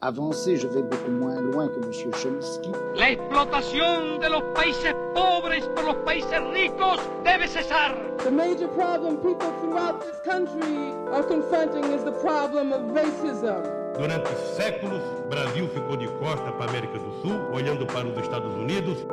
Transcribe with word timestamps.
Avancé, 0.00 0.56
je 0.56 0.68
vais 0.68 0.82
beaucoup 0.82 1.10
moins 1.10 1.40
loin 1.40 1.66
que 1.66 1.80
M. 1.80 1.90
Chomsky. 1.92 2.70
La 2.94 3.10
explotación 3.10 4.20
de 4.20 4.28
los 4.28 4.42
países 4.54 4.94
pobres 5.12 5.68
por 5.74 5.86
los 5.86 5.96
países 6.04 6.40
ricos 6.52 7.00
debe 7.24 7.48
cesar. 7.48 7.96
The 8.18 8.30
major 8.30 8.68
problem 8.68 9.16
people 9.16 9.50
throughout 9.60 10.00
this 10.00 10.20
country 10.24 10.94
are 11.12 11.24
confronting 11.24 11.82
is 11.92 12.04
the 12.04 12.12
problem 12.12 12.72
of 12.72 12.82
racism. 12.94 13.60
Durante 13.98 14.30
séculos, 14.56 15.02
Brasil 15.28 15.66
ficou 15.74 15.96
de 15.96 16.06
costa 16.20 16.52
para 16.52 16.66
a 16.66 16.68
América 16.68 16.96
do 17.00 17.20
Sul, 17.20 17.36
olhando 17.52 17.84
para 17.84 18.06
os 18.06 18.16
Estados 18.18 18.54
Unidos. 18.54 19.04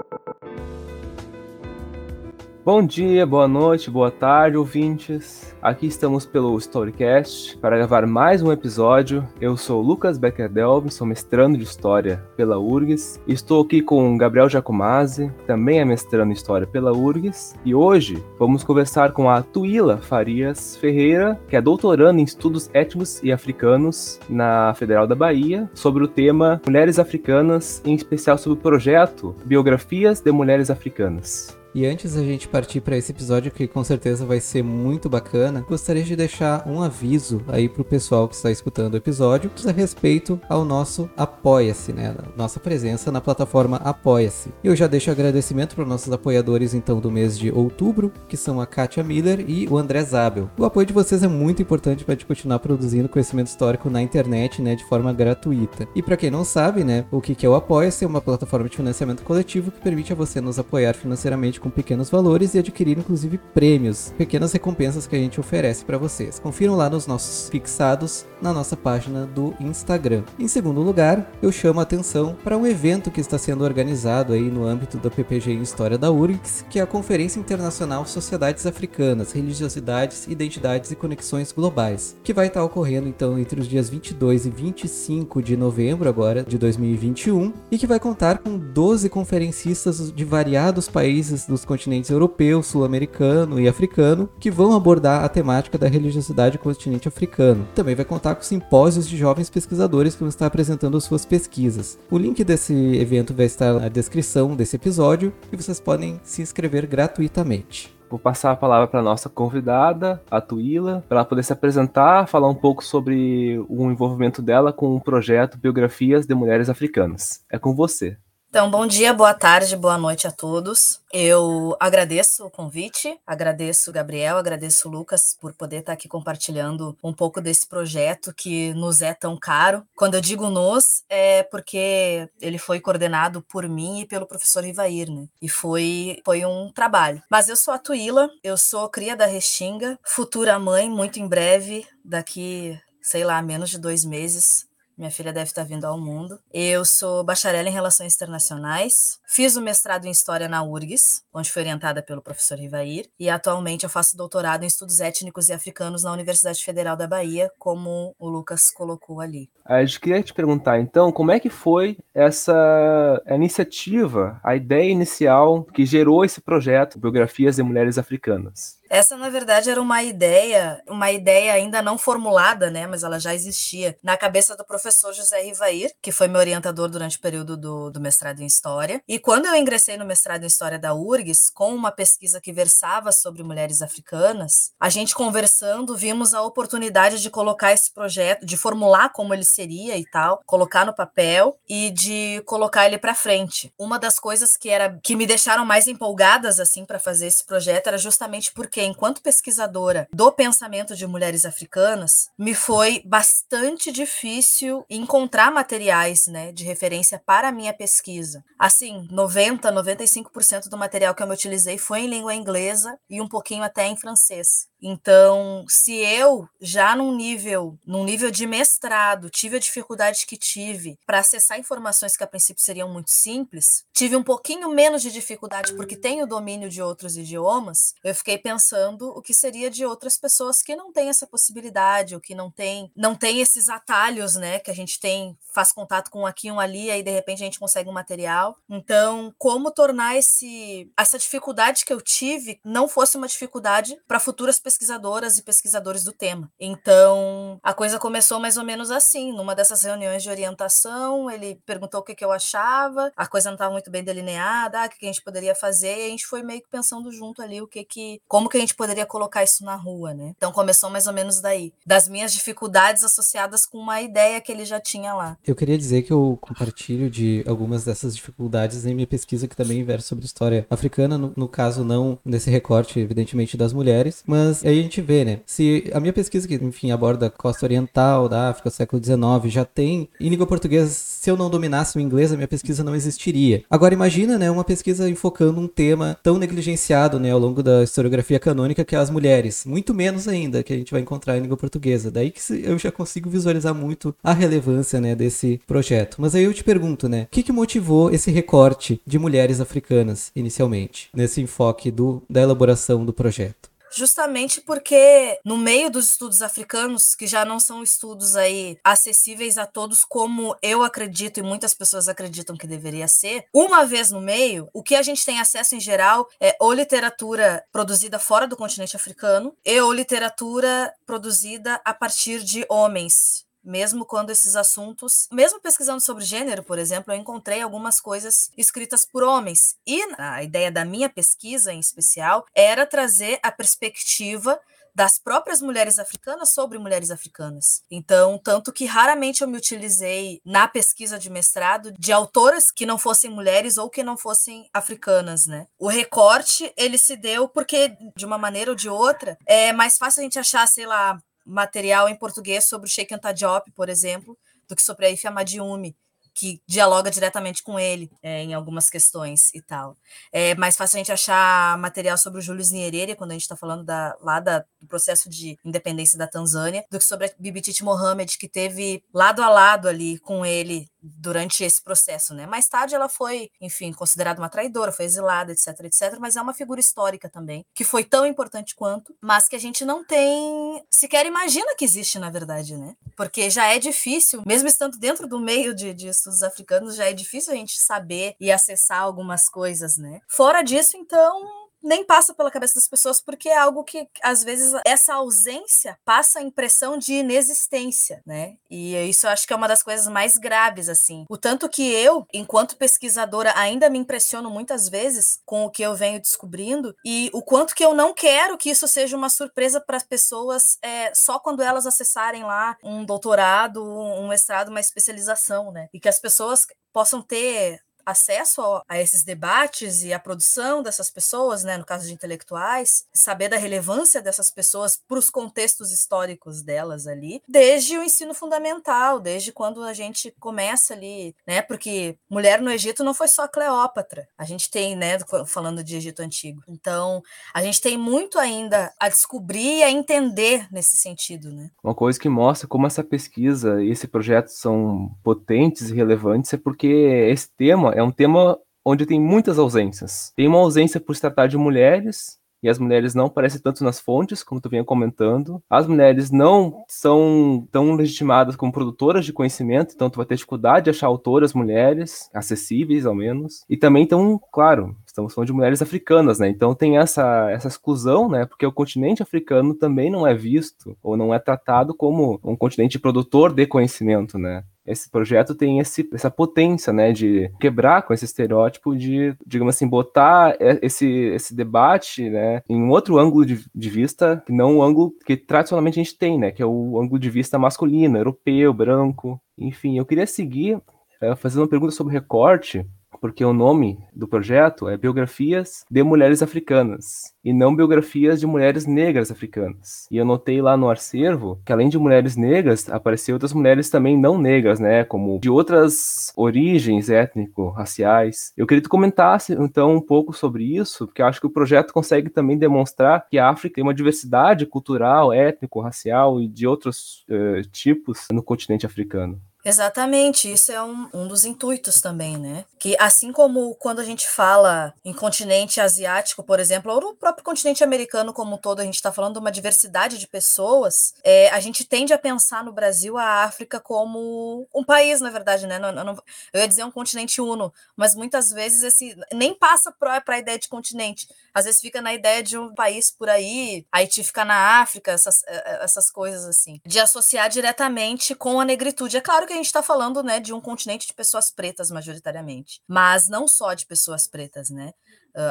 Bom 2.66 2.84
dia, 2.84 3.28
boa 3.28 3.48
noite, 3.48 3.92
boa 3.92 4.10
tarde, 4.10 4.58
ouvintes. 4.58 5.56
Aqui 5.62 5.86
estamos 5.86 6.26
pelo 6.26 6.58
Storycast 6.58 7.56
para 7.60 7.78
gravar 7.78 8.08
mais 8.08 8.42
um 8.42 8.52
episódio. 8.52 9.24
Eu 9.40 9.56
sou 9.56 9.84
Lucas 9.84 10.18
Becker 10.18 10.50
Delvin, 10.50 10.90
sou 10.90 11.06
mestrando 11.06 11.60
de 11.60 11.64
História 11.64 12.24
pela 12.36 12.58
URGS. 12.58 13.22
Estou 13.28 13.62
aqui 13.62 13.84
com 13.84 14.18
Gabriel 14.18 14.50
Giacomazzi, 14.50 15.32
também 15.46 15.80
é 15.80 15.86
mestrando 15.86 16.32
em 16.32 16.34
História 16.34 16.66
pela 16.66 16.92
URGS. 16.92 17.54
E 17.64 17.76
hoje 17.76 18.24
vamos 18.40 18.64
conversar 18.64 19.12
com 19.12 19.30
a 19.30 19.44
Tuila 19.44 19.98
Farias 19.98 20.76
Ferreira, 20.76 21.40
que 21.48 21.56
é 21.56 21.62
doutoranda 21.62 22.20
em 22.20 22.24
Estudos 22.24 22.68
Étnicos 22.74 23.22
e 23.22 23.32
Africanos 23.32 24.20
na 24.28 24.74
Federal 24.74 25.06
da 25.06 25.14
Bahia, 25.14 25.70
sobre 25.76 26.04
o 26.04 26.08
tema 26.08 26.60
Mulheres 26.66 26.98
Africanas, 26.98 27.80
em 27.86 27.94
especial 27.94 28.40
sobre 28.40 28.58
o 28.58 28.62
projeto 28.64 29.36
Biografias 29.46 30.20
de 30.20 30.32
Mulheres 30.32 30.72
Africanas. 30.72 31.64
E 31.76 31.86
antes 31.86 32.14
da 32.14 32.24
gente 32.24 32.48
partir 32.48 32.80
para 32.80 32.96
esse 32.96 33.12
episódio, 33.12 33.52
que 33.52 33.68
com 33.68 33.84
certeza 33.84 34.26
vai 34.26 34.40
ser 34.40 34.64
muito 34.64 35.10
bacana, 35.10 35.66
gostaria 35.68 36.06
de 36.06 36.16
deixar 36.16 36.66
um 36.66 36.82
aviso 36.82 37.42
aí 37.50 37.68
pro 37.68 37.84
pessoal 37.84 38.30
que 38.30 38.36
está 38.36 38.50
escutando 38.50 38.94
o 38.94 38.98
episódio 38.98 39.52
a 39.68 39.72
respeito 39.74 40.40
ao 40.48 40.64
nosso 40.64 41.10
Apoia-se, 41.18 41.92
né? 41.92 42.16
Nossa 42.38 42.62
presença 42.62 43.12
na 43.12 43.20
plataforma 43.20 43.76
Apoia-se. 43.84 44.54
Eu 44.64 44.74
já 44.74 44.88
deixo 44.88 45.12
agradecimento 45.12 45.76
para 45.76 45.84
nossos 45.84 46.14
apoiadores 46.14 46.74
então 46.74 47.02
do 47.02 47.12
mês 47.12 47.38
de 47.38 47.52
outubro, 47.52 48.10
que 48.30 48.38
são 48.38 48.62
a 48.62 48.66
Kátia 48.66 49.04
Miller 49.04 49.44
e 49.46 49.68
o 49.68 49.78
André 49.78 50.02
Zabel. 50.02 50.50
O 50.58 50.64
apoio 50.64 50.88
de 50.88 50.94
vocês 50.94 51.24
é 51.24 51.28
muito 51.28 51.62
importante 51.62 52.06
para 52.06 52.14
a 52.14 52.16
gente 52.16 52.26
continuar 52.26 52.60
produzindo 52.60 53.10
conhecimento 53.10 53.48
histórico 53.48 53.90
na 53.90 54.02
internet, 54.02 54.62
né, 54.62 54.76
de 54.76 54.86
forma 54.86 55.12
gratuita. 55.12 55.86
E 55.94 56.02
para 56.02 56.16
quem 56.16 56.32
não 56.32 56.46
sabe, 56.46 56.86
né, 56.86 57.04
o 57.12 57.20
que 57.20 57.46
é 57.46 57.50
o 57.50 57.54
Apoia-se 57.56 58.06
é 58.06 58.08
uma 58.08 58.22
plataforma 58.22 58.70
de 58.70 58.78
financiamento 58.78 59.24
coletivo 59.24 59.72
que 59.72 59.82
permite 59.82 60.14
a 60.14 60.16
você 60.16 60.40
nos 60.40 60.58
apoiar 60.58 60.94
financeiramente 60.94 61.65
com 61.66 61.70
pequenos 61.72 62.12
valores 62.12 62.54
e 62.54 62.60
adquirir 62.60 63.00
inclusive 63.00 63.40
prêmios, 63.40 64.14
pequenas 64.16 64.54
recompensas 64.54 65.08
que 65.08 65.16
a 65.16 65.20
gente 65.20 65.40
oferece 65.40 65.84
para 65.84 65.98
vocês. 65.98 66.38
Confiram 66.38 66.76
lá 66.76 66.88
nos 66.88 67.08
nossos 67.08 67.50
fixados 67.50 68.24
na 68.40 68.54
nossa 68.54 68.78
página 68.78 69.26
do 69.26 69.56
Instagram. 69.60 70.22
Em 70.38 70.48
segundo 70.48 70.82
lugar, 70.82 71.32
eu 71.42 71.52
chamo 71.52 71.80
a 71.80 71.84
atenção 71.84 72.36
para 72.44 72.56
um 72.56 72.68
evento 72.68 73.10
que 73.10 73.20
está 73.20 73.40
sendo 73.40 73.64
organizado 73.64 74.34
aí 74.34 74.44
no 74.44 74.64
âmbito 74.64 75.00
da 75.00 75.10
PPG 75.10 75.54
em 75.54 75.64
História 75.64 75.98
da 75.98 76.12
URGS, 76.12 76.66
que 76.70 76.78
é 76.78 76.84
a 76.84 76.88
Conferência 76.88 77.40
Internacional 77.40 78.06
Sociedades 78.06 78.68
Africanas, 78.68 79.32
Religiosidades, 79.32 80.28
Identidades 80.28 80.92
e 80.92 80.96
Conexões 80.96 81.52
Globais, 81.52 82.16
que 82.24 82.34
vai 82.34 82.46
estar 82.46 82.64
ocorrendo 82.64 83.08
então 83.08 83.40
entre 83.40 83.60
os 83.60 83.68
dias 83.68 83.90
22 83.90 84.46
e 84.46 84.50
25 84.52 85.42
de 85.42 85.58
novembro 85.58 86.08
agora 86.08 86.44
de 86.44 86.60
2021 86.60 87.52
e 87.72 87.78
que 87.80 87.88
vai 87.88 88.00
contar 88.00 88.38
com 88.38 88.56
12 88.56 89.10
conferencistas 89.10 90.12
de 90.12 90.24
variados 90.24 90.88
países 90.88 91.48
dos 91.56 91.66
continentes 91.66 92.10
europeu, 92.10 92.62
sul-americano 92.62 93.60
e 93.60 93.68
africano 93.68 94.30
que 94.40 94.52
vão 94.52 94.76
abordar 94.76 95.24
a 95.24 95.30
temática 95.30 95.78
da 95.78 95.88
religiosidade 95.88 96.58
do 96.58 96.62
continente 96.62 97.08
africano. 97.08 97.68
Também 97.74 97.96
vai 97.96 98.06
contar 98.06 98.36
com 98.36 98.44
simpósios 98.44 99.08
de 99.08 99.18
jovens 99.18 99.50
pesquisadores 99.50 100.14
que 100.14 100.20
vão 100.20 100.30
estar 100.30 100.46
apresentando 100.46 101.00
suas 101.00 101.26
pesquisas. 101.26 101.98
O 102.12 102.18
link 102.18 102.44
desse 102.44 102.74
evento 102.74 103.34
vai 103.34 103.46
estar 103.46 103.74
na 103.74 103.90
descrição 103.90 104.56
desse 104.56 104.76
episódio 104.76 105.34
e 105.52 105.56
vocês 105.56 105.80
podem 105.80 106.20
se 106.24 106.42
inscrever 106.42 106.86
gratuitamente. 106.86 107.96
Vou 108.10 108.20
passar 108.20 108.52
a 108.52 108.56
palavra 108.56 108.88
para 108.88 109.02
nossa 109.02 109.30
convidada, 109.30 110.22
a 110.30 110.40
Tuila, 110.40 111.04
para 111.10 111.20
ela 111.20 111.26
poder 111.26 111.44
se 111.44 111.52
apresentar, 111.52 112.28
falar 112.28 112.48
um 112.48 112.56
pouco 112.56 112.84
sobre 112.84 113.60
o 113.68 113.90
envolvimento 113.90 114.42
dela 114.42 114.72
com 114.72 114.96
o 114.96 115.02
projeto 115.02 115.58
Biografias 115.58 116.26
de 116.26 116.36
Mulheres 116.36 116.70
Africanas. 116.70 117.44
É 117.52 117.58
com 117.58 117.74
você. 117.74 118.18
Então, 118.56 118.72
bom 118.72 118.88
dia, 118.88 119.14
boa 119.14 119.34
tarde, 119.34 119.76
boa 119.76 119.98
noite 119.98 120.28
a 120.28 120.32
todos. 120.32 121.02
Eu 121.12 121.76
agradeço 121.78 122.46
o 122.46 122.50
convite, 122.50 123.20
agradeço 123.28 123.92
Gabriel, 123.92 124.38
agradeço 124.38 124.88
Lucas 124.88 125.36
por 125.42 125.52
poder 125.52 125.80
estar 125.80 125.92
aqui 125.92 126.08
compartilhando 126.08 126.98
um 127.04 127.12
pouco 127.12 127.42
desse 127.42 127.68
projeto 127.68 128.34
que 128.34 128.74
nos 128.74 129.02
é 129.02 129.14
tão 129.14 129.38
caro. 129.38 129.86
Quando 129.94 130.14
eu 130.14 130.22
digo 130.22 130.50
nos, 130.50 131.04
é 131.10 131.44
porque 131.44 132.30
ele 132.40 132.58
foi 132.58 132.80
coordenado 132.80 133.42
por 133.42 133.68
mim 133.68 134.00
e 134.00 134.08
pelo 134.08 134.26
professor 134.26 134.64
Rivair, 134.64 135.12
né? 135.12 135.28
E 135.42 135.50
foi, 135.50 136.22
foi 136.24 136.46
um 136.46 136.72
trabalho. 136.72 137.22
Mas 137.30 137.50
eu 137.50 137.58
sou 137.58 137.74
a 137.74 137.78
Tuila, 137.78 138.30
eu 138.42 138.56
sou 138.56 138.88
cria 138.88 139.18
da 139.18 139.26
Restinga, 139.26 140.00
futura 140.02 140.58
mãe, 140.58 140.90
muito 140.90 141.20
em 141.20 141.28
breve, 141.28 141.86
daqui, 142.06 142.80
sei 143.02 143.26
lá, 143.26 143.42
menos 143.42 143.70
de 143.70 143.78
dois 143.78 144.06
meses, 144.06 144.66
minha 144.98 145.12
filha 145.12 145.34
deve 145.34 145.46
estar 145.46 145.64
vindo 145.64 145.86
ao 145.86 146.00
mundo. 146.00 146.40
Eu 146.54 146.86
sou 146.86 147.24
bacharel 147.24 147.66
em 147.66 147.72
Relações 147.72 148.16
Internacionais. 148.16 149.20
Fiz 149.28 149.56
o 149.56 149.62
mestrado 149.62 150.06
em 150.06 150.12
História 150.12 150.48
na 150.48 150.64
URGS, 150.64 151.24
onde 151.34 151.52
fui 151.52 151.62
orientada 151.62 152.02
pelo 152.02 152.22
professor 152.22 152.58
Rivair. 152.58 153.08
E 153.20 153.30
atualmente 153.30 153.84
eu 153.84 153.90
faço 153.90 154.16
doutorado 154.16 154.64
em 154.64 154.68
Estudos 154.68 155.00
Étnicos 155.00 155.50
e 155.50 155.54
Africanos 155.54 156.04
na 156.04 156.14
Universidade 156.14 156.64
Federal 156.64 156.96
da 156.96 157.08
Bahia, 157.08 157.52
como 157.60 158.16
o 158.18 158.30
Lucas 158.30 158.72
colocou 158.72 159.20
ali. 159.20 159.50
A 159.66 159.84
gente 159.84 160.00
queria 160.00 160.22
te 160.22 160.34
perguntar, 160.34 160.80
então, 160.80 161.12
como 161.12 161.32
é 161.32 161.40
que 161.40 161.50
foi 161.50 161.98
essa 162.14 163.22
iniciativa, 163.28 164.40
a 164.44 164.56
ideia 164.56 164.90
inicial 164.90 165.64
que 165.64 165.86
gerou 165.86 166.24
esse 166.24 166.40
projeto, 166.40 167.00
Biografias 167.00 167.56
de 167.56 167.64
Mulheres 167.64 167.98
Africanas? 167.98 168.80
Essa, 168.90 169.18
na 169.18 169.30
verdade, 169.30 169.70
era 169.70 169.82
uma 169.82 170.04
ideia, 170.04 170.82
uma 170.88 171.12
ideia 171.12 171.54
ainda 171.54 171.82
não 171.82 171.98
formulada, 171.98 172.70
né? 172.70 172.88
Mas 172.88 173.04
ela 173.04 173.20
já 173.20 173.34
existia 173.34 173.98
na 174.04 174.16
cabeça 174.18 174.56
do 174.56 174.66
professor 174.66 175.14
José 175.14 175.42
Rivair, 175.42 175.92
que 176.02 176.12
foi 176.12 176.28
meu 176.28 176.40
orientador 176.40 176.90
durante 176.90 177.18
o 177.18 177.22
período 177.22 177.58
do, 177.58 177.90
do 177.90 178.00
mestrado 178.00 178.42
em 178.42 178.46
História. 178.46 179.02
E 179.08 179.20
quando 179.20 179.46
eu 179.46 179.56
ingressei 179.56 179.98
no 179.98 180.06
mestrado 180.06 180.44
em 180.44 180.48
História 180.48 180.78
da 180.80 180.94
URGS, 180.94 181.52
com 181.54 181.74
uma 181.74 181.92
pesquisa 181.92 182.40
que 182.40 182.54
versava 182.54 183.12
sobre 183.12 183.44
mulheres 183.44 183.82
africanas, 183.82 184.72
a 184.80 184.90
gente 184.90 185.16
conversando, 185.16 185.96
vimos 185.96 186.34
a 186.34 186.42
oportunidade 186.42 187.22
de 187.22 187.30
colocar 187.30 187.74
esse 187.74 187.92
projeto, 187.92 188.46
de 188.46 188.58
formular 188.58 189.10
como 189.10 189.34
ele 189.34 189.46
seria 189.46 189.98
e 189.98 190.06
tal, 190.06 190.42
colocar 190.46 190.86
no 190.86 190.94
papel 190.94 191.58
e 191.68 191.90
de 191.92 192.42
colocar 192.46 192.86
ele 192.86 192.98
para 192.98 193.16
frente. 193.16 193.74
Uma 193.78 193.98
das 193.98 194.20
coisas 194.20 194.56
que 194.56 194.70
era 194.70 195.00
que 195.04 195.16
me 195.16 195.26
deixaram 195.26 195.66
mais 195.66 195.88
empolgadas 195.88 196.60
assim 196.60 196.86
para 196.86 197.00
fazer 197.00 197.28
esse 197.28 197.44
projeto 197.44 197.88
era 197.88 197.98
justamente 197.98 198.52
porque 198.54 198.75
enquanto 198.82 199.22
pesquisadora 199.22 200.08
do 200.14 200.32
pensamento 200.32 200.96
de 200.96 201.08
mulheres 201.08 201.46
africanas, 201.46 202.30
me 202.38 202.54
foi 202.54 203.02
bastante 203.06 203.92
difícil 203.92 204.86
encontrar 204.90 205.52
materiais, 205.52 206.28
né, 206.28 206.52
de 206.52 206.64
referência 206.64 207.22
para 207.26 207.50
a 207.50 207.52
minha 207.52 207.74
pesquisa. 207.74 208.44
Assim, 208.58 209.08
90, 209.12 209.72
95% 209.72 210.70
do 210.70 210.78
material 210.78 211.14
que 211.14 211.22
eu 211.22 211.28
me 211.28 211.34
utilizei 211.34 211.78
foi 211.78 212.02
em 212.02 212.08
língua 212.08 212.34
inglesa 212.34 212.98
e 213.10 213.22
um 213.22 213.28
pouquinho 213.28 213.64
até 213.64 213.88
em 213.88 213.98
francês. 213.98 214.68
Então, 214.88 215.66
se 215.68 215.96
eu 215.96 216.48
já 216.62 216.96
num 216.96 217.16
nível, 217.16 217.76
num 217.84 218.04
nível 218.04 218.30
de 218.30 218.46
mestrado, 218.46 219.32
tive 219.32 219.58
a 219.58 219.60
dificuldade 219.60 220.28
que 220.28 220.38
tive 220.38 221.00
para 221.08 221.18
acessar 221.18 221.60
informações 221.60 222.16
que 222.16 222.24
a 222.24 222.28
princípio 222.28 222.62
seriam 222.62 222.88
muito 222.88 223.10
simples, 223.10 223.84
tive 223.92 224.16
um 224.16 224.22
pouquinho 224.22 224.70
menos 224.70 225.02
de 225.02 225.12
dificuldade 225.12 225.74
porque 225.74 225.96
tenho 225.96 226.28
domínio 226.28 226.70
de 226.70 226.84
outros 226.84 227.18
idiomas, 227.18 227.96
eu 228.04 228.14
fiquei 228.14 228.38
pensando 228.38 229.10
o 229.10 229.24
que 229.24 229.34
seria 229.34 229.72
de 229.72 229.84
outras 229.84 230.18
pessoas 230.18 230.62
que 230.62 230.76
não 230.76 230.94
têm 230.94 231.10
essa 231.10 231.26
possibilidade, 231.26 232.14
ou 232.14 232.22
que 232.22 232.36
não 232.36 232.52
tem, 232.52 232.92
não 232.96 233.16
tem 233.16 233.42
esses 233.42 233.70
atalhos, 233.70 234.36
né, 234.36 234.60
que 234.60 234.70
a 234.70 234.76
gente 234.76 235.00
tem, 235.00 235.36
faz 235.52 235.72
contato 235.72 236.12
com 236.12 236.22
um 236.22 236.26
aqui 236.28 236.52
um 236.52 236.60
ali, 236.60 236.92
aí 236.92 237.02
de 237.02 237.10
repente 237.10 237.42
a 237.42 237.46
gente 237.46 237.60
consegue 237.60 237.90
um 237.90 237.94
material. 237.94 238.56
Então, 238.70 239.34
como 239.40 239.72
tornar 239.72 240.16
esse 240.16 240.92
essa 240.96 241.18
dificuldade 241.18 241.86
que 241.86 241.94
eu 241.94 242.02
tive 242.02 242.60
não 242.64 242.88
fosse 242.88 243.18
uma 243.18 243.28
dificuldade 243.28 243.98
para 244.08 244.20
futuras 244.20 244.60
pesquisadoras 244.76 245.38
e 245.38 245.44
pesquisadores 245.44 246.04
do 246.04 246.12
tema. 246.12 246.52
Então, 246.60 247.60
a 247.64 247.74
coisa 247.74 247.98
começou 247.98 248.40
mais 248.40 248.58
ou 248.58 248.64
menos 248.64 248.92
assim, 248.92 249.32
numa 249.32 249.56
dessas 249.56 249.84
reuniões 249.84 250.22
de 250.22 250.30
orientação, 250.30 251.32
ele 251.32 251.60
perguntou 251.66 252.02
o 252.02 252.04
que, 252.04 252.14
que 252.14 252.26
eu 252.26 252.32
achava, 252.32 253.12
a 253.16 253.26
coisa 253.26 253.50
não 253.50 253.56
estava 253.56 253.72
muito 253.72 253.90
bem 253.90 254.04
delineada, 254.04 254.82
ah, 254.82 254.86
o 254.86 254.90
que, 254.90 255.00
que 255.00 255.06
a 255.06 255.12
gente 255.12 255.24
poderia 255.24 255.56
fazer, 255.56 255.98
e 255.98 256.06
a 256.08 256.10
gente 256.10 256.26
foi 256.26 256.44
meio 256.44 256.62
que 256.62 256.70
pensando 256.70 257.12
junto 257.12 257.42
ali 257.42 257.62
o 257.62 257.68
que 257.68 257.84
que, 257.84 258.22
como 258.28 258.50
que 258.50 258.58
a 258.58 258.60
gente 258.60 258.76
poderia 258.76 259.06
colocar 259.06 259.44
isso 259.44 259.64
na 259.64 259.76
rua, 259.76 260.14
né? 260.14 260.34
Então 260.36 260.52
começou 260.52 260.90
mais 260.90 261.08
ou 261.08 261.14
menos 261.14 261.40
daí, 261.40 261.74
das 261.86 262.10
minhas 262.10 262.34
dificuldades 262.34 263.04
associadas 263.04 263.66
com 263.66 263.78
uma 263.78 264.02
ideia 264.02 264.42
que 264.42 264.52
ele 264.52 264.66
já 264.66 264.80
tinha 264.80 265.14
lá. 265.14 265.38
Eu 265.46 265.56
queria 265.56 265.78
dizer 265.78 266.04
que 266.04 266.12
eu 266.12 266.38
compartilho 266.42 267.10
de 267.10 267.44
algumas 267.48 267.86
dessas 267.86 268.16
dificuldades 268.16 268.86
em 268.86 268.94
minha 268.94 269.08
pesquisa 269.08 269.48
que 269.48 269.56
também 269.56 269.84
versa 269.84 270.10
sobre 270.10 270.26
história 270.26 270.68
africana, 270.70 271.18
no, 271.18 271.34
no 271.36 271.48
caso 271.48 271.84
não 271.84 272.20
nesse 272.26 272.50
recorte 272.50 273.00
evidentemente 273.00 273.56
das 273.56 273.74
mulheres, 273.74 274.24
mas 274.26 274.55
Mas 274.56 274.66
aí 274.66 274.80
a 274.80 274.84
gente 274.84 275.02
vê, 275.02 275.26
né? 275.26 275.40
Se 275.46 275.90
a 275.94 276.00
minha 276.00 276.14
pesquisa, 276.14 276.48
que 276.48 276.56
enfim 276.56 276.92
aborda 276.92 277.28
a 277.28 277.30
costa 277.30 277.66
oriental 277.66 278.30
da 278.30 278.50
África, 278.50 278.70
século 278.70 279.04
XIX, 279.04 279.52
já 279.52 279.66
tem 279.66 280.08
em 280.20 280.30
língua 280.30 280.48
portuguesa, 280.48 280.90
se 280.90 281.30
eu 281.30 281.36
não 281.36 281.50
dominasse 281.50 281.98
o 281.98 282.02
inglês, 282.02 282.32
a 282.32 282.36
minha 282.36 282.48
pesquisa 282.48 282.84
não 282.84 282.96
existiria. 282.96 283.64
Agora 283.70 283.94
imagina, 283.94 284.38
né, 284.38 284.50
uma 284.50 284.64
pesquisa 284.64 285.10
enfocando 285.10 285.60
um 285.60 285.68
tema 285.68 286.18
tão 286.24 286.38
negligenciado, 286.38 287.20
né, 287.20 287.32
ao 287.32 287.40
longo 287.40 287.62
da 287.62 287.84
historiografia 287.84 288.40
canônica 288.40 288.86
que 288.86 288.96
é 288.96 289.00
as 289.00 289.10
mulheres, 289.10 289.66
muito 289.66 289.94
menos 289.94 290.28
ainda 290.28 290.64
que 290.64 290.72
a 290.72 290.78
gente 290.78 290.92
vai 290.92 291.02
encontrar 291.02 291.38
em 291.38 291.42
língua 291.42 291.58
portuguesa. 291.58 292.10
Daí 292.10 292.32
que 292.32 292.42
eu 292.64 292.78
já 292.78 292.92
consigo 292.92 293.30
visualizar 293.30 293.74
muito 293.74 294.16
a 294.24 294.34
relevância, 294.34 295.02
né, 295.02 295.16
desse 295.16 295.60
projeto. 295.68 296.18
Mas 296.20 296.36
aí 296.36 296.44
eu 296.44 296.54
te 296.54 296.64
pergunto, 296.64 297.10
né, 297.10 297.24
o 297.24 297.28
que, 297.28 297.44
que 297.44 297.52
motivou 297.52 298.12
esse 298.12 298.32
recorte 298.32 299.02
de 299.06 299.20
mulheres 299.20 299.60
africanas 299.60 300.32
inicialmente, 300.36 301.10
nesse 301.14 301.42
enfoque 301.42 301.92
do, 301.92 302.22
da 302.30 302.42
elaboração 302.42 303.06
do 303.06 303.12
projeto? 303.12 303.75
Justamente 303.96 304.62
porque 304.62 305.40
no 305.46 305.58
meio 305.58 305.90
dos 305.90 306.10
estudos 306.10 306.42
africanos, 306.42 307.16
que 307.16 307.26
já 307.26 307.46
não 307.46 307.60
são 307.60 307.82
estudos 307.82 308.36
aí 308.36 308.78
acessíveis 308.84 309.58
a 309.58 309.66
todos 309.66 310.04
como 310.04 310.56
eu 310.62 310.84
acredito 310.84 311.40
e 311.40 311.44
muitas 311.44 311.74
pessoas 311.74 312.10
acreditam 312.10 312.58
que 312.58 312.68
deveria 312.68 313.08
ser, 313.08 313.46
uma 313.54 313.86
vez 313.86 314.12
no 314.12 314.22
meio, 314.22 314.70
o 314.74 314.84
que 314.84 314.96
a 314.96 315.02
gente 315.02 315.26
tem 315.26 315.40
acesso 315.40 315.76
em 315.76 315.80
geral 315.80 316.28
é 316.40 316.56
ou 316.60 316.74
literatura 316.74 317.64
produzida 317.72 318.20
fora 318.20 318.48
do 318.48 318.58
continente 318.58 318.96
africano 318.96 319.56
e 319.66 319.80
ou 319.80 319.94
literatura 319.94 320.94
produzida 321.06 321.80
a 321.86 321.94
partir 321.94 322.44
de 322.44 322.66
homens 322.70 323.46
mesmo 323.66 324.06
quando 324.06 324.30
esses 324.30 324.56
assuntos, 324.56 325.28
mesmo 325.32 325.60
pesquisando 325.60 326.02
sobre 326.02 326.24
gênero, 326.24 326.64
por 326.64 326.78
exemplo, 326.78 327.14
eu 327.14 327.18
encontrei 327.18 327.62
algumas 327.62 328.00
coisas 328.00 328.52
escritas 328.58 329.06
por 329.06 329.24
homens. 329.24 329.76
E 329.86 330.02
a 330.18 330.44
ideia 330.44 330.72
da 330.72 330.86
minha 330.86 331.10
pesquisa, 331.10 331.74
em 331.74 331.80
especial, 331.80 332.46
era 332.54 332.86
trazer 332.86 333.40
a 333.42 333.52
perspectiva 333.52 334.60
das 334.96 335.20
próprias 335.20 335.62
mulheres 335.62 336.00
africanas 336.00 336.52
sobre 336.52 336.78
mulheres 336.78 337.12
africanas. 337.12 337.84
Então, 337.92 338.40
tanto 338.42 338.72
que 338.72 338.86
raramente 338.86 339.42
eu 339.42 339.48
me 339.48 339.58
utilizei 339.58 340.40
na 340.46 340.70
pesquisa 340.70 341.20
de 341.20 341.30
mestrado 341.30 341.92
de 342.00 342.14
autoras 342.14 342.72
que 342.72 342.86
não 342.86 342.98
fossem 342.98 343.30
mulheres 343.30 343.78
ou 343.78 343.90
que 343.90 344.02
não 344.02 344.18
fossem 344.18 344.70
africanas, 344.74 345.46
né? 345.46 345.68
O 345.78 345.90
recorte, 345.90 346.72
ele 346.78 346.98
se 346.98 347.18
deu 347.18 347.50
porque, 347.50 347.98
de 348.16 348.26
uma 348.26 348.38
maneira 348.38 348.72
ou 348.72 348.76
de 348.76 348.88
outra, 348.88 349.38
é 349.46 349.74
mais 349.74 349.98
fácil 349.98 350.22
a 350.22 350.24
gente 350.24 350.40
achar, 350.40 350.66
sei 350.66 350.86
lá, 350.86 351.22
material 351.46 352.10
em 352.10 352.16
português 352.16 352.68
sobre 352.68 352.88
o 352.88 352.92
Sheikh 352.92 353.14
Anta 353.14 353.32
Diop, 353.32 353.72
por 353.72 353.90
exemplo, 353.90 354.38
do 354.68 354.76
que 354.76 354.82
sobre 354.82 355.06
a 355.06 355.10
Ifeama 355.12 355.36
Madiumi, 355.36 355.96
que 356.34 356.62
dialoga 356.68 357.10
diretamente 357.10 357.64
com 357.64 357.80
ele 357.80 358.12
é, 358.22 358.44
em 358.44 358.54
algumas 358.54 358.90
questões 358.90 359.54
e 359.54 359.62
tal. 359.62 359.98
É 360.32 360.54
mais 360.56 360.76
fácil 360.76 360.98
a 360.98 361.00
gente 361.00 361.12
achar 361.12 361.78
material 361.78 362.18
sobre 362.18 362.40
o 362.40 362.42
Júlio 362.42 362.66
Nyerere, 362.70 363.16
quando 363.16 363.32
a 363.32 363.34
gente 363.34 363.44
está 363.44 363.56
falando 363.56 363.86
da, 363.86 364.18
lá 364.22 364.40
da, 364.42 364.66
processo 364.86 365.30
de 365.30 365.58
independência 365.64 366.18
da 366.18 366.28
Tanzânia, 366.28 366.86
do 366.90 367.00
que 367.00 367.06
sobre 367.06 367.28
a 367.28 367.32
Bibi 367.38 367.62
Titi 367.62 367.84
Mohamed, 367.84 368.38
que 368.38 368.48
teve 368.48 369.04
lado 369.14 369.42
a 369.42 369.50
lado 369.50 369.88
ali 369.88 370.20
com 370.20 370.46
ele 370.46 370.90
durante 371.06 371.64
esse 371.64 371.82
processo, 371.82 372.34
né? 372.34 372.48
Mais 372.48 372.68
tarde 372.68 372.96
ela 372.96 373.08
foi, 373.08 373.52
enfim, 373.62 373.94
considerada 373.94 374.42
uma 374.42 374.50
traidora, 374.50 374.92
foi 374.92 375.06
exilada, 375.06 375.52
etc, 375.52 375.68
etc, 375.82 376.18
mas 376.20 376.36
é 376.36 376.42
uma 376.42 376.54
figura 376.54 376.80
histórica 376.80 377.30
também, 377.30 377.64
que 377.74 377.84
foi 377.84 378.04
tão 378.04 378.26
importante 378.26 378.76
quanto, 378.76 379.16
mas 379.22 379.48
que 379.48 379.56
a 379.56 379.60
gente 379.60 379.86
não 379.86 380.04
tem, 380.04 380.84
sequer 380.90 381.26
imagina 381.26 381.76
que 381.76 381.86
existe, 381.86 382.18
na 382.18 382.30
verdade, 382.30 382.76
né? 382.76 382.96
Porque 383.16 383.50
já 383.50 383.68
é 383.68 383.78
difícil, 383.78 384.42
mesmo 384.46 384.68
estando 384.68 384.98
dentro 384.98 385.28
do 385.28 385.40
meio 385.40 385.76
de, 385.76 385.94
de 385.94 386.08
estudos 386.08 386.42
africanos, 386.42 386.96
já 386.96 387.06
é 387.06 387.14
difícil 387.14 387.54
a 387.54 387.56
gente 387.56 387.80
saber 387.80 388.36
e 388.40 388.52
acessar 388.52 389.02
algumas 389.02 389.48
coisas, 389.48 389.98
né? 389.98 390.22
Fora 390.28 390.64
disso, 390.64 390.98
então, 390.98 391.65
nem 391.86 392.04
passa 392.04 392.34
pela 392.34 392.50
cabeça 392.50 392.76
das 392.76 392.88
pessoas, 392.88 393.22
porque 393.22 393.48
é 393.48 393.58
algo 393.58 393.84
que, 393.84 394.08
às 394.24 394.44
vezes, 394.44 394.74
essa 394.86 395.14
ausência 395.14 395.98
passa 396.04 396.40
a 396.40 396.42
impressão 396.42 396.98
de 396.98 397.14
inexistência, 397.14 398.22
né? 398.26 398.58
E 398.70 398.96
isso 399.08 399.28
eu 399.28 399.30
acho 399.30 399.46
que 399.46 399.54
é 399.54 399.56
uma 399.56 399.68
das 399.68 399.84
coisas 399.84 400.08
mais 400.08 400.38
graves, 400.38 400.90
assim. 400.90 401.26
O 401.30 401.38
tanto 401.38 401.70
que 401.70 401.84
eu, 401.94 402.26
enquanto 402.34 402.76
pesquisadora, 402.76 403.54
ainda 403.56 403.90
me 403.90 404.00
impressiono 404.00 404.50
muitas 404.50 404.90
vezes 404.90 405.40
com 405.46 405.66
o 405.66 405.70
que 405.70 405.84
eu 405.84 405.96
venho 405.96 406.20
descobrindo 406.20 406.96
e 407.06 407.30
o 407.32 407.44
quanto 407.44 407.76
que 407.76 407.86
eu 407.86 407.94
não 407.94 408.14
quero 408.14 408.58
que 408.58 408.72
isso 408.72 408.88
seja 408.88 409.16
uma 409.16 409.30
surpresa 409.30 409.80
para 409.80 409.98
as 409.98 410.04
pessoas 410.04 410.78
é, 410.82 411.14
só 411.14 411.38
quando 411.40 411.62
elas 411.62 411.86
acessarem 411.86 412.44
lá 412.44 412.76
um 412.84 413.06
doutorado, 413.06 413.84
um 413.84 414.28
mestrado, 414.28 414.70
uma 414.70 414.80
especialização, 414.80 415.72
né? 415.72 415.88
E 415.94 416.00
que 416.00 416.10
as 416.10 416.20
pessoas 416.20 416.66
possam 416.92 417.22
ter 417.22 417.82
acesso 418.06 418.62
a, 418.88 419.02
esses 419.02 419.24
debates 419.24 420.04
e 420.04 420.14
a 420.14 420.20
produção 420.20 420.84
dessas 420.84 421.10
pessoas, 421.10 421.64
né, 421.64 421.78
no 421.78 421.86
caso 421.86 422.08
de 422.08 422.14
intelectuais, 422.14 423.06
saber 423.14 423.50
da 423.50 423.58
relevância 423.58 424.22
dessas 424.22 424.52
pessoas 424.52 425.00
para 425.08 425.18
os 425.18 425.30
contextos 425.30 425.92
históricos 425.92 426.62
delas 426.62 427.08
ali, 427.08 427.42
desde 427.48 427.98
o 427.98 428.04
ensino 428.04 428.34
fundamental, 428.34 429.20
desde 429.20 429.52
quando 429.52 429.82
a 429.84 429.94
gente 429.94 430.34
começa 430.40 430.94
ali, 430.94 431.36
né, 431.48 431.62
porque 431.62 432.18
mulher 432.30 432.62
no 432.62 432.72
Egito 432.72 433.04
não 433.04 433.14
foi 433.14 433.28
só 433.28 433.48
Cleópatra, 433.48 434.28
a 434.38 434.44
gente 434.44 434.70
tem, 434.70 434.96
né, 434.96 435.18
falando 435.48 435.84
de 435.84 435.96
Egito 435.96 436.22
antigo. 436.22 436.62
Então, 436.68 437.22
a 437.54 437.62
gente 437.62 437.82
tem 437.82 437.98
muito 437.98 438.38
ainda 438.38 438.94
a 439.00 439.10
descobrir 439.10 439.80
e 439.80 439.84
a 439.84 439.90
entender 439.90 440.68
nesse 440.72 440.98
sentido, 440.98 441.52
né. 441.52 441.72
Uma 441.84 441.96
coisa 441.96 442.20
que 442.20 442.30
mostra 442.30 442.68
como 442.68 442.86
essa 442.86 443.04
pesquisa 443.04 443.82
e 443.82 443.90
esse 443.90 444.08
projeto 444.08 444.50
são 444.50 445.16
potentes 445.24 445.90
e 445.90 445.96
relevantes 445.96 446.54
é 446.54 446.58
porque 446.58 446.88
esse 446.88 447.50
tema 447.50 447.95
é 447.96 448.04
um 448.04 448.12
tema 448.12 448.58
onde 448.86 449.06
tem 449.06 449.20
muitas 449.20 449.58
ausências. 449.58 450.32
Tem 450.36 450.48
uma 450.48 450.60
ausência 450.60 451.00
por 451.00 451.16
se 451.16 451.22
tratar 451.22 451.48
de 451.48 451.58
mulheres, 451.58 452.38
e 452.66 452.70
as 452.70 452.80
mulheres 452.80 453.14
não 453.14 453.26
aparecem 453.26 453.62
tanto 453.62 453.84
nas 453.84 454.00
fontes, 454.00 454.44
como 454.44 454.60
tu 454.60 454.70
vinha 454.70 454.84
comentando. 454.84 455.62
As 455.70 455.86
mulheres 455.86 456.32
não 456.32 456.84
são 456.88 457.68
tão 457.72 457.94
legitimadas 457.94 458.56
como 458.56 458.72
produtoras 458.72 459.24
de 459.24 459.32
conhecimento, 459.32 459.94
então 459.94 460.10
tu 460.10 460.18
vai 460.18 460.26
ter 460.26 460.34
dificuldade 460.34 460.86
de 460.86 460.90
achar 460.90 461.06
autoras 461.06 461.54
mulheres, 461.54 462.28
acessíveis 462.34 463.06
ao 463.06 463.14
menos. 463.14 463.64
E 463.70 463.78
também, 463.78 464.04
então, 464.04 464.42
claro, 464.52 464.96
estamos 465.06 465.34
falando 465.34 465.48
de 465.48 465.54
mulheres 465.54 465.82
africanas, 465.82 466.40
né? 466.40 466.50
Então 466.50 466.74
tem 466.74 466.98
essa, 466.98 467.52
essa 467.52 467.68
exclusão, 467.68 468.28
né? 468.28 468.48
Porque 468.48 468.66
o 468.66 468.72
continente 468.72 469.22
africano 469.22 469.76
também 469.76 470.10
não 470.10 470.26
é 470.26 470.34
visto 470.34 470.98
ou 471.04 471.16
não 471.16 471.32
é 471.34 471.38
tratado 471.38 471.94
como 471.94 472.40
um 472.44 472.56
continente 472.56 472.98
produtor 472.98 473.54
de 473.54 473.68
conhecimento, 473.68 474.40
né? 474.40 474.64
Esse 474.86 475.10
projeto 475.10 475.56
tem 475.56 475.80
esse, 475.80 476.08
essa 476.14 476.30
potência, 476.30 476.94
né, 476.94 477.12
de 477.12 477.52
quebrar 477.60 478.04
com 478.04 478.14
esse 478.14 478.26
estereótipo 478.26 478.96
de, 478.96 479.36
digamos 479.46 479.76
assim, 479.76 479.88
botar 479.88 480.56
esse, 480.60 481.08
esse 481.08 481.56
debate, 481.56 482.30
né, 482.30 482.62
em 482.70 482.82
um 482.82 482.90
outro 482.90 483.18
ângulo 483.18 483.46
de, 483.46 483.66
de 483.74 483.90
vista, 483.90 484.44
que 484.46 484.54
não 484.54 484.78
o 484.78 484.84
ângulo 484.84 485.14
que 485.26 485.36
tradicionalmente 485.36 486.00
a 486.00 486.04
gente 486.04 486.18
tem, 486.18 486.38
né, 486.38 486.52
que 486.52 486.62
é 486.62 486.66
o 486.66 487.00
ângulo 487.00 487.20
de 487.20 487.30
vista 487.30 487.58
masculino, 487.58 488.18
europeu, 488.18 488.74
branco, 488.74 489.40
enfim. 489.58 489.98
Eu 489.98 490.06
queria 490.06 490.28
seguir 490.28 490.80
é, 491.22 491.36
fazendo 491.36 491.62
uma 491.62 491.68
pergunta 491.68 491.92
sobre 491.92 492.14
recorte, 492.14 492.86
porque 493.20 493.44
o 493.44 493.54
nome 493.54 494.00
do 494.14 494.28
projeto 494.28 494.88
é 494.88 494.98
Biografias 494.98 495.86
de 495.90 496.04
Mulheres 496.04 496.42
Africanas 496.42 497.34
e 497.44 497.54
não 497.54 497.76
biografias 497.76 498.40
de 498.40 498.48
mulheres 498.48 498.88
negras 498.88 499.30
africanas. 499.30 500.08
E 500.10 500.18
eu 500.18 500.26
notei 500.26 500.62
lá 500.62 500.76
no 500.76 500.90
acervo 500.90 501.62
que 501.64 501.72
além 501.72 501.90
de 501.90 501.98
mulheres 501.98 502.36
negras, 502.36 502.90
apareceu 502.90 503.36
outras 503.36 503.54
mulheres 503.54 503.90
também 503.90 504.18
não 504.18 504.38
negras, 504.38 504.80
né, 504.80 505.04
como 505.04 505.40
de 505.40 505.50
outras 505.50 506.34
origens 506.36 507.10
étnico-raciais. 507.10 508.52
Eu 508.58 508.66
queria 508.66 508.82
que 508.82 508.88
tu 508.88 508.92
comentasse 508.92 509.54
então 509.54 509.96
um 509.96 510.02
pouco 510.02 510.34
sobre 510.34 510.64
isso, 510.64 511.06
porque 511.06 511.22
eu 511.22 511.28
acho 511.28 511.40
que 511.40 511.48
o 511.48 511.52
projeto 511.52 511.94
consegue 511.94 512.30
também 512.30 512.58
demonstrar 512.58 513.28
que 513.30 513.38
a 513.38 513.50
África 513.50 513.76
tem 513.76 513.84
uma 513.84 513.94
diversidade 513.94 514.66
cultural, 514.66 515.32
étnico-racial 515.32 516.42
e 516.42 516.48
de 516.48 516.66
outros 516.66 517.26
uh, 517.30 517.62
tipos 517.70 518.28
no 518.32 518.42
continente 518.42 518.86
africano. 518.86 519.40
Exatamente, 519.68 520.52
isso 520.52 520.72
é 520.72 520.80
um, 520.84 521.10
um 521.12 521.28
dos 521.28 521.44
intuitos 521.44 522.00
também, 522.00 522.38
né? 522.38 522.66
Que 522.78 522.96
assim 523.00 523.32
como 523.32 523.74
quando 523.74 524.00
a 524.00 524.04
gente 524.04 524.30
fala 524.30 524.94
em 525.04 525.12
continente 525.12 525.82
asiático, 525.82 526.44
por 526.44 526.60
exemplo, 526.60 526.94
ou 526.94 527.02
no 527.02 527.16
próprio 527.16 527.44
continente 527.44 527.84
americano 527.84 528.32
como 528.32 528.54
um 528.54 528.58
todo, 528.60 528.80
a 528.80 528.84
gente 528.84 528.94
está 528.94 529.12
falando 529.12 529.34
de 529.34 529.40
uma 529.40 529.52
diversidade 529.52 530.20
de 530.20 530.28
pessoas, 530.28 531.16
é, 531.24 531.50
a 531.50 531.60
gente 531.60 531.84
tende 531.84 532.14
a 532.14 532.18
pensar 532.20 532.64
no 532.64 532.72
Brasil, 532.72 533.18
a 533.18 533.44
África, 533.44 533.80
como 533.80 534.68
um 534.72 534.84
país, 534.84 535.20
na 535.20 535.32
verdade, 535.32 535.66
né? 535.66 535.80
Não, 535.80 535.92
não, 535.92 536.14
eu 536.54 536.62
ia 536.62 536.68
dizer 536.68 536.84
um 536.84 536.92
continente 536.92 537.42
uno, 537.42 537.74
mas 537.98 538.14
muitas 538.14 538.52
vezes 538.52 538.84
esse 538.84 539.18
nem 539.34 539.56
passa 539.56 539.92
para 539.92 540.22
a 540.28 540.38
ideia 540.38 540.60
de 540.60 540.70
continente. 540.70 541.28
Às 541.56 541.66
vezes 541.66 541.80
fica 541.80 542.02
na 542.02 542.14
ideia 542.14 542.44
de 542.44 542.58
um 542.58 542.74
país 542.74 543.10
por 543.10 543.30
aí, 543.30 543.88
Haiti 543.92 544.24
fica 544.24 544.44
na 544.44 544.82
África, 544.82 545.12
essas, 545.12 545.42
é, 545.48 545.56
é, 545.56 545.84
essas 545.84 546.12
coisas 546.12 546.46
assim. 546.46 546.82
De 546.86 547.00
associar 547.00 547.50
diretamente 547.50 548.36
com 548.36 548.60
a 548.60 548.66
negritude. 548.66 549.16
É 549.16 549.22
claro 549.22 549.48
que 549.48 549.54
a 549.54 549.56
gente 549.56 549.68
está 549.68 549.82
falando, 549.82 550.22
né, 550.22 550.40
de 550.40 550.54
um 550.54 550.60
continente 550.60 551.08
de 551.08 551.14
pessoas 551.14 551.50
pretas 551.50 551.90
majoritariamente, 551.90 552.82
mas 552.86 553.30
não 553.30 553.48
só 553.48 553.74
de 553.74 553.86
pessoas 553.86 554.28
pretas, 554.28 554.70
né? 554.70 554.92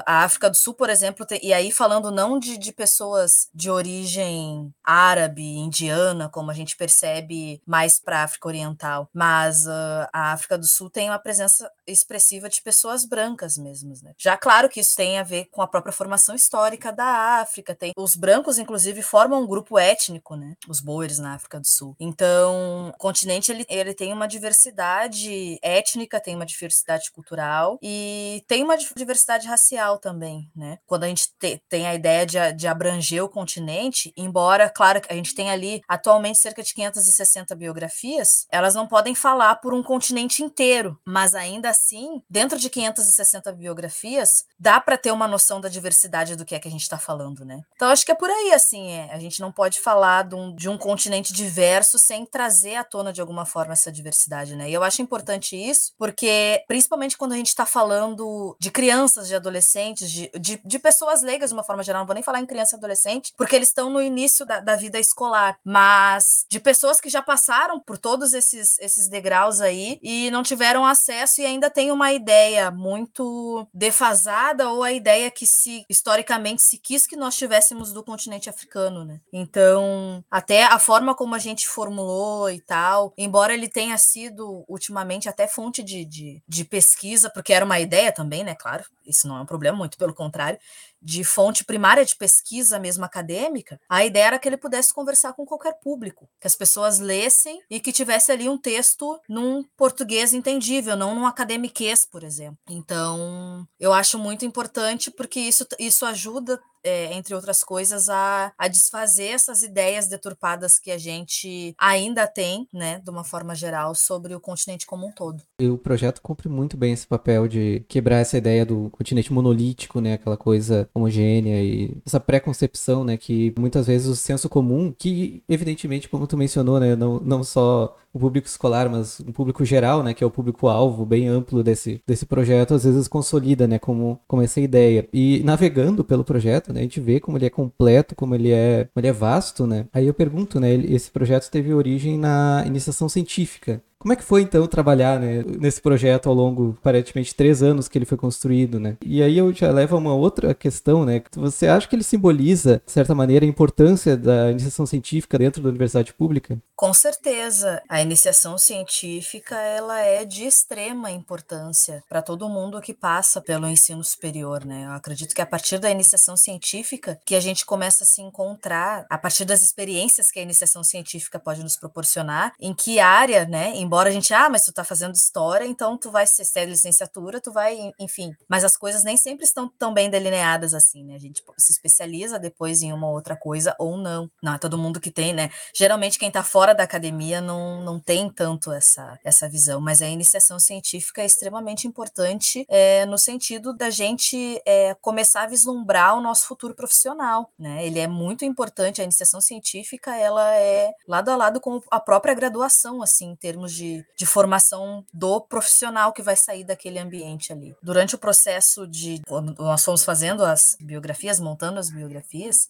a 0.07 0.25
África 0.25 0.49
do 0.49 0.57
Sul, 0.57 0.75
por 0.75 0.89
exemplo, 0.89 1.27
tem, 1.27 1.39
e 1.43 1.53
aí 1.53 1.71
falando 1.71 2.11
não 2.11 2.39
de, 2.39 2.57
de 2.57 2.73
pessoas 2.73 3.49
de 3.55 3.71
origem 3.71 4.73
árabe, 4.83 5.43
indiana, 5.43 6.29
como 6.29 6.51
a 6.51 6.55
gente 6.55 6.77
percebe 6.77 7.61
mais 7.67 8.01
para 8.01 8.21
a 8.21 8.25
África 8.25 8.49
Oriental, 8.49 9.09
mas 9.13 9.67
uh, 9.67 10.09
a 10.13 10.33
África 10.33 10.57
do 10.57 10.67
Sul 10.67 10.89
tem 10.89 11.11
uma 11.11 11.19
presença 11.19 11.71
expressiva 11.87 12.49
de 12.49 12.63
pessoas 12.63 13.05
brancas 13.05 13.59
mesmo, 13.59 13.95
né? 14.03 14.13
Já 14.19 14.37
claro 14.37 14.69
que 14.69 14.81
isso 14.81 14.97
tem 14.97 15.19
a 15.19 15.23
ver 15.23 15.47
com 15.51 15.63
a 15.63 15.67
própria 15.67 15.93
formação 15.93 16.35
histórica 16.35 16.93
da 16.93 17.41
África, 17.41 17.75
tem 17.75 17.93
os 17.97 18.17
brancos 18.17 18.59
inclusive 18.59 19.03
formam 19.03 19.43
um 19.43 19.47
grupo 19.47 19.79
étnico, 19.79 20.37
né? 20.37 20.55
Os 20.69 20.81
boeres 20.81 21.19
na 21.19 21.35
África 21.35 21.61
do 21.61 21.67
Sul. 21.67 21.97
Então, 21.99 22.89
o 22.89 22.99
continente 22.99 23.51
ele, 23.51 23.65
ele 23.69 23.95
tem 23.95 24.13
uma 24.13 24.27
diversidade 24.27 25.59
étnica, 25.63 26.21
tem 26.21 26.35
uma 26.35 26.47
diversidade 26.47 27.11
cultural 27.11 27.79
e 27.83 28.45
tem 28.47 28.63
uma 28.63 28.77
diversidade 28.77 29.47
racial 29.47 29.99
também, 29.99 30.51
né? 30.55 30.79
Quando 30.87 31.05
a 31.05 31.09
gente 31.09 31.29
te, 31.39 31.61
tem 31.69 31.87
a 31.87 31.95
ideia 31.95 32.25
de, 32.25 32.53
de 32.53 32.67
abranger 32.67 33.25
o 33.25 33.29
continente, 33.29 34.13
embora, 34.17 34.71
claro, 34.71 35.01
a 35.09 35.15
gente 35.15 35.35
tem 35.35 35.51
ali 35.51 35.83
atualmente 35.89 36.39
cerca 36.39 36.63
de 36.63 36.73
560 36.75 37.55
biografias, 37.55 38.47
elas 38.51 38.75
não 38.75 38.87
podem 38.87 39.15
falar 39.15 39.57
por 39.57 39.75
um 39.75 39.83
continente 39.83 40.43
inteiro, 40.43 40.99
mas 41.07 41.35
ainda 41.35 41.74
assim, 41.75 42.23
dentro 42.31 42.59
de 42.59 42.71
560 42.71 43.53
biografias, 43.53 44.45
dá 44.59 44.81
para 44.81 44.97
ter 44.97 45.11
uma 45.11 45.29
noção 45.29 45.61
da 45.61 45.69
diversidade 45.69 46.37
do 46.37 46.45
que 46.45 46.55
é 46.55 46.61
que 46.61 46.69
a 46.69 46.71
gente 46.71 46.83
está 46.83 46.99
falando, 46.99 47.45
né? 47.45 47.61
Então 47.75 47.89
acho 47.89 48.07
que 48.07 48.13
é 48.13 48.15
por 48.15 48.31
aí, 48.31 48.53
assim, 48.53 48.91
é. 48.93 49.13
a 49.13 49.19
gente 49.19 49.41
não 49.41 49.53
pode 49.53 49.81
falar 49.81 50.25
de 50.25 50.35
um, 50.35 50.55
de 50.55 50.69
um 50.69 50.79
continente 50.79 51.33
diverso 51.33 51.99
sem 51.99 52.25
trazer 52.25 52.77
à 52.77 52.85
tona 52.85 53.13
de 53.13 53.21
alguma 53.21 53.45
forma 53.45 53.73
essa 53.73 53.91
diversidade, 53.91 54.57
né? 54.57 54.71
E 54.71 54.75
eu 54.75 54.83
acho 54.83 55.03
importante 55.03 55.57
isso, 55.57 55.93
porque 55.99 56.63
principalmente 56.67 57.17
quando 57.17 57.33
a 57.33 57.37
gente 57.37 57.49
está 57.49 57.67
falando 57.67 58.57
de 58.61 58.71
crianças, 58.71 59.29
de 59.29 59.35
adolescentes, 59.35 60.11
de, 60.11 60.31
de, 60.39 60.61
de, 60.65 60.79
pessoas 60.79 61.23
leigas 61.23 61.51
de 61.51 61.55
uma 61.55 61.65
forma 61.65 61.83
geral, 61.83 62.03
não 62.03 62.07
vou 62.07 62.15
nem 62.15 62.23
falar 62.23 62.41
em 62.41 62.47
criança 62.47 62.77
e 62.77 62.79
adolescente, 62.79 63.33
porque 63.37 63.57
eles 63.57 63.69
estão 63.69 63.91
no 63.91 64.01
início 64.01 64.47
da, 64.47 64.61
da 64.61 64.77
vida 64.77 64.99
escolar, 64.99 65.59
mas 65.65 66.47
de 66.51 66.61
pessoas 66.61 67.01
que 67.01 67.09
já 67.09 67.23
passaram 67.23 67.81
por 67.81 67.99
todos 67.99 68.35
esses, 68.35 68.79
esses 68.79 69.09
degraus 69.09 69.61
aí 69.61 69.99
e 70.03 70.31
não 70.31 70.43
tiveram 70.43 70.85
acesso 70.85 71.41
e 71.41 71.47
ainda 71.47 71.64
têm 71.71 71.91
uma 71.91 72.13
ideia 72.13 72.71
muito 72.71 73.67
defasada 73.73 74.71
ou 74.71 74.83
a 74.83 74.93
ideia 74.93 75.31
que 75.31 75.47
se 75.47 75.85
historicamente 75.89 76.63
se 76.63 76.79
quis 76.79 77.07
que 77.07 77.17
nós 77.17 77.37
tivéssemos 77.37 77.93
do 77.93 78.03
continente 78.05 78.49
africano, 78.49 79.05
né? 79.05 79.21
Então, 79.33 80.25
até 80.31 80.65
a 80.65 80.79
forma 80.79 81.15
como 81.15 81.35
a 81.35 81.39
gente 81.39 81.67
formulou 81.69 82.51
e 82.51 82.61
tal, 82.61 83.13
embora 83.17 83.55
ele 83.55 83.69
tenha 83.69 83.97
sido 83.99 84.65
ultimamente 84.69 85.29
até 85.29 85.47
fonte 85.47 85.83
de, 85.83 86.05
de, 86.05 86.43
de 86.47 86.65
pesquisa, 86.65 87.31
porque 87.31 87.53
era 87.53 87.65
uma 87.65 87.81
ideia 87.81 88.13
também, 88.13 88.45
né? 88.45 88.55
Claro, 88.55 88.85
isso 89.07 89.29
não 89.29 89.39
é 89.39 89.41
um 89.43 89.47
problema, 89.47 89.77
muito 89.77 89.99
pelo 89.99 90.15
contrário, 90.15 90.59
de 91.05 91.23
fonte 91.23 91.65
primária 91.65 92.05
de 92.05 92.17
pesquisa 92.17 92.79
mesmo 92.79 93.05
acadêmica, 93.05 93.79
a 93.89 94.05
ideia 94.05 94.25
era 94.25 94.39
que 94.39 94.49
ele 94.49 94.57
pudesse 94.57 94.93
conversar 94.93 95.35
com 95.35 95.45
qualquer 95.45 95.75
público, 95.81 96.29
que 96.41 96.47
as 96.47 96.55
pessoas 96.55 96.99
lessem 96.99 97.61
e 97.71 97.79
que 97.79 97.93
tivesse 97.93 98.33
ali 98.33 98.49
um 98.49 98.57
texto 98.57 99.21
num 99.29 99.63
português 99.77 100.33
entendível, 100.33 100.97
não 100.97 101.15
num 101.15 101.27
academiquez, 101.27 102.07
por 102.07 102.25
exemplo. 102.25 102.59
Então, 102.69 103.67
eu 103.79 103.93
acho 103.93 104.19
muito 104.19 104.45
importante 104.47 105.11
porque 105.11 105.41
isso, 105.41 105.67
isso 105.79 106.07
ajuda 106.07 106.61
é, 106.85 107.13
entre 107.15 107.35
outras 107.35 107.65
coisas, 107.65 108.09
a, 108.11 108.53
a 108.59 108.69
desfazer 108.69 109.29
essas 109.29 109.63
ideias 109.63 110.07
deturpadas 110.07 110.79
que 110.79 110.91
a 110.91 110.99
gente 110.99 111.75
ainda 111.79 112.27
tem, 112.27 112.69
né, 112.73 113.01
de 113.03 113.11
uma 113.11 113.25
forma 113.25 113.55
geral, 113.55 113.95
sobre 113.95 114.35
o 114.35 114.41
continente 114.41 114.87
como 114.87 115.07
um 115.07 115.13
todo. 115.13 115.43
E 115.59 115.69
o 115.69 115.79
projeto 115.79 116.21
cumpre 116.21 116.49
muito 116.49 116.77
bem 116.77 116.93
esse 116.93 117.07
papel 117.07 117.49
de 117.49 117.85
quebrar 117.89 118.19
essa 118.19 118.37
ideia 118.37 118.67
do 118.67 118.91
continente 118.91 119.33
monolítico, 119.33 120.01
né, 120.01 120.13
aquela 120.13 120.37
coisa 120.37 120.89
homogênea 120.95 121.61
e 121.63 121.97
essa 122.07 122.21
preconcepção, 122.21 123.05
né, 123.05 123.17
que 123.17 123.53
muitas 123.59 123.87
vezes 123.87 124.07
o 124.07 124.15
senso 124.17 124.49
comum, 124.49 124.93
que 124.97 125.43
evidentemente, 125.49 126.09
como 126.09 126.27
tu 126.27 126.37
mencionou, 126.37 126.79
né, 126.79 126.95
não, 126.95 127.19
não 127.21 127.43
só 127.43 127.97
o 128.15 128.19
público 128.21 128.47
escolar, 128.47 128.89
mas 128.89 129.19
o 129.19 129.33
público 129.33 129.65
geral, 129.65 130.03
né, 130.03 130.15
que 130.15 130.23
é 130.23 130.27
o 130.27 130.31
público-alvo 130.31 131.05
bem 131.05 131.27
amplo 131.27 131.65
desse, 131.65 132.01
desse 132.07 132.25
projeto, 132.25 132.73
às 132.73 132.85
vezes 132.85 133.09
consolida, 133.09 133.67
né, 133.67 133.79
como, 133.79 134.21
como 134.29 134.41
essa 134.41 134.61
ideia. 134.61 135.09
E 135.13 135.43
navegando 135.45 136.05
pelo 136.05 136.25
projeto, 136.25 136.73
né, 136.73 136.81
a 136.81 136.83
gente 136.85 137.01
vê 137.01 137.19
como 137.19 137.37
ele 137.37 137.47
é 137.47 137.51
completo, 137.51 138.15
como 138.15 138.35
ele 138.35 138.53
é, 138.53 138.89
como 138.95 139.01
ele 139.01 139.09
é 139.09 139.13
vasto, 139.13 139.67
né. 139.67 139.87
Aí 139.93 140.07
eu 140.07 140.15
pergunto, 140.15 140.61
né, 140.61 140.73
esse 140.75 141.11
projeto 141.11 141.51
teve 141.51 141.75
origem 141.75 142.17
na 142.17 142.63
iniciação 142.65 143.09
científica. 143.09 143.83
Como 144.05 144.13
é 144.13 144.17
que 144.17 144.23
foi 144.23 144.43
então 144.43 144.67
trabalhar 144.67 145.19
né, 145.19 145.43
nesse 145.59 145.81
projeto 145.81 146.29
ao 146.29 146.35
longo, 146.35 146.77
aparentemente, 146.79 147.35
três 147.35 147.63
anos 147.63 147.89
que 147.89 147.97
ele 147.97 148.05
foi 148.05 148.19
construído, 148.19 148.79
né? 148.79 148.99
E 149.03 149.23
aí 149.23 149.39
eu 149.39 149.51
já 149.51 149.73
levo 149.73 149.97
a 149.97 149.99
uma 149.99 150.15
outra 150.15 150.53
questão, 150.53 151.07
né? 151.07 151.23
Você 151.37 151.67
acha 151.67 151.89
que 151.89 151.97
ele 151.97 152.03
simboliza, 152.03 152.83
de 152.85 152.93
certa 152.93 153.15
maneira, 153.15 153.47
a 153.47 153.49
importância 153.49 154.15
da 154.15 154.51
iniciação 154.51 154.85
científica 154.85 155.39
dentro 155.39 155.63
da 155.63 155.71
universidade 155.71 156.13
pública? 156.13 156.59
Com 156.77 156.93
certeza. 156.93 157.81
A 157.89 158.03
iniciação 158.05 158.57
científica, 158.57 159.57
ela 159.57 159.99
é 160.01 160.25
de 160.25 160.45
extrema 160.45 161.11
importância 161.11 162.05
para 162.09 162.23
todo 162.23 162.49
mundo 162.49 162.81
que 162.81 162.95
passa 162.95 163.41
pelo 163.41 163.67
ensino 163.67 164.05
superior, 164.05 164.65
né? 164.65 164.85
Eu 164.87 164.93
acredito 164.93 165.35
que 165.35 165.43
a 165.43 165.47
partir 165.47 165.79
da 165.79 165.91
iniciação 165.91 166.37
científica 166.37 167.19
que 167.27 167.35
a 167.35 167.41
gente 167.41 167.67
começa 167.67 168.05
a 168.05 168.07
se 168.07 168.23
encontrar, 168.23 169.07
a 169.11 169.19
partir 169.19 169.45
das 169.45 169.63
experiências 169.63 170.31
que 170.31 170.39
a 170.39 170.43
iniciação 170.43 170.85
científica 170.85 171.39
pode 171.39 171.63
nos 171.63 171.77
proporcionar, 171.77 172.53
em 172.61 172.75
que 172.75 173.01
área, 173.01 173.45
né, 173.47 173.73
embora 173.75 174.11
a 174.11 174.13
gente, 174.13 174.33
ah, 174.33 174.49
mas 174.49 174.63
tu 174.63 174.73
tá 174.73 174.85
fazendo 174.85 175.15
história, 175.15 175.65
então 175.65 175.99
tu 175.99 176.11
vai 176.11 176.27
ser, 176.27 176.45
ser 176.45 176.67
licenciatura, 176.67 177.41
tu 177.41 177.53
vai, 177.53 177.77
enfim. 177.99 178.33
Mas 178.49 178.65
as 178.65 178.77
coisas 178.77 179.03
nem 179.03 179.17
sempre 179.17 179.45
estão 179.45 179.69
tão 179.79 179.93
bem 179.93 180.11
delineadas 180.11 180.75
assim, 180.75 181.05
né? 181.05 181.15
A 181.15 181.19
gente 181.19 181.43
se 181.59 181.73
especializa 181.73 182.39
depois 182.39 182.83
em 182.83 182.93
uma 182.93 183.09
outra 183.09 183.37
coisa 183.37 183.75
ou 183.79 183.97
não. 183.97 184.31
Não 184.43 184.55
é 184.55 184.59
todo 184.59 184.79
mundo 184.79 185.01
que 185.01 185.11
tem, 185.11 185.33
né? 185.33 185.51
Geralmente 185.75 186.19
quem 186.19 186.31
tá 186.31 186.43
fora 186.43 186.75
da 186.75 186.85
academia 186.85 187.41
não, 187.41 187.83
não 187.83 187.94
tem 188.01 188.29
tanto 188.29 188.73
essa, 188.73 189.19
essa 189.25 189.49
visão, 189.49 189.81
mas 189.81 190.03
a 190.03 190.09
iniciação 190.09 190.59
científica 190.59 191.23
é 191.23 191.27
extremamente 191.27 191.87
importante 191.87 192.67
é, 192.69 193.07
no 193.07 193.17
sentido 193.17 193.73
da 193.73 193.91
gente 193.91 194.61
é, 194.67 194.95
começar 194.95 195.43
a 195.43 195.47
vislumbrar 195.47 196.17
o 196.17 196.21
nosso 196.21 196.47
futuro 196.47 196.75
profissional, 196.75 197.51
né? 197.59 197.87
Ele 197.87 198.01
é 198.01 198.07
muito 198.07 198.45
importante, 198.45 199.01
a 199.01 199.05
iniciação 199.05 199.41
científica, 199.41 200.17
ela 200.17 200.55
é 200.57 200.93
lado 201.07 201.31
a 201.31 201.37
lado 201.37 201.61
com 201.61 201.81
a 201.91 202.01
própria 202.01 202.35
graduação, 202.35 203.03
assim, 203.03 203.31
em 203.31 203.37
termos 203.37 203.73
de 203.73 203.85
de, 203.85 204.07
de 204.17 204.27
formação 204.27 205.05
do 205.13 205.41
profissional 205.41 206.13
que 206.13 206.23
vai 206.23 206.37
sair 206.37 206.65
daquele 206.65 206.99
ambiente 206.99 207.53
ali. 207.53 207.77
Durante 207.83 208.15
o 208.15 208.19
processo 208.19 208.87
de. 208.87 209.21
Quando 209.27 209.55
nós 209.59 209.85
fomos 209.85 210.05
fazendo 210.05 210.45
as 210.45 210.77
biografias, 210.81 211.39
montando 211.39 211.79
as 211.79 211.91
biografias, 211.91 212.69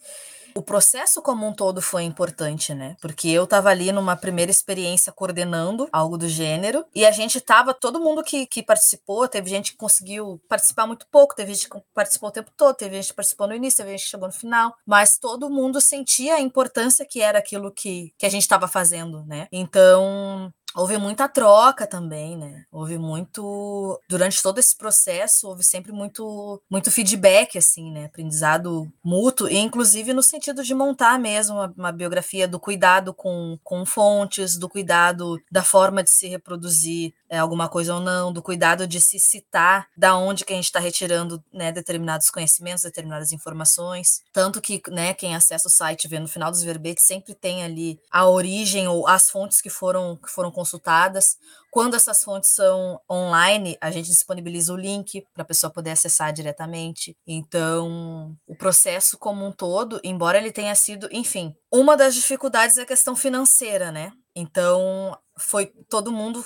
o 0.56 0.62
processo 0.62 1.20
como 1.20 1.46
um 1.46 1.52
todo 1.52 1.82
foi 1.82 2.04
importante, 2.04 2.73
né? 2.73 2.96
Porque 3.00 3.28
eu 3.28 3.46
tava 3.46 3.70
ali 3.70 3.90
numa 3.90 4.16
primeira 4.16 4.50
experiência 4.50 5.12
coordenando 5.12 5.88
algo 5.92 6.16
do 6.16 6.28
gênero, 6.28 6.84
e 6.94 7.04
a 7.04 7.11
gente 7.11 7.40
tava, 7.40 7.75
todo 7.75 8.00
mundo 8.00 8.23
que, 8.23 8.46
que 8.46 8.62
participou, 8.62 9.26
teve 9.26 9.50
gente 9.50 9.73
que 9.73 9.76
conseguiu 9.76 10.40
participar 10.49 10.87
muito 10.87 11.06
pouco, 11.11 11.34
teve 11.34 11.54
gente 11.54 11.68
que 11.68 11.78
participou 11.92 12.28
o 12.28 12.32
tempo 12.32 12.50
todo, 12.56 12.76
teve 12.76 12.96
gente 12.96 13.08
que 13.08 13.14
participou 13.14 13.49
no 13.49 13.54
início, 13.54 13.78
teve 13.78 13.90
gente 13.90 14.04
que 14.04 14.11
chegou 14.11 14.28
no 14.28 14.34
final, 14.34 14.75
mas 14.87 15.18
todo 15.18 15.50
mundo 15.50 15.80
sentia 15.80 16.37
a 16.37 16.40
importância 16.40 17.04
que 17.04 17.20
era 17.20 17.38
aquilo 17.38 17.73
que, 17.73 18.12
que 18.16 18.26
a 18.26 18.30
gente 18.30 18.42
estava 18.42 18.68
fazendo, 18.68 19.25
né? 19.25 19.49
Então, 19.50 20.52
houve 20.75 20.99
muita 20.99 21.28
troca 21.28 21.87
também, 21.87 22.37
né? 22.37 22.64
Houve 22.71 22.99
muito 22.99 24.00
durante 24.09 24.43
todo 24.43 24.59
esse 24.59 24.76
processo, 24.76 25.49
houve 25.49 25.62
sempre 25.62 25.93
muito 25.93 26.61
muito 26.71 26.90
feedback 26.90 27.57
assim, 27.59 27.90
né? 27.90 28.07
Aprendizado 28.07 28.90
mútuo 29.02 29.49
e 29.49 29.57
inclusive 29.57 30.12
no 30.12 30.23
sentido 30.23 30.62
de 30.62 30.75
montar 30.75 31.19
mesmo 31.19 31.57
uma, 31.57 31.75
uma, 31.76 31.93
biografia 31.93 32.49
do 32.49 32.59
cuidado 32.59 33.14
com, 33.14 33.59
com 33.62 33.87
fontes, 33.87 34.57
do 34.57 34.69
cuidado 34.69 35.40
da 35.50 35.62
forma 35.62 36.02
de 36.02 36.11
se 36.11 36.26
reproduzir 36.26 37.14
é, 37.28 37.38
alguma 37.38 37.69
coisa 37.69 37.95
ou 37.95 38.00
não, 38.00 38.33
do 38.33 38.43
cuidado 38.43 38.87
de 38.87 39.00
se 39.00 39.19
citar 39.19 39.88
da 39.97 40.16
onde 40.16 40.45
que 40.45 40.52
a 40.52 40.57
gente 40.57 40.66
está 40.66 40.78
retirando 40.78 41.43
né, 41.52 41.73
determinados 41.73 42.31
conhecimentos, 42.31 42.83
determinadas 42.83 43.33
informações. 43.33 44.23
Tanto 44.33 44.61
que 44.61 44.81
né, 44.88 45.14
quem 45.14 45.35
acessa 45.35 45.69
o 45.69 45.71
site 45.71 46.09
vê 46.09 46.19
no 46.19 46.28
final 46.28 46.50
dos 46.50 46.62
verbetes 46.62 47.04
sempre 47.04 47.35
tem 47.35 47.64
ali 47.64 48.00
a 48.11 48.28
origem 48.28 48.87
ou 48.88 49.07
as 49.07 49.31
fontes 49.31 49.61
que 49.61 49.71
foram, 49.71 50.16
que 50.16 50.31
foram 50.31 50.50
consultadas. 50.64 51.37
Quando 51.71 51.94
essas 51.94 52.25
fontes 52.25 52.50
são 52.50 52.99
online, 53.11 53.76
a 53.80 53.90
gente 53.90 54.09
disponibiliza 54.09 54.73
o 54.73 54.76
link 54.76 55.26
para 55.35 55.42
a 55.42 55.47
pessoa 55.47 55.71
poder 55.71 55.90
acessar 55.90 56.33
diretamente. 56.33 57.16
Então, 57.26 58.35
o 58.47 58.56
processo 58.56 59.18
como 59.18 59.47
um 59.47 59.52
todo, 59.52 60.00
embora 60.02 60.38
ele 60.38 60.50
tenha 60.50 60.75
sido, 60.75 61.06
enfim, 61.12 61.54
uma 61.71 61.97
das 61.97 62.14
dificuldades 62.14 62.78
é 62.78 62.83
a 62.83 62.87
questão 62.87 63.14
financeira, 63.14 63.92
né? 63.92 64.12
Então, 64.35 65.16
foi 65.38 65.66
todo 65.88 66.12
mundo 66.12 66.44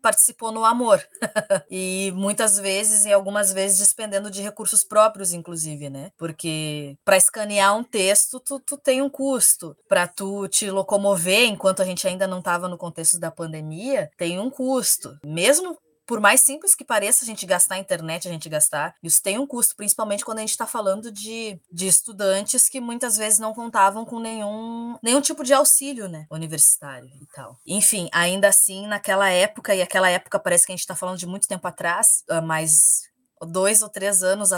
participou 0.00 0.52
no 0.52 0.64
amor. 0.64 1.02
e 1.70 2.12
muitas 2.14 2.58
vezes, 2.58 3.04
e 3.04 3.12
algumas 3.12 3.52
vezes, 3.52 3.78
despendendo 3.78 4.30
de 4.30 4.42
recursos 4.42 4.84
próprios, 4.84 5.32
inclusive, 5.32 5.88
né? 5.90 6.10
Porque 6.16 6.96
para 7.04 7.16
escanear 7.16 7.76
um 7.76 7.84
texto, 7.84 8.40
tu, 8.40 8.60
tu 8.60 8.76
tem 8.76 9.02
um 9.02 9.10
custo. 9.10 9.76
Para 9.88 10.06
tu 10.06 10.48
te 10.48 10.70
locomover, 10.70 11.46
enquanto 11.46 11.82
a 11.82 11.84
gente 11.84 12.06
ainda 12.06 12.26
não 12.26 12.38
estava 12.38 12.68
no 12.68 12.78
contexto 12.78 13.18
da 13.18 13.30
pandemia, 13.30 14.10
tem 14.16 14.38
um 14.38 14.50
custo. 14.50 15.18
Mesmo 15.24 15.76
por 16.10 16.18
mais 16.18 16.40
simples 16.40 16.74
que 16.74 16.84
pareça 16.84 17.24
a 17.24 17.26
gente 17.26 17.46
gastar 17.46 17.76
a 17.76 17.78
internet, 17.78 18.26
a 18.26 18.32
gente 18.32 18.48
gastar, 18.48 18.96
isso 19.00 19.22
tem 19.22 19.38
um 19.38 19.46
custo, 19.46 19.76
principalmente 19.76 20.24
quando 20.24 20.38
a 20.38 20.40
gente 20.40 20.50
está 20.50 20.66
falando 20.66 21.12
de, 21.12 21.56
de 21.70 21.86
estudantes 21.86 22.68
que 22.68 22.80
muitas 22.80 23.16
vezes 23.16 23.38
não 23.38 23.54
contavam 23.54 24.04
com 24.04 24.18
nenhum, 24.18 24.98
nenhum 25.00 25.20
tipo 25.20 25.44
de 25.44 25.54
auxílio, 25.54 26.08
né, 26.08 26.26
universitário 26.28 27.08
e 27.22 27.26
tal. 27.26 27.60
Enfim, 27.64 28.08
ainda 28.12 28.48
assim, 28.48 28.88
naquela 28.88 29.30
época, 29.30 29.72
e 29.72 29.80
aquela 29.80 30.10
época 30.10 30.40
parece 30.40 30.66
que 30.66 30.72
a 30.72 30.74
gente 30.74 30.80
está 30.80 30.96
falando 30.96 31.16
de 31.16 31.28
muito 31.28 31.46
tempo 31.46 31.68
atrás, 31.68 32.24
ah, 32.28 32.40
mas 32.40 33.02
dois 33.46 33.82
ou 33.82 33.88
três 33.88 34.22
anos 34.22 34.50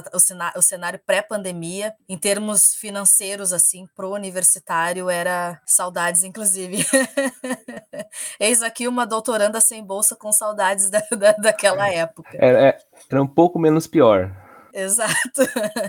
o 0.54 0.62
cenário, 0.62 1.00
pré-pandemia, 1.06 1.94
em 2.08 2.18
termos 2.18 2.74
financeiros, 2.74 3.52
assim, 3.52 3.86
pro 3.94 4.10
universitário, 4.10 5.08
era 5.08 5.60
saudades, 5.66 6.24
inclusive. 6.24 6.84
Eis 8.40 8.62
aqui 8.62 8.88
uma 8.88 9.06
doutoranda 9.06 9.60
sem 9.60 9.84
bolsa 9.84 10.16
com 10.16 10.32
saudades 10.32 10.90
da, 10.90 11.02
da 11.16 11.32
daquela 11.32 11.88
época. 11.88 12.30
Era, 12.34 12.68
é, 12.68 12.78
era 13.10 13.22
um 13.22 13.26
pouco 13.26 13.58
menos 13.58 13.86
pior. 13.86 14.34
Exato. 14.72 15.42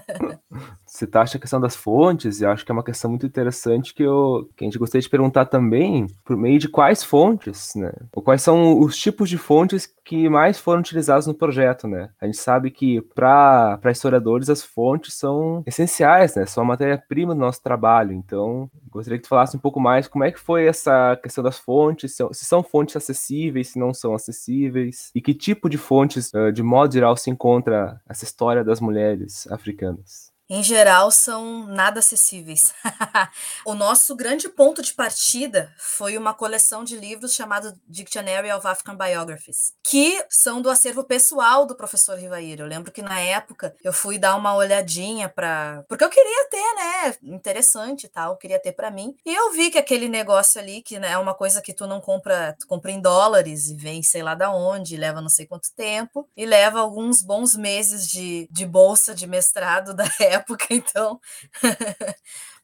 Taxa 1.11 1.37
a 1.37 1.41
questão 1.41 1.59
das 1.59 1.75
fontes, 1.75 2.39
e 2.39 2.45
acho 2.45 2.63
que 2.65 2.71
é 2.71 2.73
uma 2.73 2.83
questão 2.83 3.09
muito 3.09 3.25
interessante 3.25 3.93
que, 3.93 4.03
eu, 4.03 4.49
que 4.55 4.63
a 4.63 4.67
gente 4.67 4.77
gostaria 4.77 5.01
de 5.01 5.09
perguntar 5.09 5.45
também, 5.45 6.07
por 6.23 6.37
meio 6.37 6.59
de 6.59 6.69
quais 6.69 7.03
fontes, 7.03 7.73
né? 7.75 7.91
Ou 8.15 8.21
quais 8.21 8.41
são 8.41 8.79
os 8.79 8.97
tipos 8.97 9.29
de 9.29 9.37
fontes 9.37 9.91
que 10.05 10.29
mais 10.29 10.59
foram 10.59 10.81
utilizados 10.81 11.27
no 11.27 11.33
projeto, 11.33 11.87
né? 11.87 12.09
A 12.21 12.25
gente 12.25 12.37
sabe 12.37 12.69
que 12.69 13.01
para 13.15 13.79
historiadores 13.91 14.49
as 14.49 14.63
fontes 14.63 15.13
são 15.15 15.63
essenciais, 15.65 16.35
né? 16.35 16.45
São 16.45 16.63
a 16.63 16.67
matéria-prima 16.67 17.33
do 17.33 17.39
nosso 17.39 17.61
trabalho. 17.61 18.11
Então, 18.13 18.69
gostaria 18.89 19.17
que 19.17 19.23
tu 19.23 19.29
falasse 19.29 19.57
um 19.57 19.59
pouco 19.59 19.79
mais 19.79 20.07
como 20.07 20.23
é 20.23 20.31
que 20.31 20.39
foi 20.39 20.65
essa 20.65 21.17
questão 21.21 21.43
das 21.43 21.57
fontes, 21.57 22.15
se 22.15 22.45
são 22.45 22.61
fontes 22.61 22.95
acessíveis, 22.95 23.69
se 23.69 23.79
não 23.79 23.93
são 23.93 24.13
acessíveis, 24.13 25.09
e 25.15 25.21
que 25.21 25.33
tipo 25.33 25.69
de 25.69 25.77
fontes, 25.77 26.31
de 26.53 26.63
modo 26.63 26.93
geral, 26.93 27.15
se 27.17 27.29
encontra 27.29 27.99
essa 28.07 28.23
história 28.23 28.63
das 28.63 28.79
mulheres 28.79 29.47
africanas 29.51 30.32
em 30.53 30.61
geral, 30.61 31.09
são 31.09 31.65
nada 31.65 31.97
acessíveis. 31.97 32.75
o 33.65 33.73
nosso 33.73 34.15
grande 34.15 34.47
ponto 34.47 34.83
de 34.83 34.93
partida 34.93 35.73
foi 35.79 36.15
uma 36.15 36.31
coleção 36.31 36.83
de 36.83 36.95
livros 36.95 37.33
chamado 37.33 37.73
Dictionary 37.87 38.51
of 38.51 38.67
African 38.67 38.95
Biographies, 38.95 39.73
que 39.83 40.23
são 40.29 40.61
do 40.61 40.69
acervo 40.69 41.03
pessoal 41.03 41.65
do 41.65 41.75
professor 41.75 42.19
Rivair. 42.19 42.59
Eu 42.59 42.67
lembro 42.67 42.91
que 42.91 43.01
na 43.01 43.19
época 43.19 43.75
eu 43.83 43.91
fui 43.91 44.19
dar 44.19 44.35
uma 44.35 44.53
olhadinha 44.53 45.27
para, 45.27 45.83
porque 45.89 46.03
eu 46.03 46.09
queria 46.11 46.47
ter, 46.51 46.75
né, 46.75 47.15
interessante 47.23 48.03
e 48.03 48.09
tal, 48.09 48.37
queria 48.37 48.61
ter 48.61 48.73
para 48.73 48.91
mim. 48.91 49.15
E 49.25 49.33
eu 49.33 49.53
vi 49.53 49.71
que 49.71 49.79
aquele 49.79 50.07
negócio 50.07 50.61
ali 50.61 50.83
que 50.83 50.99
né, 50.99 51.13
é 51.13 51.17
uma 51.17 51.33
coisa 51.33 51.63
que 51.63 51.73
tu 51.73 51.87
não 51.87 51.99
compra, 51.99 52.55
tu 52.59 52.67
compra 52.67 52.91
em 52.91 53.01
dólares 53.01 53.71
e 53.71 53.75
vem 53.75 54.03
sei 54.03 54.21
lá 54.21 54.35
da 54.35 54.51
onde, 54.51 54.97
leva 54.97 55.19
não 55.19 55.29
sei 55.29 55.47
quanto 55.47 55.73
tempo 55.75 56.29
e 56.37 56.45
leva 56.45 56.79
alguns 56.79 57.23
bons 57.23 57.55
meses 57.55 58.07
de, 58.07 58.47
de 58.51 58.67
bolsa 58.67 59.15
de 59.15 59.25
mestrado 59.25 59.95
da 59.97 60.05
época 60.19 60.42
época, 60.43 60.67
então. 60.71 61.19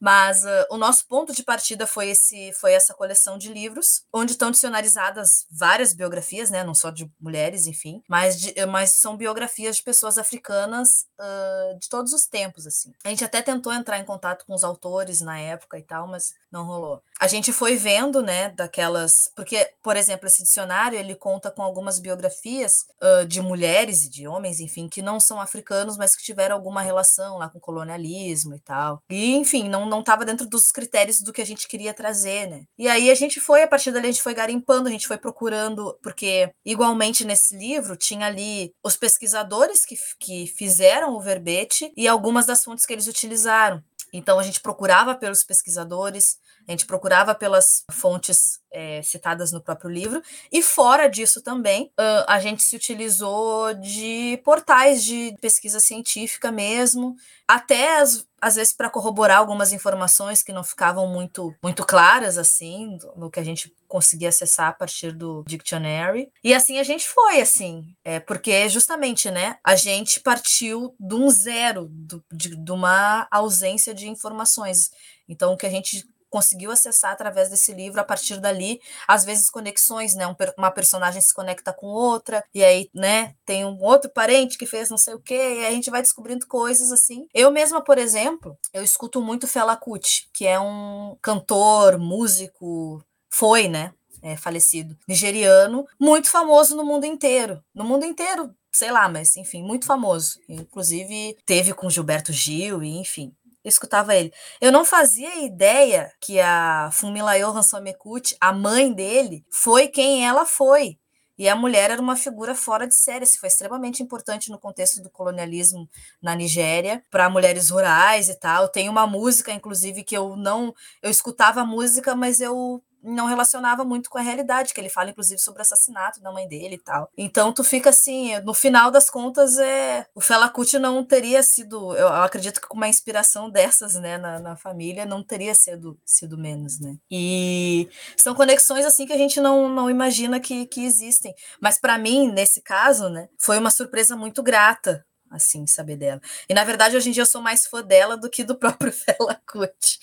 Mas 0.00 0.44
uh, 0.44 0.66
o 0.70 0.78
nosso 0.78 1.06
ponto 1.06 1.32
de 1.32 1.42
partida 1.42 1.86
foi 1.86 2.10
esse, 2.10 2.52
foi 2.54 2.72
essa 2.72 2.94
coleção 2.94 3.36
de 3.36 3.52
livros, 3.52 4.02
onde 4.12 4.32
estão 4.32 4.50
dicionarizadas 4.50 5.46
várias 5.50 5.92
biografias, 5.92 6.50
né, 6.50 6.64
não 6.64 6.74
só 6.74 6.90
de 6.90 7.10
mulheres, 7.20 7.66
enfim, 7.66 8.02
mas, 8.08 8.40
de, 8.40 8.66
mas 8.66 8.94
são 8.94 9.16
biografias 9.16 9.76
de 9.76 9.82
pessoas 9.82 10.16
africanas 10.16 11.06
uh, 11.18 11.78
de 11.78 11.88
todos 11.88 12.12
os 12.12 12.26
tempos, 12.26 12.66
assim. 12.66 12.92
A 13.04 13.10
gente 13.10 13.24
até 13.24 13.42
tentou 13.42 13.72
entrar 13.72 13.98
em 13.98 14.04
contato 14.04 14.46
com 14.46 14.54
os 14.54 14.64
autores 14.64 15.20
na 15.20 15.38
época 15.38 15.78
e 15.78 15.82
tal, 15.82 16.06
mas 16.06 16.34
não 16.50 16.64
rolou. 16.64 17.02
A 17.20 17.26
gente 17.26 17.52
foi 17.52 17.76
vendo, 17.76 18.22
né, 18.22 18.48
daquelas, 18.50 19.30
porque, 19.36 19.70
por 19.82 19.96
exemplo, 19.96 20.26
esse 20.26 20.42
dicionário 20.42 20.98
ele 20.98 21.14
conta 21.14 21.50
com 21.50 21.62
algumas 21.62 21.98
biografias 21.98 22.86
uh, 23.02 23.26
de 23.26 23.42
mulheres 23.42 24.04
e 24.04 24.10
de 24.10 24.26
homens, 24.26 24.60
enfim, 24.60 24.88
que 24.88 25.02
não 25.02 25.20
são 25.20 25.38
africanos, 25.38 25.98
mas 25.98 26.16
que 26.16 26.22
tiveram 26.22 26.56
alguma 26.56 26.80
relação 26.80 27.36
lá 27.36 27.48
com 27.48 27.60
colonialismo 27.60 28.54
e 28.54 28.60
tal. 28.60 29.02
E, 29.10 29.34
enfim, 29.34 29.68
não 29.68 29.89
não 29.90 30.00
estava 30.00 30.24
dentro 30.24 30.46
dos 30.46 30.72
critérios 30.72 31.20
do 31.20 31.32
que 31.32 31.42
a 31.42 31.46
gente 31.46 31.68
queria 31.68 31.92
trazer, 31.92 32.48
né? 32.48 32.62
E 32.78 32.88
aí 32.88 33.10
a 33.10 33.14
gente 33.14 33.40
foi, 33.40 33.62
a 33.62 33.68
partir 33.68 33.92
dali, 33.92 34.08
a 34.08 34.10
gente 34.10 34.22
foi 34.22 34.32
garimpando, 34.32 34.88
a 34.88 34.92
gente 34.92 35.06
foi 35.06 35.18
procurando, 35.18 35.98
porque 36.02 36.50
igualmente 36.64 37.24
nesse 37.24 37.56
livro 37.56 37.96
tinha 37.96 38.26
ali 38.26 38.72
os 38.82 38.96
pesquisadores 38.96 39.84
que, 39.84 39.96
que 40.18 40.46
fizeram 40.46 41.14
o 41.14 41.20
verbete 41.20 41.92
e 41.96 42.08
algumas 42.08 42.46
das 42.46 42.64
fontes 42.64 42.86
que 42.86 42.92
eles 42.92 43.06
utilizaram. 43.06 43.82
Então 44.12 44.38
a 44.38 44.42
gente 44.42 44.60
procurava 44.60 45.14
pelos 45.14 45.44
pesquisadores, 45.44 46.38
a 46.66 46.70
gente 46.70 46.86
procurava 46.86 47.34
pelas 47.34 47.84
fontes 47.90 48.60
é, 48.72 49.02
citadas 49.02 49.52
no 49.52 49.60
próprio 49.60 49.90
livro, 49.90 50.22
e 50.52 50.62
fora 50.62 51.08
disso 51.08 51.42
também, 51.42 51.92
a 52.26 52.38
gente 52.40 52.62
se 52.62 52.76
utilizou 52.76 53.74
de 53.74 54.40
portais 54.44 55.04
de 55.04 55.36
pesquisa 55.40 55.80
científica 55.80 56.52
mesmo, 56.52 57.16
até 57.48 57.98
as, 57.98 58.26
às 58.40 58.54
vezes 58.54 58.72
para 58.72 58.88
corroborar 58.88 59.38
algumas 59.38 59.72
informações 59.72 60.42
que 60.42 60.52
não 60.52 60.62
ficavam 60.62 61.08
muito, 61.08 61.52
muito 61.62 61.84
claras, 61.84 62.38
assim, 62.38 62.96
no 63.16 63.30
que 63.30 63.40
a 63.40 63.44
gente 63.44 63.74
conseguia 63.88 64.28
acessar 64.28 64.68
a 64.68 64.72
partir 64.72 65.10
do 65.12 65.42
Dictionary. 65.46 66.30
E 66.44 66.54
assim 66.54 66.78
a 66.78 66.84
gente 66.84 67.08
foi, 67.08 67.40
assim, 67.40 67.92
é, 68.04 68.20
porque 68.20 68.68
justamente, 68.68 69.30
né, 69.30 69.58
a 69.64 69.74
gente 69.74 70.20
partiu 70.20 70.94
de 70.98 71.14
um 71.14 71.28
zero, 71.28 71.88
do, 71.90 72.24
de, 72.32 72.54
de 72.54 72.72
uma 72.72 73.26
ausência 73.32 73.92
de 73.92 74.08
informações. 74.08 74.90
Então, 75.28 75.52
o 75.52 75.56
que 75.56 75.66
a 75.66 75.70
gente 75.70 76.08
conseguiu 76.30 76.70
acessar 76.70 77.12
através 77.12 77.50
desse 77.50 77.74
livro, 77.74 78.00
a 78.00 78.04
partir 78.04 78.38
dali, 78.38 78.80
às 79.06 79.24
vezes 79.24 79.50
conexões, 79.50 80.14
né? 80.14 80.26
Um, 80.26 80.34
uma 80.56 80.70
personagem 80.70 81.20
se 81.20 81.34
conecta 81.34 81.72
com 81.72 81.88
outra, 81.88 82.42
e 82.54 82.64
aí, 82.64 82.88
né, 82.94 83.34
tem 83.44 83.64
um 83.64 83.82
outro 83.82 84.10
parente 84.10 84.56
que 84.56 84.66
fez 84.66 84.88
não 84.88 84.96
sei 84.96 85.14
o 85.14 85.20
quê, 85.20 85.58
e 85.60 85.66
a 85.66 85.70
gente 85.72 85.90
vai 85.90 86.00
descobrindo 86.00 86.46
coisas 86.46 86.92
assim. 86.92 87.26
Eu 87.34 87.50
mesma, 87.50 87.82
por 87.82 87.98
exemplo, 87.98 88.56
eu 88.72 88.82
escuto 88.82 89.20
muito 89.20 89.48
Fela 89.48 89.76
Kuti, 89.76 90.28
que 90.32 90.46
é 90.46 90.58
um 90.58 91.16
cantor, 91.20 91.98
músico, 91.98 93.04
foi, 93.28 93.68
né? 93.68 93.92
É, 94.22 94.36
falecido, 94.36 94.94
nigeriano, 95.08 95.86
muito 95.98 96.28
famoso 96.28 96.76
no 96.76 96.84
mundo 96.84 97.06
inteiro. 97.06 97.64
No 97.74 97.84
mundo 97.84 98.04
inteiro, 98.04 98.54
sei 98.70 98.92
lá, 98.92 99.08
mas 99.08 99.34
enfim, 99.34 99.62
muito 99.62 99.86
famoso. 99.86 100.38
Inclusive, 100.46 101.38
teve 101.46 101.72
com 101.72 101.88
Gilberto 101.88 102.30
Gil, 102.30 102.82
e 102.82 102.98
enfim 102.98 103.34
escutava 103.64 104.14
ele. 104.14 104.32
Eu 104.60 104.72
não 104.72 104.84
fazia 104.84 105.44
ideia 105.44 106.12
que 106.20 106.40
a 106.40 106.90
Fumilayo 106.92 107.48
Hansomekuchi, 107.48 108.36
a 108.40 108.52
mãe 108.52 108.92
dele, 108.92 109.44
foi 109.50 109.88
quem 109.88 110.26
ela 110.26 110.46
foi. 110.46 110.98
E 111.40 111.48
a 111.48 111.56
mulher 111.56 111.90
era 111.90 112.02
uma 112.02 112.16
figura 112.16 112.54
fora 112.54 112.86
de 112.86 112.94
série, 112.94 113.24
isso 113.24 113.40
foi 113.40 113.48
extremamente 113.48 114.02
importante 114.02 114.50
no 114.50 114.58
contexto 114.58 115.02
do 115.02 115.08
colonialismo 115.08 115.88
na 116.20 116.34
Nigéria, 116.34 117.02
para 117.10 117.30
mulheres 117.30 117.70
rurais 117.70 118.28
e 118.28 118.38
tal. 118.38 118.68
Tem 118.68 118.90
uma 118.90 119.06
música, 119.06 119.50
inclusive, 119.50 120.04
que 120.04 120.14
eu 120.14 120.36
não. 120.36 120.74
Eu 121.02 121.10
escutava 121.10 121.62
a 121.62 121.64
música, 121.64 122.14
mas 122.14 122.40
eu 122.40 122.82
não 123.02 123.26
relacionava 123.26 123.84
muito 123.84 124.10
com 124.10 124.18
a 124.18 124.20
realidade, 124.20 124.74
que 124.74 124.80
ele 124.80 124.88
fala, 124.88 125.10
inclusive, 125.10 125.40
sobre 125.40 125.60
o 125.60 125.62
assassinato 125.62 126.20
da 126.20 126.32
mãe 126.32 126.46
dele 126.46 126.74
e 126.74 126.78
tal. 126.78 127.10
Então, 127.16 127.52
tu 127.52 127.64
fica 127.64 127.90
assim, 127.90 128.38
no 128.40 128.54
final 128.54 128.90
das 128.90 129.08
contas, 129.08 129.58
é 129.58 130.06
o 130.14 130.20
Fela 130.20 130.48
Kuti 130.48 130.78
não 130.78 131.04
teria 131.04 131.42
sido, 131.42 131.94
eu 131.96 132.08
acredito 132.08 132.60
que 132.60 132.68
com 132.68 132.76
uma 132.76 132.88
inspiração 132.88 133.50
dessas, 133.50 133.94
né, 133.94 134.18
na, 134.18 134.38
na 134.38 134.56
família, 134.56 135.06
não 135.06 135.22
teria 135.22 135.54
sido, 135.54 135.98
sido 136.04 136.36
menos, 136.36 136.78
né. 136.80 136.96
E 137.10 137.88
são 138.16 138.34
conexões, 138.34 138.84
assim, 138.84 139.06
que 139.06 139.12
a 139.12 139.18
gente 139.18 139.40
não, 139.40 139.68
não 139.68 139.90
imagina 139.90 140.40
que, 140.40 140.66
que 140.66 140.84
existem. 140.84 141.34
Mas 141.60 141.78
para 141.78 141.98
mim, 141.98 142.30
nesse 142.30 142.60
caso, 142.60 143.08
né, 143.08 143.28
foi 143.38 143.58
uma 143.58 143.70
surpresa 143.70 144.16
muito 144.16 144.42
grata, 144.42 145.04
assim, 145.30 145.66
saber 145.66 145.96
dela. 145.96 146.20
E, 146.48 146.54
na 146.54 146.64
verdade, 146.64 146.96
hoje 146.96 147.08
em 147.08 147.12
dia 147.12 147.22
eu 147.22 147.26
sou 147.26 147.40
mais 147.40 147.66
fã 147.66 147.82
dela 147.82 148.16
do 148.16 148.28
que 148.28 148.42
do 148.42 148.56
próprio 148.56 148.90
Fela 148.92 149.40
Kuti 149.46 149.98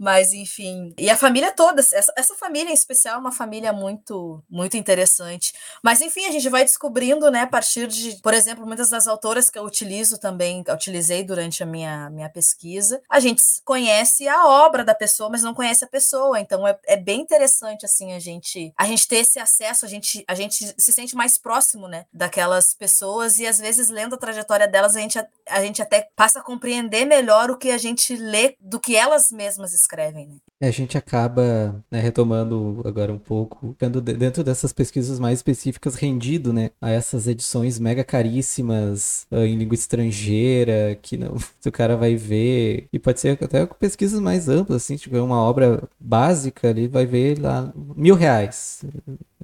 mas, 0.00 0.32
enfim. 0.32 0.94
E 0.96 1.10
a 1.10 1.16
família 1.16 1.52
toda, 1.52 1.82
essa, 1.82 2.10
essa 2.16 2.34
família 2.34 2.70
em 2.70 2.74
especial 2.74 3.16
é 3.16 3.18
uma 3.18 3.30
família 3.30 3.70
muito, 3.70 4.42
muito 4.48 4.74
interessante. 4.74 5.52
Mas, 5.82 6.00
enfim, 6.00 6.24
a 6.24 6.30
gente 6.30 6.48
vai 6.48 6.64
descobrindo, 6.64 7.30
né, 7.30 7.42
a 7.42 7.46
partir 7.46 7.86
de, 7.86 8.16
por 8.22 8.32
exemplo, 8.32 8.66
muitas 8.66 8.88
das 8.88 9.06
autoras 9.06 9.50
que 9.50 9.58
eu 9.58 9.62
utilizo 9.62 10.18
também, 10.18 10.64
que 10.64 10.70
eu 10.70 10.74
utilizei 10.74 11.22
durante 11.22 11.62
a 11.62 11.66
minha, 11.66 12.08
minha 12.08 12.30
pesquisa. 12.30 13.02
A 13.10 13.20
gente 13.20 13.42
conhece 13.62 14.26
a 14.26 14.46
obra 14.46 14.82
da 14.82 14.94
pessoa, 14.94 15.28
mas 15.28 15.42
não 15.42 15.52
conhece 15.52 15.84
a 15.84 15.88
pessoa. 15.88 16.40
Então, 16.40 16.66
é, 16.66 16.78
é 16.86 16.96
bem 16.96 17.20
interessante, 17.20 17.84
assim, 17.84 18.14
a 18.14 18.18
gente, 18.18 18.72
a 18.78 18.86
gente 18.86 19.06
ter 19.06 19.16
esse 19.16 19.38
acesso, 19.38 19.84
a 19.84 19.88
gente, 19.88 20.24
a 20.26 20.34
gente 20.34 20.74
se 20.78 20.92
sente 20.94 21.14
mais 21.14 21.36
próximo, 21.36 21.86
né, 21.86 22.06
daquelas 22.10 22.72
pessoas 22.72 23.38
e, 23.38 23.46
às 23.46 23.58
vezes, 23.58 23.90
lendo 23.90 24.14
a 24.14 24.18
trajetória 24.18 24.66
delas, 24.66 24.96
a 24.96 25.00
gente, 25.00 25.18
a, 25.18 25.28
a 25.46 25.62
gente 25.62 25.82
até 25.82 26.08
passa 26.16 26.38
a 26.38 26.42
compreender 26.42 27.04
melhor 27.04 27.50
o 27.50 27.58
que 27.58 27.70
a 27.70 27.76
gente 27.76 28.16
lê 28.16 28.56
do 28.58 28.80
que 28.80 28.96
elas 28.96 29.30
mesmas 29.30 29.74
escrevem 29.74 29.89
escrevem, 29.90 30.28
né? 30.28 30.36
É, 30.60 30.68
a 30.68 30.70
gente 30.70 30.96
acaba, 30.96 31.82
né, 31.90 32.00
retomando 32.00 32.82
agora 32.84 33.12
um 33.12 33.18
pouco, 33.18 33.70
ficando 33.72 34.00
dentro 34.00 34.44
dessas 34.44 34.72
pesquisas 34.72 35.18
mais 35.18 35.38
específicas, 35.38 35.94
rendido, 35.94 36.52
né, 36.52 36.70
a 36.80 36.90
essas 36.90 37.26
edições 37.26 37.78
mega 37.78 38.04
caríssimas 38.04 39.26
uh, 39.30 39.38
em 39.38 39.56
língua 39.56 39.74
estrangeira, 39.74 40.98
que 41.02 41.16
não, 41.16 41.34
o 41.64 41.72
cara 41.72 41.96
vai 41.96 42.14
ver, 42.14 42.86
e 42.92 42.98
pode 42.98 43.20
ser 43.20 43.42
até 43.42 43.66
com 43.66 43.74
pesquisas 43.74 44.20
mais 44.20 44.48
amplas, 44.48 44.82
assim, 44.84 44.96
tipo, 44.96 45.16
uma 45.16 45.42
obra 45.42 45.82
básica 45.98 46.68
ali, 46.68 46.86
vai 46.86 47.06
ver 47.06 47.38
lá 47.40 47.72
mil 47.96 48.14
reais 48.14 48.84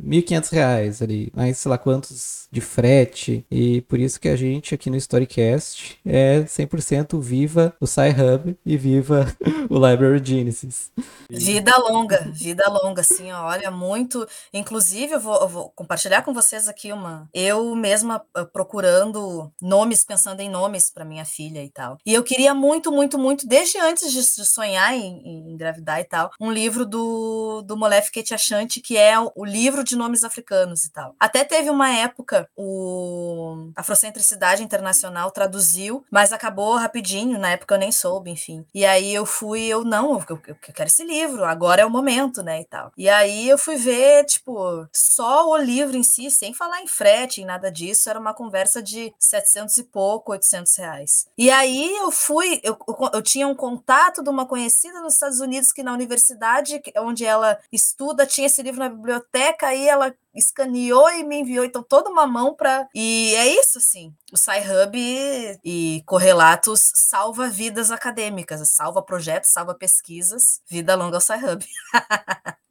1.500 0.03 0.51
reais 0.53 1.03
ali, 1.03 1.33
mais 1.35 1.59
sei 1.59 1.71
lá 1.71 1.79
quantos 1.79 2.49
de 2.51 2.61
frete. 2.61 3.45
E 3.51 3.81
por 3.83 3.99
isso 3.99 4.21
que 4.21 4.29
a 4.29 4.37
gente 4.37 4.75
aqui 4.75 4.91
no 4.91 4.97
Storycast 4.97 5.99
é 6.05 6.41
100% 6.43 7.21
viva 7.21 7.75
o 7.81 7.87
Sci-Hub 7.87 8.57
e 8.65 8.77
viva 8.77 9.27
o 9.69 9.75
Library 9.75 10.23
Genesis. 10.25 10.91
Vida 11.31 11.77
longa, 11.79 12.31
vida 12.33 12.65
longa, 12.69 13.01
assim, 13.01 13.33
olha, 13.33 13.71
muito. 13.71 14.27
Inclusive, 14.53 15.15
eu 15.15 15.21
vou, 15.21 15.41
eu 15.41 15.49
vou, 15.49 15.73
compartilhar 15.75 16.23
com 16.23 16.33
vocês 16.33 16.69
aqui 16.69 16.93
uma. 16.93 17.29
Eu 17.35 17.75
mesma 17.75 18.23
uh, 18.37 18.47
procurando 18.47 19.51
nomes, 19.61 20.05
pensando 20.05 20.41
em 20.41 20.49
nomes 20.49 20.91
para 20.91 21.05
minha 21.05 21.25
filha 21.25 21.63
e 21.63 21.71
tal. 21.71 21.99
E 22.07 22.15
eu 22.15 22.23
queria 22.23 22.55
muito, 22.55 22.91
muito, 22.93 23.19
muito, 23.19 23.47
desde 23.47 23.79
antes 23.79 24.13
de, 24.13 24.23
sonhar 24.27 24.95
em, 24.95 25.21
em, 25.25 25.53
engravidar 25.53 26.01
e 26.01 26.05
tal, 26.05 26.31
um 26.41 26.51
livro 26.51 26.85
do, 26.85 27.63
do 27.63 27.77
Molef 27.77 28.11
Ketiachante, 28.11 28.81
que 28.81 28.97
é 28.97 29.15
o 29.19 29.45
livro 29.45 29.85
de 29.91 29.97
nomes 29.97 30.25
africanos 30.25 30.85
e 30.85 30.91
tal. 30.91 31.15
Até 31.19 31.45
teve 31.45 31.71
uma 31.71 31.91
época, 31.91 32.49
o 32.57 33.71
Afrocentricidade 33.75 34.63
Internacional 34.63 35.31
traduziu, 35.31 36.05
mas 36.11 36.33
acabou 36.33 36.77
rapidinho, 36.77 37.39
na 37.39 37.53
época 37.53 37.75
eu 37.75 37.79
nem 37.79 37.93
soube, 37.93 38.31
enfim. 38.31 38.65
E 38.75 38.85
aí 38.85 39.15
eu 39.15 39.25
fui, 39.25 39.63
eu 39.63 39.85
não, 39.85 40.19
eu, 40.29 40.41
eu, 40.47 40.57
quero 40.57 40.89
esse 40.89 41.05
livro, 41.05 41.45
agora 41.45 41.83
é 41.83 41.87
o 41.87 41.91
momento, 41.91 42.43
né, 42.43 42.61
e 42.61 42.65
tal. 42.65 42.93
E 42.97 43.09
aí 43.09 43.49
eu 43.49 43.59
fui 43.59 43.77
ver, 43.77 44.25
tipo, 44.25 44.87
só 44.93 45.49
o 45.49 45.57
livro 45.57 45.97
em 45.97 46.03
si, 46.03 46.31
sem 46.31 46.53
falar 46.53 46.83
em 46.83 46.87
frete, 46.87 47.41
em 47.41 47.45
nada 47.45 47.71
disso, 47.71 48.09
era 48.11 48.19
uma 48.19 48.35
conversa 48.35 48.83
de 48.83 49.13
700 49.19 49.77
e 49.79 49.85
pouco, 49.85 50.33
800 50.33 50.77
reais. 50.77 51.27
E 51.37 51.51
aí 51.51 51.95
eu 51.97 52.11
fui, 52.11 52.61
eu, 52.63 52.77
eu, 52.87 53.11
eu 53.15 53.23
tinha 53.23 53.47
um 53.47 53.55
contato 53.55 54.23
de 54.23 54.31
uma 54.31 54.47
conhecida 54.47 55.01
nos 55.01 55.15
Estados 55.15 55.41
Unidos 55.41 55.73
que 55.73 55.83
na 55.83 55.93
universidade 55.93 56.81
onde 56.99 57.25
ela 57.25 57.59
estuda 57.73 58.27
tinha 58.27 58.47
esse 58.47 58.63
livro 58.63 58.81
na 58.81 58.89
biblioteca, 58.89 59.75
aí 59.77 59.89
ela 59.89 60.15
escaneou 60.35 61.09
e 61.11 61.25
me 61.25 61.41
enviou 61.41 61.65
então 61.65 61.83
toda 61.83 62.11
uma 62.11 62.27
mão 62.27 62.55
para 62.55 62.87
e 62.95 63.35
é 63.37 63.61
isso 63.61 63.79
assim 63.79 64.13
o 64.33 64.37
SciHub 64.37 64.99
e, 64.99 65.59
e 65.65 66.03
correlatos 66.05 66.91
salva 66.95 67.49
vidas 67.49 67.91
acadêmicas 67.91 68.69
salva 68.69 69.03
projetos 69.03 69.51
salva 69.51 69.75
pesquisas 69.75 70.61
vida 70.69 70.95
longa 70.95 71.17
ao 71.17 71.21
SciHub 71.21 71.65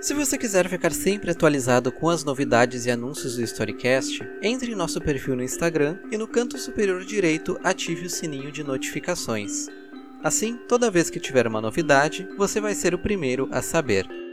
Se 0.00 0.12
você 0.12 0.36
quiser 0.36 0.68
ficar 0.68 0.92
sempre 0.92 1.30
atualizado 1.30 1.90
com 1.90 2.10
as 2.10 2.22
novidades 2.22 2.84
e 2.84 2.90
anúncios 2.90 3.36
do 3.36 3.42
Storycast, 3.42 4.22
entre 4.42 4.70
em 4.70 4.74
nosso 4.74 5.00
perfil 5.00 5.34
no 5.34 5.42
Instagram 5.42 5.98
e 6.12 6.18
no 6.18 6.28
canto 6.28 6.58
superior 6.58 7.02
direito 7.06 7.58
ative 7.64 8.04
o 8.04 8.10
sininho 8.10 8.52
de 8.52 8.62
notificações. 8.62 9.66
Assim, 10.22 10.58
toda 10.68 10.90
vez 10.90 11.08
que 11.08 11.18
tiver 11.18 11.46
uma 11.46 11.60
novidade, 11.60 12.28
você 12.36 12.60
vai 12.60 12.74
ser 12.74 12.94
o 12.94 12.98
primeiro 12.98 13.48
a 13.50 13.62
saber. 13.62 14.23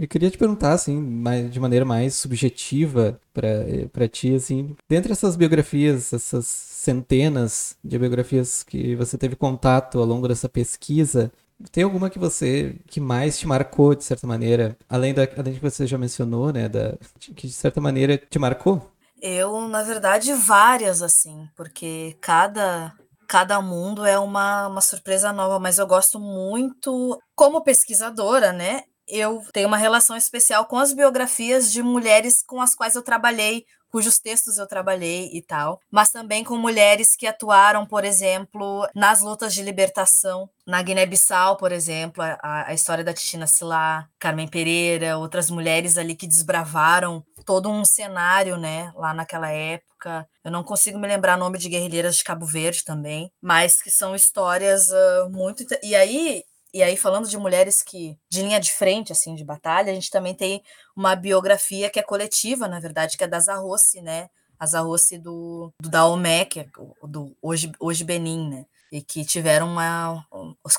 Eu 0.00 0.08
queria 0.08 0.30
te 0.30 0.38
perguntar, 0.38 0.72
assim, 0.72 0.98
mais, 0.98 1.52
de 1.52 1.60
maneira 1.60 1.84
mais 1.84 2.14
subjetiva 2.14 3.20
para 3.34 4.08
ti, 4.08 4.34
assim, 4.34 4.74
dentre 4.88 5.12
essas 5.12 5.36
biografias, 5.36 6.14
essas 6.14 6.46
centenas 6.46 7.76
de 7.84 7.98
biografias 7.98 8.62
que 8.62 8.96
você 8.96 9.18
teve 9.18 9.36
contato 9.36 9.98
ao 9.98 10.06
longo 10.06 10.26
dessa 10.26 10.48
pesquisa, 10.48 11.30
tem 11.70 11.84
alguma 11.84 12.08
que 12.08 12.18
você 12.18 12.76
que 12.86 12.98
mais 12.98 13.38
te 13.38 13.46
marcou 13.46 13.94
de 13.94 14.02
certa 14.02 14.26
maneira, 14.26 14.74
além 14.88 15.12
da 15.12 15.28
além 15.36 15.52
que 15.52 15.60
você 15.60 15.86
já 15.86 15.98
mencionou, 15.98 16.50
né, 16.50 16.66
da 16.66 16.94
que 17.36 17.46
de 17.46 17.52
certa 17.52 17.78
maneira 17.78 18.16
te 18.16 18.38
marcou? 18.38 18.90
Eu, 19.20 19.68
na 19.68 19.82
verdade, 19.82 20.32
várias 20.32 21.02
assim, 21.02 21.46
porque 21.54 22.16
cada 22.22 22.94
cada 23.28 23.60
mundo 23.60 24.04
é 24.04 24.18
uma, 24.18 24.66
uma 24.66 24.80
surpresa 24.80 25.32
nova, 25.32 25.60
mas 25.60 25.78
eu 25.78 25.86
gosto 25.86 26.18
muito 26.18 27.20
como 27.36 27.62
pesquisadora, 27.62 28.52
né? 28.52 28.82
Eu 29.10 29.42
tenho 29.52 29.68
uma 29.68 29.76
relação 29.76 30.16
especial 30.16 30.64
com 30.66 30.78
as 30.78 30.92
biografias 30.92 31.70
de 31.72 31.82
mulheres 31.82 32.42
com 32.42 32.60
as 32.60 32.74
quais 32.74 32.94
eu 32.94 33.02
trabalhei 33.02 33.66
cujos 33.90 34.18
textos 34.18 34.56
eu 34.56 34.66
trabalhei 34.66 35.30
e 35.32 35.42
tal, 35.42 35.80
mas 35.90 36.10
também 36.10 36.44
com 36.44 36.56
mulheres 36.56 37.16
que 37.16 37.26
atuaram, 37.26 37.84
por 37.84 38.04
exemplo, 38.04 38.88
nas 38.94 39.20
lutas 39.20 39.52
de 39.52 39.62
libertação. 39.62 40.48
Na 40.66 40.80
Guiné-Bissau, 40.80 41.56
por 41.56 41.72
exemplo, 41.72 42.22
a, 42.22 42.68
a 42.68 42.74
história 42.74 43.02
da 43.02 43.12
Titina 43.12 43.46
Silá, 43.46 44.06
Carmen 44.18 44.46
Pereira, 44.46 45.18
outras 45.18 45.50
mulheres 45.50 45.98
ali 45.98 46.14
que 46.14 46.28
desbravaram 46.28 47.24
todo 47.44 47.68
um 47.68 47.84
cenário, 47.84 48.56
né, 48.56 48.92
lá 48.94 49.12
naquela 49.12 49.50
época. 49.50 50.28
Eu 50.44 50.52
não 50.52 50.62
consigo 50.62 50.98
me 50.98 51.08
lembrar 51.08 51.36
o 51.36 51.40
nome 51.40 51.58
de 51.58 51.68
guerrilheiras 51.68 52.16
de 52.16 52.24
Cabo 52.24 52.46
Verde 52.46 52.84
também, 52.84 53.32
mas 53.42 53.82
que 53.82 53.90
são 53.90 54.14
histórias 54.14 54.88
uh, 54.90 55.28
muito. 55.30 55.64
E 55.82 55.96
aí, 55.96 56.44
e 56.72 56.82
aí, 56.82 56.96
falando 56.96 57.28
de 57.28 57.36
mulheres 57.36 57.82
que 57.82 58.16
de 58.28 58.42
linha 58.42 58.60
de 58.60 58.72
frente, 58.72 59.12
assim, 59.12 59.34
de 59.34 59.44
batalha, 59.44 59.90
a 59.90 59.94
gente 59.94 60.10
também 60.10 60.34
tem 60.34 60.62
uma 60.94 61.16
biografia 61.16 61.90
que 61.90 61.98
é 61.98 62.02
coletiva, 62.02 62.68
na 62.68 62.78
verdade, 62.78 63.16
que 63.16 63.24
é 63.24 63.28
da 63.28 63.40
Zarrossi, 63.40 64.00
né? 64.00 64.30
A 64.58 64.66
Zarrossi 64.66 65.18
do, 65.18 65.72
do 65.80 65.88
Daomé, 65.88 66.44
que 66.44 66.60
é 66.60 66.68
do 67.02 67.36
hoje, 67.42 67.72
hoje 67.80 68.04
Benin, 68.04 68.48
né? 68.48 68.66
E 68.92 69.02
que 69.02 69.24
tiveram 69.24 69.68
uma. 69.68 70.24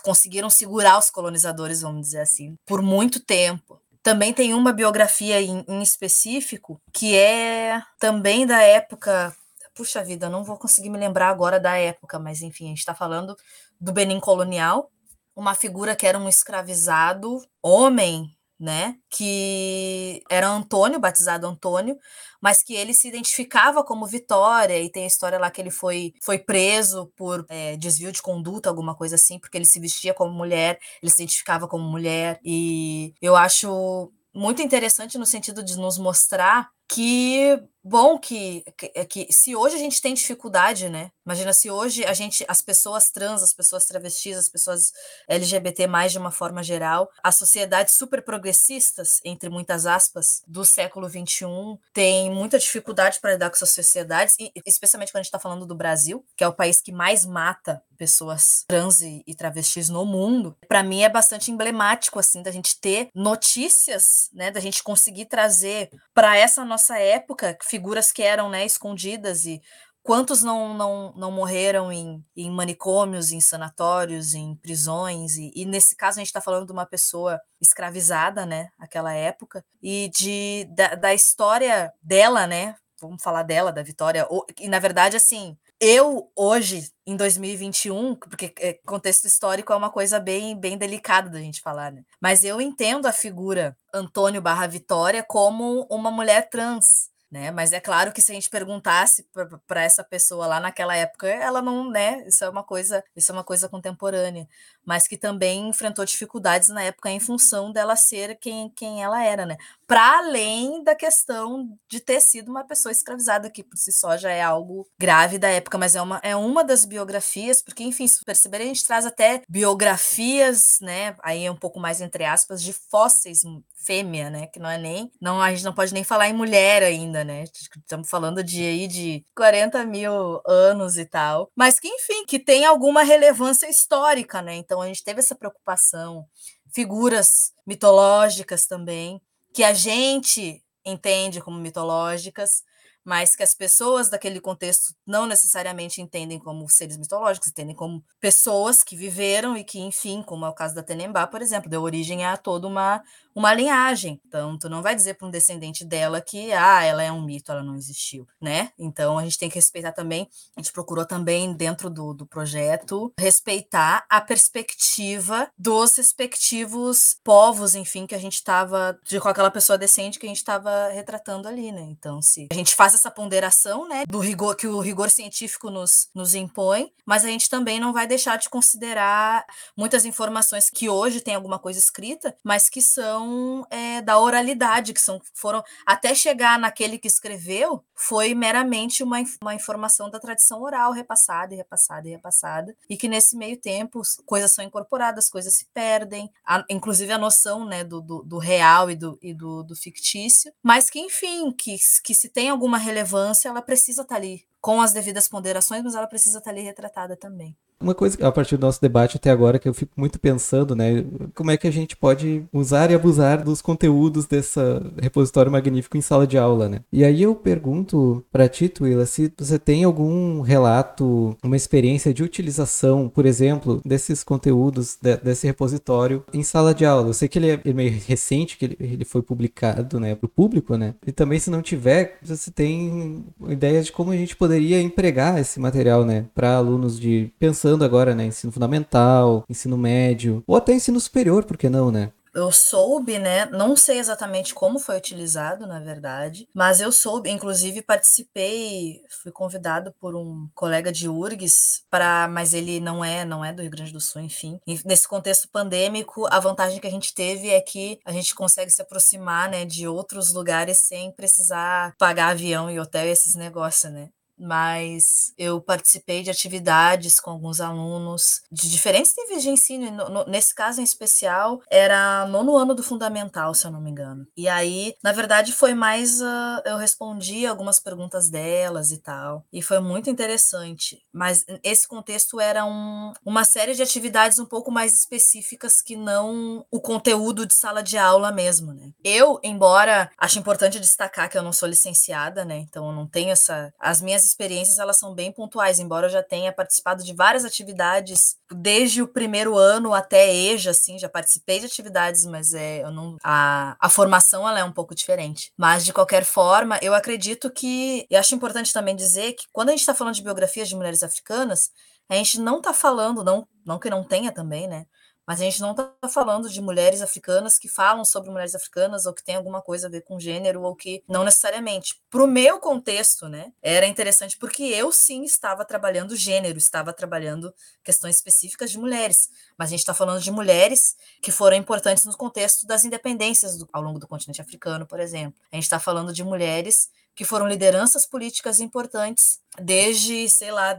conseguiram 0.04 0.50
segurar 0.50 0.98
os 0.98 1.10
colonizadores, 1.10 1.82
vamos 1.82 2.02
dizer 2.02 2.22
assim, 2.22 2.56
por 2.66 2.82
muito 2.82 3.20
tempo. 3.20 3.82
Também 4.04 4.34
tem 4.34 4.54
uma 4.54 4.74
biografia 4.74 5.42
em, 5.42 5.64
em 5.68 5.82
específico 5.82 6.82
que 6.94 7.16
é 7.16 7.82
também 8.00 8.46
da 8.46 8.62
época. 8.62 9.36
Puxa 9.74 10.04
vida, 10.04 10.30
não 10.30 10.44
vou 10.44 10.58
conseguir 10.58 10.90
me 10.90 10.98
lembrar 10.98 11.30
agora 11.30 11.60
da 11.60 11.78
época, 11.78 12.20
mas 12.20 12.42
enfim, 12.42 12.66
a 12.66 12.70
gente 12.70 12.80
está 12.80 12.94
falando 12.94 13.36
do 13.80 13.92
Benin 13.92 14.20
colonial, 14.20 14.92
uma 15.36 15.56
figura 15.56 15.96
que 15.96 16.06
era 16.06 16.18
um 16.20 16.30
escravizado 16.30 17.42
homem, 17.62 18.36
né? 18.60 18.96
Que 19.10 20.22
era 20.30 20.48
Antônio, 20.48 21.00
batizado 21.00 21.48
Antônio, 21.48 21.98
mas 22.40 22.62
que 22.62 22.76
ele 22.76 22.94
se 22.94 23.08
identificava 23.08 23.84
como 23.84 24.06
Vitória, 24.06 24.80
e 24.80 24.92
tem 24.92 25.04
a 25.04 25.08
história 25.08 25.40
lá 25.40 25.50
que 25.50 25.60
ele 25.60 25.72
foi, 25.72 26.14
foi 26.22 26.38
preso 26.38 27.12
por 27.18 27.46
é, 27.50 27.76
desvio 27.78 28.12
de 28.12 28.22
conduta, 28.22 28.70
alguma 28.70 28.96
coisa 28.96 29.16
assim, 29.16 29.40
porque 29.40 29.58
ele 29.58 29.66
se 29.66 29.80
vestia 29.80 30.14
como 30.14 30.32
mulher, 30.32 30.80
ele 31.02 31.12
se 31.12 31.22
identificava 31.24 31.68
como 31.68 31.84
mulher, 31.84 32.40
e 32.44 33.14
eu 33.22 33.36
acho 33.36 34.12
muito 34.34 34.62
interessante 34.62 35.18
no 35.18 35.26
sentido 35.26 35.64
de 35.64 35.76
nos 35.78 35.98
mostrar 35.98 36.70
que 36.92 37.58
bom 37.84 38.18
que, 38.20 38.64
que, 38.78 38.92
é 38.94 39.06
que, 39.06 39.28
se 39.32 39.56
hoje 39.56 39.76
a 39.76 39.80
gente 39.80 40.02
tem 40.02 40.14
dificuldade, 40.14 40.90
né? 40.90 41.12
Imagina 41.26 41.54
se 41.54 41.70
hoje 41.70 42.06
a 42.06 42.14
gente, 42.14 42.46
as 42.48 42.62
pessoas 42.62 43.10
trans, 43.10 43.42
as 43.42 43.54
pessoas 43.54 43.86
travestis, 43.86 44.38
as 44.38 44.50
pessoas 44.50 44.92
LGBT 45.28 45.88
mais 45.88 46.12
de 46.12 46.18
uma 46.18 46.32
forma 46.32 46.62
geral, 46.62 47.10
as 47.24 47.36
sociedades 47.36 47.96
super 47.96 48.22
progressistas, 48.24 49.20
entre 49.24 49.50
muitas 49.50 49.86
aspas, 49.86 50.42
do 50.48 50.64
século 50.64 51.10
XXI, 51.10 51.46
tem 51.94 52.30
muita 52.30 52.60
dificuldade 52.60 53.20
para 53.20 53.34
lidar 53.34 53.50
com 53.50 53.56
essas 53.56 53.72
sociedades, 53.72 54.36
e, 54.40 54.52
especialmente 54.66 55.12
quando 55.12 55.22
a 55.22 55.24
gente 55.24 55.30
está 55.30 55.40
falando 55.40 55.66
do 55.66 55.76
Brasil, 55.76 56.26
que 56.36 56.44
é 56.44 56.48
o 56.48 56.54
país 56.54 56.82
que 56.82 56.92
mais 56.92 57.26
mata 57.26 57.82
pessoas 57.98 58.66
trans 58.68 59.02
e, 59.02 59.24
e 59.28 59.36
travestis 59.36 59.88
no 59.88 60.04
mundo. 60.06 60.58
Para 60.68 60.82
mim 60.82 61.04
é 61.04 61.10
bastante 61.10 61.52
emblemático 61.52 62.18
assim 62.18 62.42
da 62.42 62.50
gente 62.50 62.80
ter 62.80 63.10
notícias, 63.14 64.28
né? 64.34 64.50
Da 64.50 64.60
gente 64.60 64.82
conseguir 64.82 65.26
trazer 65.26 65.92
para 66.12 66.36
essa 66.36 66.66
nossa 66.66 66.81
nossa 66.82 66.98
época, 66.98 67.56
figuras 67.62 68.12
que 68.12 68.24
eram 68.24 68.50
né, 68.50 68.66
escondidas 68.66 69.46
e 69.46 69.62
quantos 70.02 70.42
não, 70.42 70.74
não, 70.74 71.14
não 71.16 71.32
morreram 71.32 71.92
em, 71.92 72.26
em 72.36 72.50
manicômios, 72.50 73.32
em 73.32 73.40
sanatórios, 73.40 74.34
em 74.34 74.56
prisões, 74.56 75.36
e, 75.38 75.52
e 75.56 75.64
nesse 75.64 75.96
caso 75.96 76.18
a 76.18 76.22
gente 76.22 76.30
está 76.30 76.42
falando 76.42 76.66
de 76.66 76.72
uma 76.72 76.88
pessoa 76.88 77.40
escravizada, 77.62 78.48
né, 78.48 78.70
aquela 78.80 79.14
época, 79.14 79.64
e 79.80 80.10
de, 80.10 80.66
da, 80.76 80.96
da 80.96 81.14
história 81.14 81.94
dela, 82.02 82.48
né, 82.48 82.76
vamos 83.00 83.22
falar 83.22 83.44
dela, 83.44 83.72
da 83.72 83.84
Vitória, 83.84 84.28
e 84.60 84.68
na 84.68 84.80
verdade, 84.80 85.16
assim, 85.16 85.56
eu 85.82 86.32
hoje, 86.36 86.92
em 87.08 87.18
2021, 87.18 88.16
porque 88.16 88.54
é, 88.60 88.74
contexto 88.86 89.26
histórico 89.26 89.74
é 89.74 89.76
uma 89.76 89.90
coisa 89.90 90.20
bem, 90.20 90.56
bem 90.58 90.78
delicada 90.78 91.30
da 91.30 91.40
gente 91.40 91.60
falar, 91.60 91.92
né? 91.92 92.04
Mas 92.22 92.44
eu 92.44 92.62
entendo 92.62 93.08
a 93.08 93.12
figura 93.12 93.76
Antônio 93.94 94.42
barra 94.42 94.68
Vitória 94.68 95.24
como 95.28 95.88
uma 95.90 96.12
mulher 96.12 96.50
trans, 96.50 97.10
né? 97.32 97.50
Mas 97.50 97.72
é 97.72 97.80
claro 97.80 98.12
que 98.12 98.22
se 98.22 98.32
a 98.32 98.36
gente 98.36 98.50
perguntasse 98.50 99.26
para 99.66 99.82
essa 99.82 100.04
pessoa 100.04 100.46
lá 100.46 100.60
naquela 100.60 100.96
época, 100.96 101.28
ela 101.28 101.62
não, 101.62 101.90
né? 101.90 102.24
Isso 102.28 102.44
é 102.44 102.50
uma 102.50 102.64
coisa, 102.64 103.02
isso 103.16 103.32
é 103.32 103.34
uma 103.34 103.44
coisa 103.44 103.70
contemporânea, 103.70 104.46
mas 104.84 105.08
que 105.08 105.18
também 105.18 105.70
enfrentou 105.70 106.04
dificuldades 106.04 106.68
na 106.70 106.84
época 106.84 107.10
em 107.10 107.20
função 107.20 107.72
dela 107.72 107.96
ser 107.96 108.38
quem, 108.38 108.70
quem 108.72 109.02
ela 109.02 109.24
era, 109.24 109.46
né? 109.46 109.56
Para 109.88 110.18
além 110.20 110.84
da 110.84 110.94
questão 110.94 111.78
de 111.88 112.00
ter 112.02 112.20
sido 112.20 112.50
uma 112.50 112.66
pessoa 112.66 112.92
escravizada, 112.92 113.50
que 113.50 113.64
por 113.64 113.78
si 113.78 113.92
só 113.92 114.18
já 114.18 114.32
é 114.32 114.42
algo 114.42 114.88
grave 115.00 115.38
da 115.38 115.48
época, 115.48 115.78
mas 115.78 115.96
é 115.96 116.02
uma, 116.02 116.20
é 116.24 116.36
uma 116.36 116.64
das 116.64 116.84
biografias, 116.84 117.62
porque, 117.62 117.84
enfim, 117.84 118.08
se 118.08 118.24
perceberem, 118.26 118.68
a 118.68 118.74
gente 118.74 118.86
traz 118.86 119.06
até 119.06 119.42
biografias, 119.48 120.80
né? 120.82 121.16
Aí 121.24 121.46
é 121.46 121.52
um 121.52 121.56
pouco 121.56 121.80
mais 121.80 122.02
entre 122.02 122.26
aspas, 122.26 122.62
de 122.62 122.74
fósseis 122.74 123.44
fêmea, 123.86 124.30
né? 124.30 124.48
Que 124.48 124.60
não 124.60 124.70
é 124.70 124.78
nem. 124.78 125.12
Não, 125.20 125.42
a 125.42 125.52
gente 125.52 125.64
não 125.64 125.74
pode 125.74 125.94
nem 125.94 126.04
falar 126.04 126.30
em 126.30 126.34
mulher 126.34 126.84
ainda, 126.84 127.24
né? 127.24 127.44
Estamos 127.44 128.10
falando 128.10 128.44
de 128.44 128.62
aí 128.64 128.88
de 128.88 129.26
40 129.36 129.84
mil 129.86 130.42
anos 130.46 130.98
e 130.98 131.06
tal. 131.06 131.52
Mas 131.56 131.80
que, 131.80 131.88
enfim, 131.88 132.26
que 132.26 132.40
tem 132.40 132.66
alguma 132.66 133.04
relevância 133.04 133.70
histórica, 133.70 134.42
né? 134.42 134.56
Então 134.56 134.82
a 134.82 134.88
gente 134.88 135.04
teve 135.04 135.20
essa 135.20 135.36
preocupação. 135.36 136.26
figuras 136.74 137.52
mitológicas 137.68 138.66
também, 138.66 139.22
que 139.54 139.64
a 139.64 139.74
gente 139.74 140.64
entende 140.86 141.42
como 141.42 141.60
mitológicas, 141.60 142.64
mas 143.04 143.36
que 143.36 143.44
as 143.44 143.56
pessoas 143.56 144.10
daquele 144.10 144.40
contexto 144.40 144.94
não 145.06 145.26
necessariamente 145.26 146.02
entendem 146.02 146.40
como 146.40 146.70
seres 146.70 146.98
mitológicos, 146.98 147.50
entendem 147.50 147.76
como 147.76 148.04
pessoas 148.20 148.84
que 148.84 148.96
viveram 148.96 149.58
e 149.58 149.64
que, 149.64 149.80
enfim, 149.80 150.22
como 150.22 150.46
é 150.46 150.50
o 150.50 150.54
caso 150.54 150.76
da 150.76 150.84
Tenembá, 150.84 151.26
por 151.26 151.42
exemplo, 151.42 151.70
deu 151.70 151.82
origem 151.82 152.24
a 152.26 152.38
toda 152.38 152.68
uma 152.68 153.02
uma 153.36 153.54
linhagem. 153.54 154.20
Então, 154.28 154.58
tu 154.58 154.70
não 154.70 154.82
vai 154.82 154.96
dizer 154.96 155.16
para 155.16 155.28
um 155.28 155.32
descendente 155.32 155.86
dela 155.86 156.22
que, 156.22 156.52
ah, 156.52 156.84
ela 156.84 157.04
é 157.04 157.12
um 157.12 157.22
mito, 157.22 157.52
ela 157.52 157.64
não 157.64 157.76
existiu, 157.76 158.28
né? 158.40 158.72
Então, 158.78 159.18
a 159.18 159.24
gente 159.24 159.38
tem 159.38 159.50
que 159.50 159.56
respeitar 159.56 159.92
também, 159.92 160.28
a 160.56 160.62
gente 160.62 160.72
procurou 160.72 161.06
também, 161.06 161.54
dentro 161.54 161.90
do, 161.90 162.14
do 162.14 162.26
projeto, 162.26 163.14
respeitar 163.18 164.06
a 164.10 164.22
perspectiva 164.22 165.50
dos 165.58 165.96
respectivos 165.96 167.18
povos, 167.24 167.76
enfim, 167.76 168.06
que 168.06 168.16
a 168.16 168.20
gente 168.20 168.36
estava, 168.36 169.00
de 169.06 169.20
com 169.20 169.30
aquela 169.30 169.52
pessoa 169.52 169.78
decente 169.78 170.20
que 170.20 170.26
a 170.26 170.30
gente 170.30 170.38
estava 170.38 170.90
retratando 170.90 171.48
ali, 171.48 171.72
né? 171.72 171.82
Então, 171.82 172.22
se 172.22 172.48
a 172.52 172.56
gente 172.56 172.76
faz 172.76 172.94
essa 172.94 173.12
ponderação, 173.12 173.88
né, 173.88 174.04
do 174.08 174.20
rigor 174.20 174.56
que 174.56 174.68
o 174.68 174.80
rigor 174.80 175.10
científico 175.10 175.70
nos, 175.70 176.10
nos 176.14 176.36
impõe, 176.36 176.92
mas 177.06 177.24
a 177.24 177.28
gente 177.28 177.50
também 177.50 177.80
não 177.80 177.94
vai 177.94 178.08
deixar 178.08 178.38
de 178.38 178.50
considerar 178.50 179.46
muitas 179.76 180.06
informações 180.06 180.70
que 180.70 180.90
hoje 180.90 181.22
tem 181.22 181.36
alguma 181.36 181.60
coisa 181.60 181.80
escrita, 181.80 182.36
mas 182.44 182.70
que 182.70 182.82
são 182.82 183.21
questão 183.22 183.66
é, 183.70 184.02
da 184.02 184.20
oralidade, 184.20 184.94
que 184.94 185.02
são, 185.02 185.22
foram 185.34 185.64
até 185.86 186.14
chegar 186.16 186.58
naquele 186.60 186.98
que 186.98 187.08
escreveu, 187.08 187.84
foi 187.96 188.34
meramente 188.34 189.04
uma, 189.04 189.18
uma 189.42 189.54
informação 189.54 190.10
da 190.10 190.20
tradição 190.20 190.62
oral, 190.62 190.92
repassada 190.92 191.54
e 191.54 191.58
repassada 191.58 192.08
e 192.08 192.12
repassada, 192.12 192.76
e 192.90 192.98
que 192.98 193.08
nesse 193.08 193.38
meio 193.38 193.58
tempo 193.58 194.02
coisas 194.26 194.52
são 194.52 194.64
incorporadas, 194.64 195.30
coisas 195.30 195.54
se 195.56 195.66
perdem, 195.74 196.30
a, 196.46 196.64
inclusive 196.70 197.12
a 197.12 197.18
noção 197.18 197.66
né, 197.66 197.84
do, 197.84 198.02
do, 198.02 198.24
do 198.24 198.38
real 198.38 198.90
e, 198.90 198.96
do, 198.96 199.18
e 199.22 199.34
do, 199.34 199.64
do 199.64 199.76
fictício, 199.76 200.52
mas 200.64 200.90
que, 200.90 201.00
enfim, 201.00 201.52
que, 201.52 201.76
que 202.04 202.14
se 202.14 202.30
tem 202.30 202.50
alguma 202.50 202.78
relevância, 202.78 203.50
ela 203.50 203.62
precisa 203.62 204.02
estar 204.02 204.16
tá 204.16 204.20
ali, 204.20 204.46
com 204.60 204.82
as 204.82 204.94
devidas 204.94 205.28
ponderações, 205.28 205.84
mas 205.84 205.96
ela 205.96 206.08
precisa 206.08 206.40
estar 206.40 206.52
tá 206.52 206.56
ali 206.56 206.62
retratada 206.62 207.16
também. 207.16 207.56
Uma 207.82 207.96
coisa, 207.96 208.18
a 208.26 208.32
partir 208.32 208.58
do 208.58 208.66
nosso 208.66 208.82
debate 208.82 209.18
até 209.18 209.32
agora, 209.32 209.58
que 209.58 209.68
eu 209.68 209.74
fico 209.74 209.92
muito 209.98 210.20
pensando, 210.20 210.76
né? 210.76 211.04
Como 211.34 211.50
é 211.50 211.58
que 211.58 211.68
a 211.68 211.72
gente 211.72 211.96
pode 211.98 212.44
usar 212.54 212.92
e 212.92 212.94
abusar 212.94 213.44
dos 213.44 213.62
conteúdos 213.62 214.26
desse 214.26 214.60
repositório 215.02 215.52
magnífico 215.52 215.98
em 215.98 216.02
sala 216.02 216.28
de 216.28 216.38
aula, 216.38 216.70
né? 216.70 216.82
E 216.92 217.04
aí 217.04 217.24
eu 217.24 217.34
pergunto 217.34 218.24
para 218.32 218.48
ti, 218.48 218.70
Tuila, 218.70 219.06
se 219.06 219.34
você 219.38 219.58
tem 219.58 219.84
algum 219.84 220.42
relato, 220.42 221.36
uma 221.44 221.56
experiência 221.56 222.14
de 222.14 222.24
utilização, 222.24 223.10
por 223.10 223.26
exemplo, 223.26 223.82
desses 223.84 224.24
conteúdos, 224.24 224.98
de, 225.02 225.18
desse 225.18 225.48
repositório 225.48 226.24
em 226.34 226.44
sala 226.44 226.74
de 226.74 226.86
aula. 226.86 227.10
Eu 227.10 227.14
sei 227.14 227.28
que 227.28 227.40
ele 227.40 227.52
é, 227.52 227.60
é 227.66 227.74
meio 227.74 228.00
recente, 228.08 228.58
que 228.58 228.66
ele, 228.66 228.78
ele 228.80 229.06
foi 229.06 229.22
publicado, 229.22 230.00
né, 230.00 230.14
para 230.14 230.26
o 230.26 230.30
público, 230.30 230.78
né? 230.78 230.94
E 231.06 231.12
também, 231.12 231.40
se 231.40 231.50
não 231.50 231.62
tiver, 231.62 232.20
você 232.22 232.52
tem 232.52 233.26
ideia 233.50 233.82
de 233.82 233.92
como 233.92 234.12
a 234.12 234.16
gente 234.16 234.36
poderia 234.36 234.82
empregar 234.82 235.40
esse 235.40 235.60
material, 235.60 236.06
né, 236.06 236.26
para 236.36 236.56
alunos 236.56 237.00
de 237.00 237.32
pensando 237.40 237.71
agora, 237.84 238.14
né? 238.14 238.26
Ensino 238.26 238.52
fundamental, 238.52 239.44
ensino 239.50 239.78
médio, 239.78 240.44
ou 240.46 240.56
até 240.56 240.74
ensino 240.74 241.00
superior, 241.00 241.44
por 241.44 241.58
que 241.58 241.70
não, 241.70 241.92
né? 241.92 242.12
eu 242.34 242.52
soube, 242.52 243.20
né? 243.20 243.46
Não 243.48 243.76
sei 243.76 244.00
exatamente 244.00 244.54
como 244.54 244.80
foi 244.80 244.98
utilizado, 244.98 245.68
na 245.68 245.80
verdade, 245.80 246.48
mas 246.54 246.80
eu 246.80 246.92
soube, 246.92 247.30
inclusive 247.30 247.82
participei, 247.82 249.02
fui 249.10 249.32
convidado 249.32 249.94
por 250.00 250.16
um 250.16 250.50
colega 250.56 250.92
de 250.92 251.10
URGS 251.10 251.84
para, 251.90 252.28
mas 252.28 252.54
ele 252.54 252.80
não 252.80 253.04
é, 253.04 253.26
não 253.26 253.44
é 253.44 253.52
do 253.52 253.62
Rio 253.62 253.72
Grande 253.72 253.92
do 253.92 254.00
Sul, 254.00 254.22
enfim. 254.22 254.60
E 254.66 254.80
nesse 254.86 255.08
contexto 255.08 255.50
pandêmico, 255.50 256.26
a 256.32 256.40
vantagem 256.40 256.80
que 256.80 256.88
a 256.88 256.92
gente 256.92 257.14
teve 257.14 257.50
é 257.50 257.60
que 257.60 258.00
a 258.06 258.12
gente 258.12 258.34
consegue 258.34 258.72
se 258.72 258.82
aproximar, 258.82 259.50
né, 259.50 259.66
de 259.66 259.88
outros 259.88 260.32
lugares 260.34 260.80
sem 260.80 261.12
precisar 261.12 261.94
pagar 261.98 262.30
avião 262.30 262.70
e 262.70 262.80
hotel 262.80 263.06
e 263.06 263.10
esses 263.10 263.36
negócios, 263.36 263.92
né? 263.92 264.10
Mas 264.42 265.34
eu 265.38 265.62
participei 265.62 266.24
de 266.24 266.32
atividades 266.32 267.20
com 267.20 267.30
alguns 267.30 267.62
alunos 267.62 268.42
de 268.52 268.70
diferentes 268.70 269.14
níveis 269.18 269.44
de 269.44 269.50
ensino. 269.50 269.92
No, 269.92 270.10
no, 270.10 270.26
nesse 270.26 270.56
caso 270.56 270.82
em 270.82 270.84
especial, 270.84 271.62
era 271.70 272.26
nono 272.28 272.58
ano 272.58 272.74
do 272.74 272.84
fundamental, 272.84 273.54
se 273.54 273.66
eu 273.68 273.72
não 273.72 273.80
me 273.80 273.92
engano. 273.92 274.26
E 274.36 274.48
aí, 274.48 274.96
na 275.04 275.12
verdade, 275.12 275.54
foi 275.54 275.74
mais. 275.74 276.22
Uh, 276.22 276.62
eu 276.66 276.78
respondi 276.78 277.46
algumas 277.46 277.80
perguntas 277.80 278.30
delas 278.30 278.92
e 278.92 278.98
tal. 278.98 279.46
E 279.54 279.62
foi 279.62 279.80
muito 279.80 280.10
interessante. 280.10 281.04
Mas 281.14 281.46
esse 281.64 281.88
contexto 281.88 282.40
era 282.40 282.66
um, 282.66 283.14
uma 283.24 283.44
série 283.44 283.76
de 283.76 283.84
atividades 283.84 284.40
um 284.40 284.46
pouco 284.46 284.72
mais 284.72 284.94
específicas 284.94 285.82
que 285.82 285.96
não 285.96 286.66
o 286.72 286.82
conteúdo 286.82 287.46
de 287.46 287.54
sala 287.54 287.84
de 287.84 287.98
aula 287.98 288.32
mesmo, 288.32 288.74
né? 288.74 288.92
Eu, 289.04 289.40
embora 289.44 290.10
acho 290.18 290.40
importante 290.40 290.80
destacar 290.80 291.30
que 291.30 291.38
eu 291.38 291.44
não 291.44 291.54
sou 291.54 291.70
licenciada, 291.70 292.44
né? 292.44 292.58
Então 292.58 292.88
eu 292.88 292.96
não 292.96 293.08
tenho 293.08 293.30
essa. 293.30 293.74
As 293.80 294.02
minhas 294.02 294.31
experiências 294.32 294.80
elas 294.80 294.98
são 294.98 295.14
bem 295.14 295.32
pontuais, 295.32 295.80
embora 295.80 296.08
eu 296.08 296.10
já 296.10 296.24
tenha 296.24 296.52
participado 296.52 297.04
de 297.04 297.14
várias 297.14 297.46
atividades 297.46 298.36
desde 298.52 299.02
o 299.02 299.08
primeiro 299.08 299.58
ano 299.58 299.94
até 299.94 300.34
EJA, 300.34 300.72
assim, 300.72 300.98
já 300.98 301.08
participei 301.08 301.60
de 301.60 301.68
atividades, 301.68 302.26
mas 302.26 302.54
é, 302.54 302.84
eu 302.84 302.92
não, 302.92 303.18
a, 303.24 303.76
a 303.80 303.90
formação 303.90 304.48
ela 304.48 304.60
é 304.60 304.64
um 304.64 304.72
pouco 304.72 304.96
diferente. 304.96 305.52
Mas 305.58 305.86
de 305.86 305.94
qualquer 305.94 306.26
forma, 306.26 306.80
eu 306.82 306.94
acredito 306.94 307.52
que, 307.52 308.06
e 308.10 308.16
acho 308.16 308.34
importante 308.34 308.74
também 308.74 308.96
dizer 308.96 309.34
que 309.34 309.46
quando 309.52 309.70
a 309.70 309.72
gente 309.72 309.82
está 309.82 309.94
falando 309.94 310.16
de 310.16 310.24
biografias 310.24 310.68
de 310.68 310.76
mulheres 310.76 311.04
africanas, 311.04 311.70
a 312.10 312.16
gente 312.16 312.40
não 312.40 312.58
está 312.58 312.74
falando, 312.74 313.24
não, 313.24 313.48
não 313.66 313.80
que 313.80 313.90
não 313.90 314.04
tenha 314.04 314.32
também, 314.32 314.68
né? 314.68 314.86
Mas 315.32 315.40
a 315.40 315.46
gente 315.46 315.62
não 315.62 315.72
está 315.72 316.10
falando 316.10 316.50
de 316.50 316.60
mulheres 316.60 317.02
africanas 317.02 317.58
que 317.58 317.70
falam 317.70 318.04
sobre 318.04 318.30
mulheres 318.30 318.54
africanas 318.54 319.06
ou 319.06 319.14
que 319.14 319.24
tem 319.24 319.38
alguma 319.38 319.62
coisa 319.62 319.88
a 319.88 319.90
ver 319.90 320.02
com 320.02 320.20
gênero 320.20 320.62
ou 320.62 320.76
que 320.76 321.06
não 321.08 321.24
necessariamente. 321.24 321.96
Para 322.10 322.22
o 322.22 322.28
meu 322.28 322.60
contexto, 322.60 323.30
né, 323.30 323.54
era 323.62 323.88
interessante 323.88 324.38
porque 324.38 324.62
eu 324.62 324.92
sim 324.92 325.24
estava 325.24 325.64
trabalhando 325.64 326.18
gênero, 326.18 326.58
estava 326.58 326.92
trabalhando 326.92 327.54
questões 327.82 328.18
específicas 328.18 328.72
de 328.72 328.78
mulheres. 328.78 329.30
Mas 329.58 329.70
a 329.70 329.72
gente 329.72 329.80
está 329.80 329.94
falando 329.94 330.20
de 330.20 330.30
mulheres 330.32 330.98
que 331.22 331.32
foram 331.32 331.56
importantes 331.56 332.04
no 332.04 332.18
contexto 332.18 332.68
das 332.68 332.84
independências 332.84 333.58
do, 333.58 333.70
ao 333.72 333.82
longo 333.82 334.00
do 334.00 334.10
continente 334.10 334.42
africano, 334.42 334.86
por 334.86 335.00
exemplo. 335.00 335.40
A 335.50 335.56
gente 335.56 335.64
está 335.64 335.80
falando 335.80 336.12
de 336.12 336.26
mulheres 336.26 336.90
que 337.16 337.26
foram 337.26 337.48
lideranças 337.48 338.06
políticas 338.06 338.60
importantes 338.60 339.40
desde, 339.60 340.30
sei 340.30 340.52
lá, 340.52 340.74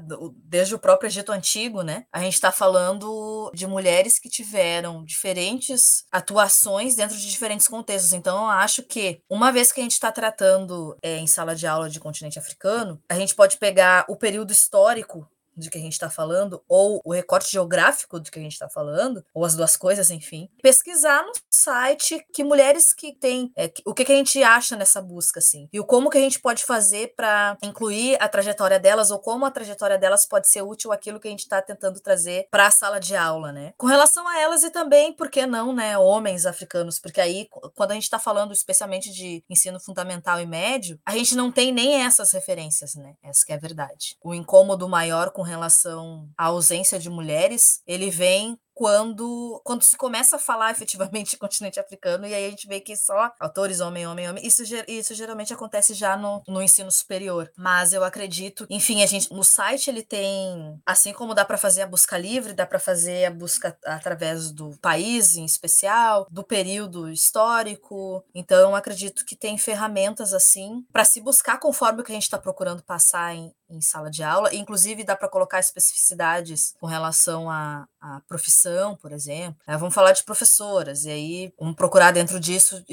desde 0.45 0.75
o 0.75 0.79
próprio 0.79 1.09
Egito 1.09 1.31
Antigo, 1.31 1.83
né? 1.83 2.07
A 2.12 2.21
gente 2.21 2.35
está 2.35 2.51
falando 2.51 3.51
de 3.55 3.66
mulheres 3.66 4.18
que 4.18 4.31
tiveram 4.31 5.05
diferentes 5.05 6.05
atuações 6.11 6.95
dentro 6.95 7.16
de 7.16 7.31
diferentes 7.31 7.68
contextos. 7.68 8.12
Então, 8.12 8.45
eu 8.45 8.51
acho 8.51 8.83
que, 8.83 9.21
uma 9.29 9.53
vez 9.53 9.71
que 9.71 9.81
a 9.81 9.83
gente 9.83 9.92
está 9.92 10.11
tratando 10.11 10.97
é, 11.03 11.18
em 11.18 11.27
sala 11.27 11.55
de 11.55 11.66
aula 11.66 11.90
de 11.90 12.01
continente 12.01 12.38
africano, 12.38 13.01
a 13.09 13.14
gente 13.14 13.35
pode 13.35 13.59
pegar 13.59 14.07
o 14.09 14.16
período 14.16 14.53
histórico 14.53 15.29
de 15.57 15.71
que 15.71 15.79
a 15.79 15.81
gente 15.81 15.93
está 15.93 16.11
falando, 16.11 16.62
ou 16.69 17.01
o 17.05 17.12
recorte 17.12 17.51
geográfico 17.51 18.19
do 18.19 18.31
que 18.31 18.38
a 18.38 18.43
gente 18.43 18.53
está 18.53 18.69
falando, 18.69 19.25
ou 19.35 19.45
as 19.45 19.55
duas 19.55 19.77
coisas, 19.77 20.11
enfim, 20.11 20.49
pesquisar 20.62 21.23
no 21.23 21.33
site 21.51 22.25
que 22.33 22.45
mulheres 22.45 22.93
que 22.95 23.12
têm, 23.12 23.53
é, 23.57 23.73
o 23.85 23.95
que, 23.95 24.05
que 24.05 24.12
a 24.12 24.17
gente 24.17 24.43
acha 24.43 24.77
nessa 24.77 25.01
busca, 25.01 25.38
assim, 25.38 25.69
e 25.73 25.81
o 25.81 25.85
como 25.85 26.11
que 26.11 26.19
a 26.19 26.21
gente 26.21 26.41
pode 26.41 26.65
fazer 26.65 27.15
para 27.15 27.57
incluir 27.62 28.17
a 28.21 28.29
trajetória 28.29 28.79
delas, 28.79 29.11
ou 29.11 29.19
como 29.19 29.45
a 29.45 29.51
trajetória 29.51 29.99
delas 29.99 30.27
pode 30.27 30.49
ser 30.49 30.62
útil 30.62 30.93
aquilo 30.93 31.21
que 31.21 31.29
a 31.29 31.31
gente 31.31 31.41
está 31.41 31.61
tentando 31.61 32.01
trazer 32.01 32.47
para 32.51 32.67
a 32.67 32.71
sala 32.71 32.99
de 32.99 33.15
aula, 33.15 33.53
né? 33.53 33.75
Com 33.77 33.87
relação 33.87 34.27
a 34.27 34.38
elas 34.41 34.62
e 34.62 34.71
também, 34.71 35.12
por 35.12 35.31
que 35.31 35.47
não, 35.47 35.73
né, 35.73 35.97
homens 35.99 36.47
africanos, 36.47 36.99
porque 36.99 37.21
aí, 37.21 37.49
quando 37.75 37.93
a 37.93 37.95
gente 37.95 38.05
está 38.05 38.19
falando 38.19 38.53
especialmente 38.53 39.11
de 39.12 39.45
ensino 39.49 39.79
fundamental 39.79 40.41
e 40.41 40.47
médio, 40.47 40.99
a 41.05 41.12
gente 41.17 41.35
não 41.35 41.51
tem 41.51 41.73
nem 41.73 42.03
essas 42.03 42.33
referências, 42.33 42.95
né? 42.95 43.15
Essa 43.23 43.45
que 43.45 43.53
é 43.53 43.57
a 43.57 43.59
verdade. 43.59 44.17
O 44.23 44.35
incômodo 44.35 44.88
maior 44.88 45.31
com 45.31 45.41
com 45.42 45.48
relação 45.48 46.31
à 46.38 46.46
ausência 46.46 47.00
de 47.00 47.11
mulheres, 47.11 47.83
ele 47.85 48.11
vem 48.11 48.57
quando, 48.83 49.62
quando 49.64 49.85
se 49.85 49.97
começa 49.97 50.35
a 50.35 50.38
falar 50.40 50.73
efetivamente 50.73 51.37
continente 51.38 51.79
africano, 51.79 52.27
e 52.27 52.35
aí 52.35 52.47
a 52.47 52.51
gente 52.51 52.66
vê 52.66 52.81
que 52.81 52.97
só 52.97 53.31
autores 53.38 53.79
homem, 53.79 54.09
homem, 54.09 54.29
homem, 54.29 54.45
isso, 54.45 54.64
isso 54.88 55.14
geralmente 55.14 55.55
acontece 55.55 55.95
já 55.95 56.16
no, 56.16 56.42
no 56.49 56.61
ensino 56.61 56.90
superior. 56.90 57.49
Mas 57.57 57.92
eu 57.92 58.03
acredito, 58.03 58.66
enfim, 58.68 59.05
a 59.05 59.07
gente 59.07 59.33
no 59.33 59.45
site 59.45 59.88
ele 59.88 60.03
tem, 60.03 60.81
assim 60.85 61.12
como 61.12 61.33
dá 61.33 61.45
para 61.45 61.57
fazer 61.57 61.83
a 61.83 61.87
busca 61.87 62.18
livre, 62.18 62.55
dá 62.55 62.66
para 62.66 62.81
fazer 62.81 63.25
a 63.27 63.31
busca 63.31 63.79
através 63.87 64.51
do 64.51 64.77
país 64.79 65.37
em 65.37 65.45
especial, 65.45 66.27
do 66.29 66.42
período 66.42 67.09
histórico. 67.09 68.25
Então 68.35 68.75
acredito 68.75 69.25
que 69.25 69.37
tem 69.37 69.57
ferramentas 69.57 70.35
assim 70.35 70.85
para 70.92 71.05
se 71.05 71.21
buscar 71.21 71.61
conforme 71.61 72.01
o 72.01 72.05
que 72.05 72.11
a 72.11 72.16
gente 72.16 72.25
está 72.25 72.37
procurando 72.37 72.83
passar 72.83 73.33
em, 73.33 73.55
em 73.71 73.81
sala 73.81 74.11
de 74.11 74.25
aula. 74.25 74.53
Inclusive 74.53 75.05
dá 75.05 75.14
para 75.14 75.29
colocar 75.29 75.61
especificidades 75.61 76.75
com 76.81 76.87
relação 76.88 77.49
à, 77.49 77.87
à 78.03 78.21
profissão 78.27 78.97
por 78.97 79.12
exemplo. 79.12 79.61
Né? 79.67 79.77
Vamos 79.77 79.95
falar 79.95 80.12
de 80.12 80.25
professoras, 80.25 81.05
e 81.05 81.11
aí 81.11 81.55
vamos 81.59 81.77
procurar 81.77 82.11
dentro 82.11 82.38
disso 82.41 82.85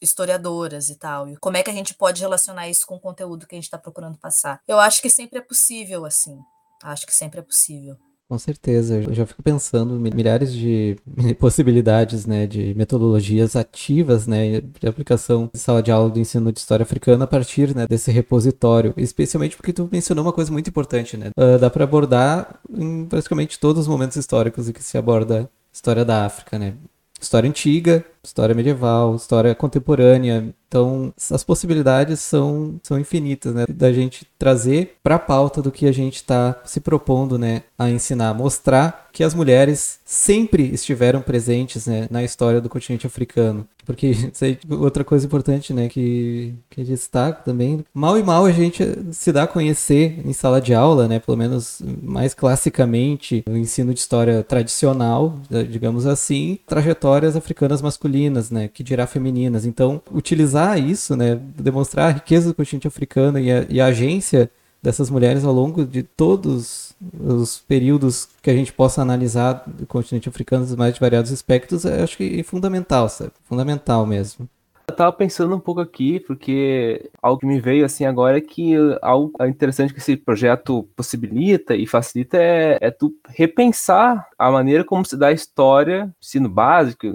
historiadoras 0.00 0.90
e 0.90 0.94
tal. 0.94 1.28
E 1.28 1.36
como 1.36 1.56
é 1.56 1.62
que 1.62 1.70
a 1.70 1.74
gente 1.74 1.94
pode 1.94 2.20
relacionar 2.20 2.68
isso 2.68 2.86
com 2.86 2.96
o 2.96 3.00
conteúdo 3.00 3.46
que 3.46 3.54
a 3.54 3.58
gente 3.58 3.64
está 3.64 3.78
procurando 3.78 4.18
passar? 4.18 4.60
Eu 4.68 4.78
acho 4.78 5.00
que 5.00 5.10
sempre 5.10 5.38
é 5.38 5.42
possível, 5.42 6.04
assim. 6.04 6.38
Acho 6.82 7.06
que 7.06 7.14
sempre 7.14 7.40
é 7.40 7.42
possível. 7.42 7.96
Com 8.30 8.38
certeza, 8.38 9.02
eu 9.02 9.12
já 9.12 9.26
fico 9.26 9.42
pensando 9.42 9.92
milhares 9.94 10.54
de 10.54 10.96
possibilidades, 11.40 12.26
né, 12.26 12.46
de 12.46 12.72
metodologias 12.76 13.56
ativas, 13.56 14.28
né, 14.28 14.60
de 14.60 14.86
aplicação 14.86 15.50
de 15.52 15.58
sala 15.58 15.82
de 15.82 15.90
aula 15.90 16.08
do 16.08 16.20
ensino 16.20 16.52
de 16.52 16.60
história 16.60 16.84
africana 16.84 17.24
a 17.24 17.26
partir, 17.26 17.74
né, 17.74 17.88
desse 17.88 18.12
repositório, 18.12 18.94
especialmente 18.96 19.56
porque 19.56 19.72
tu 19.72 19.88
mencionou 19.90 20.24
uma 20.24 20.32
coisa 20.32 20.52
muito 20.52 20.70
importante, 20.70 21.16
né, 21.16 21.30
uh, 21.36 21.58
dá 21.58 21.68
para 21.68 21.82
abordar 21.82 22.60
em 22.72 23.04
praticamente 23.04 23.58
todos 23.58 23.80
os 23.82 23.88
momentos 23.88 24.16
históricos 24.16 24.68
em 24.68 24.72
que 24.72 24.84
se 24.84 24.96
aborda 24.96 25.40
a 25.40 25.48
história 25.72 26.04
da 26.04 26.24
África, 26.24 26.56
né, 26.56 26.74
história 27.20 27.48
antiga, 27.48 28.04
história 28.22 28.54
medieval, 28.54 29.14
história 29.14 29.54
contemporânea. 29.54 30.54
Então, 30.68 31.12
as 31.32 31.42
possibilidades 31.42 32.20
são, 32.20 32.78
são 32.82 32.98
infinitas, 32.98 33.52
né? 33.52 33.64
Da 33.68 33.92
gente 33.92 34.24
trazer 34.38 34.96
para 35.02 35.16
a 35.16 35.18
pauta 35.18 35.60
do 35.60 35.72
que 35.72 35.86
a 35.86 35.92
gente 35.92 36.16
está 36.16 36.60
se 36.64 36.80
propondo, 36.80 37.36
né, 37.36 37.64
a 37.76 37.90
ensinar, 37.90 38.32
mostrar 38.34 39.08
que 39.12 39.24
as 39.24 39.34
mulheres 39.34 39.98
sempre 40.04 40.62
estiveram 40.72 41.20
presentes, 41.20 41.86
né, 41.86 42.06
na 42.08 42.22
história 42.22 42.60
do 42.60 42.68
continente 42.68 43.06
africano. 43.06 43.66
Porque 43.84 44.12
outra 44.70 45.02
coisa 45.02 45.26
importante, 45.26 45.74
né, 45.74 45.88
que 45.88 46.54
que 46.70 46.84
destaca 46.84 47.42
também, 47.42 47.84
mal 47.92 48.16
e 48.16 48.22
mal 48.22 48.46
a 48.46 48.52
gente 48.52 48.84
se 49.10 49.32
dá 49.32 49.42
a 49.42 49.48
conhecer 49.48 50.20
em 50.24 50.32
sala 50.32 50.60
de 50.60 50.72
aula, 50.72 51.08
né, 51.08 51.18
pelo 51.18 51.36
menos 51.36 51.82
mais 52.00 52.32
classicamente, 52.32 53.42
no 53.48 53.56
ensino 53.56 53.92
de 53.92 53.98
história 53.98 54.44
tradicional, 54.44 55.36
digamos 55.68 56.06
assim, 56.06 56.60
trajetórias 56.66 57.34
africanas 57.34 57.82
masculinas 57.82 58.09
masculinas, 58.10 58.50
né, 58.50 58.68
que 58.68 58.82
dirá 58.82 59.06
femininas. 59.06 59.64
Então, 59.64 60.02
utilizar 60.10 60.78
isso, 60.78 61.16
né, 61.16 61.36
demonstrar 61.56 62.08
a 62.08 62.12
riqueza 62.12 62.48
do 62.48 62.54
continente 62.54 62.88
africano 62.88 63.38
e 63.38 63.50
a, 63.50 63.66
e 63.68 63.80
a 63.80 63.86
agência 63.86 64.50
dessas 64.82 65.10
mulheres 65.10 65.44
ao 65.44 65.52
longo 65.52 65.84
de 65.84 66.02
todos 66.02 66.94
os 67.18 67.58
períodos 67.58 68.28
que 68.42 68.50
a 68.50 68.54
gente 68.54 68.72
possa 68.72 69.02
analisar 69.02 69.64
do 69.66 69.86
continente 69.86 70.28
africano, 70.28 70.64
dos 70.64 70.74
mais 70.74 70.98
variados 70.98 71.30
aspectos, 71.30 71.84
eu 71.84 72.02
acho 72.02 72.16
que 72.16 72.40
é 72.40 72.42
fundamental, 72.42 73.08
sabe? 73.08 73.32
Fundamental 73.44 74.06
mesmo. 74.06 74.48
Eu 74.90 74.96
tava 74.96 75.12
pensando 75.12 75.54
um 75.54 75.60
pouco 75.60 75.80
aqui, 75.80 76.18
porque 76.18 77.10
algo 77.22 77.38
que 77.38 77.46
me 77.46 77.60
veio 77.60 77.84
assim 77.84 78.04
agora 78.04 78.38
é 78.38 78.40
que 78.40 78.74
algo 79.00 79.32
interessante 79.46 79.94
que 79.94 80.00
esse 80.00 80.16
projeto 80.16 80.82
possibilita 80.96 81.76
e 81.76 81.86
facilita 81.86 82.36
é, 82.36 82.76
é 82.80 82.90
tu 82.90 83.14
repensar 83.28 84.28
a 84.36 84.50
maneira 84.50 84.84
como 84.84 85.04
se 85.04 85.16
dá 85.16 85.28
a 85.28 85.32
história, 85.32 86.12
ensino 86.20 86.48
básico 86.48 87.06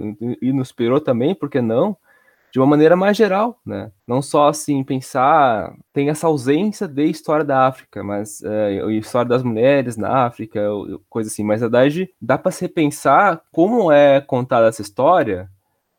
e 0.41 0.53
no 0.53 0.63
superior 0.63 1.01
também, 1.01 1.35
por 1.35 1.49
que 1.49 1.61
não? 1.61 1.97
de 2.55 2.59
uma 2.61 2.65
maneira 2.65 2.95
mais 2.95 3.17
geral, 3.17 3.59
né? 3.65 3.91
Não 4.07 4.21
só 4.21 4.47
assim 4.47 4.81
pensar 4.81 5.75
tem 5.91 6.07
essa 6.07 6.27
ausência 6.27 6.87
de 6.87 7.03
história 7.03 7.43
da 7.43 7.67
África, 7.67 8.01
mas 8.01 8.39
uh, 8.39 8.89
história 8.91 9.27
das 9.27 9.43
mulheres 9.43 9.97
na 9.97 10.25
África, 10.25 10.61
coisa 11.09 11.29
assim. 11.29 11.43
Mas 11.43 11.59
na 11.59 11.67
verdade 11.67 12.09
dá 12.21 12.37
para 12.37 12.53
se 12.53 12.61
repensar 12.61 13.41
como 13.51 13.91
é 13.91 14.21
contada 14.21 14.67
essa 14.67 14.81
história 14.81 15.49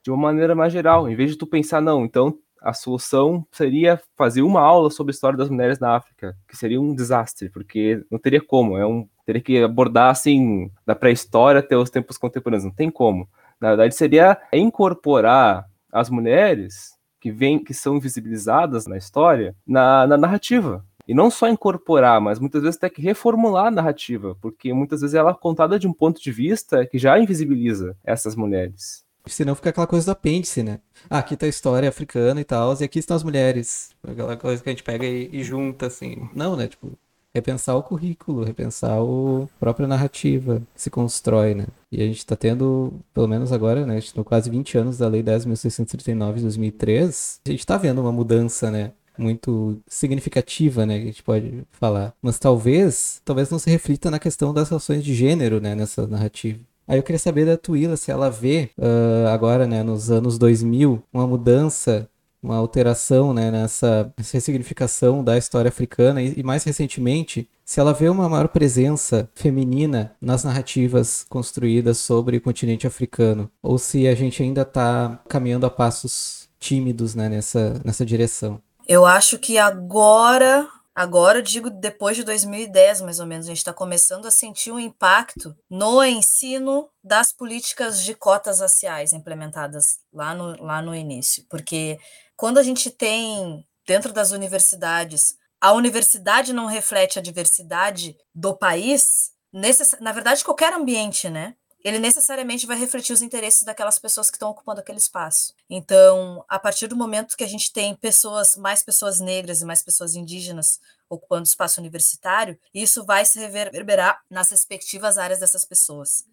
de 0.07 0.11
uma 0.13 0.17
maneira 0.17 0.55
mais 0.55 0.73
geral, 0.73 1.09
em 1.09 1.17
vez 1.17 1.33
de 1.33 1.37
tu 1.37 1.49
pensar, 1.49 1.81
não, 1.81 2.05
então 2.05 2.39
a 2.63 2.73
solução 2.73 3.45
seria 3.51 4.01
fazer 4.17 4.41
uma 4.41 4.61
aula 4.61 4.89
sobre 4.89 5.11
a 5.11 5.15
história 5.15 5.37
das 5.37 5.51
mulheres 5.51 5.81
na 5.81 5.97
África, 5.97 6.37
que 6.49 6.57
seria 6.57 6.81
um 6.81 6.95
desastre, 6.95 7.51
porque 7.51 8.05
não 8.09 8.17
teria 8.17 8.41
como, 8.41 8.79
é 8.79 8.87
um, 8.87 9.09
teria 9.25 9.43
que 9.43 9.61
abordar 9.61 10.11
assim, 10.11 10.71
da 10.87 10.95
pré-história 10.95 11.59
até 11.59 11.77
os 11.77 11.91
tempos 11.91 12.17
contemporâneos, 12.17 12.63
não 12.63 12.71
tem 12.71 12.89
como. 12.89 13.29
Na 13.61 13.71
verdade, 13.71 13.97
seria 13.97 14.39
incorporar 14.53 15.67
as 15.93 16.09
mulheres 16.09 16.93
que 17.21 17.33
vêm, 17.33 17.59
que 17.59 17.75
são 17.75 17.97
invisibilizadas 17.97 18.87
na 18.87 18.97
história, 18.97 19.57
na, 19.67 20.07
na 20.07 20.17
narrativa. 20.17 20.85
E 21.09 21.15
não 21.15 21.33
só 21.33 21.49
incorporar, 21.49 22.21
mas 22.21 22.39
muitas 22.39 22.63
vezes 22.63 22.77
até 22.77 22.89
que 22.89 23.03
reformular 23.03 23.67
a 23.67 23.71
narrativa, 23.73 24.37
porque 24.41 24.73
muitas 24.73 25.01
vezes 25.01 25.15
ela 25.15 25.33
é 25.33 25.35
contada 25.35 25.81
de 25.81 25.89
um 25.89 25.93
ponto 25.93 26.23
de 26.23 26.31
vista 26.31 26.87
que 26.87 26.97
já 26.97 27.19
invisibiliza 27.19 27.97
essas 28.05 28.37
mulheres. 28.37 29.06
Senão 29.27 29.55
fica 29.55 29.71
aquela 29.71 29.87
coisa 29.87 30.07
do 30.07 30.13
apêndice, 30.13 30.63
né? 30.63 30.81
Ah, 31.11 31.19
aqui 31.19 31.37
tá 31.37 31.47
a 31.47 31.49
história 31.49 31.89
africana 31.89 32.41
e 32.41 32.45
tal, 32.45 32.77
e 32.81 32.85
aqui 32.85 32.99
estão 32.99 33.17
as 33.17 33.23
mulheres. 33.23 33.91
Aquela 34.07 34.37
coisa 34.37 34.63
que 34.63 34.69
a 34.69 34.73
gente 34.73 34.83
pega 34.83 35.05
e, 35.05 35.29
e 35.33 35.43
junta, 35.43 35.87
assim. 35.87 36.29
Não, 36.35 36.57
né? 36.57 36.69
Tipo, 36.69 36.93
repensar 37.35 37.77
o 37.77 37.83
currículo, 37.83 38.45
repensar 38.45 38.93
a 38.99 39.47
própria 39.61 39.87
narrativa 39.87 40.63
que 40.75 40.83
se 40.83 40.91
constrói, 40.91 41.55
né? 41.55 41.67
E 41.93 42.03
a 42.03 42.07
gente 42.07 42.19
está 42.19 42.35
tendo, 42.35 42.95
pelo 43.13 43.29
menos 43.29 43.53
agora, 43.53 43.85
né? 43.85 43.97
A 43.97 44.01
gente 44.01 44.15
tá 44.15 44.25
quase 44.25 44.49
20 44.49 44.79
anos 44.79 44.99
da 44.99 45.09
Lei 45.09 45.23
10.639 45.23 46.35
de 46.37 46.43
2003. 46.43 47.41
A 47.47 47.51
gente 47.51 47.61
está 47.61 47.77
vendo 47.77 48.01
uma 48.01 48.13
mudança, 48.13 48.71
né? 48.71 48.93
muito 49.19 49.81
significativa, 49.87 50.85
né, 50.85 50.99
que 50.99 51.05
a 51.05 51.07
gente 51.07 51.23
pode 51.23 51.65
falar. 51.73 52.15
Mas 52.21 52.39
talvez, 52.39 53.21
talvez 53.25 53.51
não 53.51 53.59
se 53.59 53.71
reflita 53.71 54.11
na 54.11 54.19
questão 54.19 54.53
das 54.53 54.71
ações 54.71 55.03
de 55.03 55.15
gênero, 55.15 55.61
né, 55.61 55.75
nessa 55.75 56.07
narrativa. 56.07 56.61
Aí 56.89 56.99
eu 56.99 57.03
queria 57.03 57.19
saber 57.19 57.45
da 57.45 57.57
Tuila 57.57 57.97
se 57.97 58.11
ela 58.11 58.31
vê 58.31 58.71
uh, 58.79 59.29
agora, 59.29 59.67
né, 59.67 59.83
nos 59.83 60.11
anos 60.11 60.39
2000, 60.39 61.03
uma 61.13 61.27
mudança, 61.27 62.09
uma 62.43 62.57
alteração, 62.57 63.35
né, 63.35 63.51
nessa, 63.51 64.13
nessa 64.17 64.37
ressignificação 64.37 65.25
da 65.25 65.37
história 65.37 65.69
africana 65.69 66.23
e, 66.23 66.35
e, 66.37 66.43
mais 66.45 66.63
recentemente, 66.63 67.49
se 67.65 67.81
ela 67.81 67.93
vê 67.93 68.09
uma 68.09 68.29
maior 68.29 68.47
presença 68.47 69.29
feminina 69.35 70.15
nas 70.21 70.45
narrativas 70.45 71.27
construídas 71.29 71.99
sobre 71.99 72.37
o 72.37 72.41
continente 72.41 72.87
africano, 72.87 73.51
ou 73.61 73.79
se 73.79 74.07
a 74.07 74.15
gente 74.15 74.41
ainda 74.43 74.63
está 74.63 75.19
caminhando 75.29 75.67
a 75.67 75.71
passos 75.71 76.49
tímidos, 76.61 77.17
né, 77.17 77.29
nessa, 77.29 77.81
nessa 77.85 78.07
direção. 78.07 78.61
Eu 78.89 79.05
acho 79.05 79.39
que 79.39 79.59
agora 79.59 80.69
Agora, 80.97 81.41
eu 81.41 81.43
digo 81.43 81.69
depois 81.69 82.17
de 82.17 82.25
2010, 82.25 83.03
mais 83.03 83.21
ou 83.21 83.27
menos, 83.27 83.45
a 83.45 83.51
gente 83.51 83.59
está 83.59 83.73
começando 83.73 84.25
a 84.25 84.31
sentir 84.31 84.73
um 84.73 84.81
impacto 84.81 85.55
no 85.69 86.03
ensino 86.03 86.89
das 87.05 87.35
políticas 87.35 88.03
de 88.03 88.15
cotas 88.15 88.61
raciais 88.61 89.13
implementadas 89.13 89.99
lá 90.11 90.35
no, 90.35 90.57
lá 90.65 90.81
no 90.81 90.95
início. 90.95 91.45
Porque 91.51 91.99
quando 92.35 92.57
a 92.57 92.63
gente 92.63 92.91
tem, 92.91 93.63
dentro 93.87 94.11
das 94.11 94.31
universidades, 94.31 95.37
a 95.61 95.75
universidade 95.75 96.55
não 96.55 96.65
reflete 96.65 97.19
a 97.19 97.23
diversidade 97.23 98.17
do 98.35 98.57
país, 98.57 99.33
necess... 99.53 99.97
na 100.01 100.13
verdade, 100.13 100.43
qualquer 100.43 100.73
ambiente, 100.73 101.29
né? 101.29 101.57
Ele 101.87 102.01
necessariamente 102.01 102.67
vai 102.67 102.77
refletir 102.77 103.13
os 103.13 103.23
interesses 103.23 103.63
daquelas 103.63 103.97
pessoas 103.97 104.29
que 104.29 104.35
estão 104.35 104.51
ocupando 104.51 104.81
aquele 104.81 104.99
espaço. 104.99 105.55
Então, 105.71 106.45
a 106.49 106.59
partir 106.59 106.89
do 106.89 106.97
momento 106.97 107.37
que 107.37 107.45
a 107.45 107.49
gente 107.49 107.73
tem 107.73 107.95
pessoas, 107.95 108.57
mais 108.57 108.83
pessoas 108.83 109.21
negras 109.21 109.61
e 109.61 109.65
mais 109.65 109.85
pessoas 109.85 110.17
indígenas 110.17 110.81
ocupando 111.09 111.47
espaço 111.47 111.81
universitário, 111.81 112.59
isso 112.75 113.07
vai 113.07 113.25
se 113.25 113.39
reverberar 113.39 114.21
nas 114.29 114.51
respectivas 114.51 115.17
áreas 115.17 115.39
dessas 115.39 115.65
pessoas. 115.65 116.25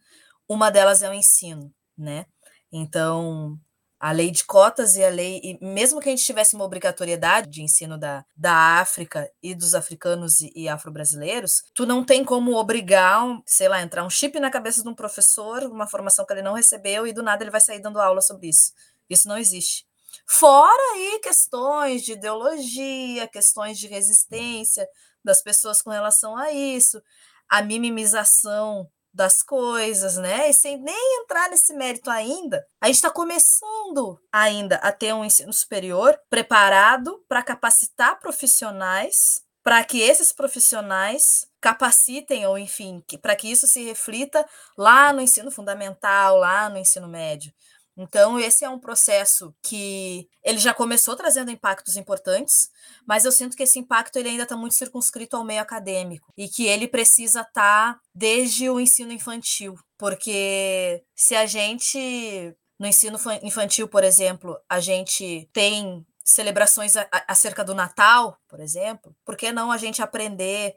Uma 0.49 0.71
delas 0.71 1.03
é 1.03 1.09
o 1.09 1.13
ensino, 1.13 1.71
né? 1.95 2.25
Então, 2.71 3.55
a 4.03 4.11
lei 4.11 4.31
de 4.31 4.43
cotas 4.43 4.97
e 4.97 5.03
a 5.03 5.07
lei, 5.07 5.39
e 5.41 5.57
mesmo 5.63 6.01
que 6.01 6.09
a 6.09 6.11
gente 6.11 6.25
tivesse 6.25 6.55
uma 6.55 6.65
obrigatoriedade 6.65 7.49
de 7.49 7.63
ensino 7.63 7.97
da, 7.97 8.25
da 8.35 8.53
África 8.81 9.31
e 9.41 9.55
dos 9.55 9.73
africanos 9.73 10.41
e, 10.41 10.51
e 10.53 10.67
afro-brasileiros, 10.67 11.63
tu 11.73 11.85
não 11.85 12.03
tem 12.03 12.21
como 12.21 12.53
obrigar, 12.57 13.23
sei 13.45 13.69
lá, 13.69 13.81
entrar 13.81 14.03
um 14.03 14.09
chip 14.09 14.37
na 14.41 14.51
cabeça 14.51 14.83
de 14.83 14.89
um 14.89 14.93
professor, 14.93 15.63
uma 15.63 15.87
formação 15.87 16.25
que 16.25 16.33
ele 16.33 16.41
não 16.41 16.53
recebeu, 16.53 17.07
e 17.07 17.13
do 17.13 17.23
nada 17.23 17.45
ele 17.45 17.49
vai 17.49 17.61
sair 17.61 17.79
dando 17.79 17.97
aula 17.97 18.19
sobre 18.19 18.49
isso. 18.49 18.73
Isso 19.09 19.25
não 19.25 19.37
existe. 19.37 19.85
Fora 20.27 20.83
aí 20.95 21.21
questões 21.23 22.03
de 22.03 22.11
ideologia, 22.11 23.25
questões 23.29 23.79
de 23.79 23.87
resistência 23.87 24.85
das 25.23 25.41
pessoas 25.41 25.81
com 25.81 25.91
relação 25.91 26.35
a 26.35 26.51
isso, 26.51 27.01
a 27.47 27.61
minimização 27.61 28.85
das 29.13 29.43
coisas, 29.43 30.17
né? 30.17 30.49
E 30.49 30.53
sem 30.53 30.77
nem 30.77 31.21
entrar 31.21 31.49
nesse 31.49 31.73
mérito 31.73 32.09
ainda, 32.09 32.65
a 32.81 32.87
gente 32.87 32.95
está 32.95 33.11
começando 33.11 34.19
ainda 34.31 34.77
a 34.77 34.91
ter 34.91 35.13
um 35.13 35.23
ensino 35.23 35.53
superior 35.53 36.17
preparado 36.29 37.23
para 37.27 37.43
capacitar 37.43 38.19
profissionais, 38.19 39.43
para 39.63 39.83
que 39.83 40.01
esses 40.01 40.33
profissionais 40.33 41.47
capacitem, 41.61 42.45
ou 42.45 42.57
enfim, 42.57 43.01
para 43.21 43.35
que 43.35 43.49
isso 43.49 43.65
se 43.67 43.83
reflita 43.83 44.45
lá 44.77 45.13
no 45.13 45.21
ensino 45.21 45.49
fundamental, 45.49 46.37
lá 46.37 46.67
no 46.67 46.77
ensino 46.77 47.07
médio. 47.07 47.53
Então, 47.95 48.39
esse 48.39 48.65
é 48.65 48.69
um 48.69 48.79
processo 48.79 49.53
que 49.61 50.27
ele 50.43 50.57
já 50.57 50.73
começou 50.73 51.15
trazendo 51.15 51.51
impactos 51.51 51.95
importantes, 51.95 52.71
mas 53.05 53.23
eu 53.23 53.31
sinto 53.31 53.55
que 53.55 53.63
esse 53.63 53.77
impacto 53.77 54.17
ele 54.17 54.29
ainda 54.29 54.43
está 54.43 54.57
muito 54.57 54.73
circunscrito 54.73 55.37
ao 55.37 55.43
meio 55.43 55.61
acadêmico 55.61 56.33
e 56.35 56.47
que 56.47 56.65
ele 56.65 56.87
precisa 56.87 57.41
estar 57.41 57.93
tá 57.93 57.99
desde 58.13 58.69
o 58.69 58.79
ensino 58.79 59.11
infantil, 59.11 59.75
porque 59.97 61.03
se 61.15 61.35
a 61.35 61.45
gente, 61.45 62.55
no 62.79 62.87
ensino 62.87 63.19
infantil, 63.43 63.87
por 63.87 64.03
exemplo, 64.03 64.57
a 64.67 64.79
gente 64.79 65.47
tem 65.53 66.05
celebrações 66.23 66.93
acerca 67.27 67.63
do 67.63 67.75
Natal, 67.75 68.39
por 68.47 68.59
exemplo, 68.59 69.15
por 69.25 69.35
que 69.35 69.51
não 69.51 69.71
a 69.71 69.77
gente 69.77 70.01
aprender 70.01 70.75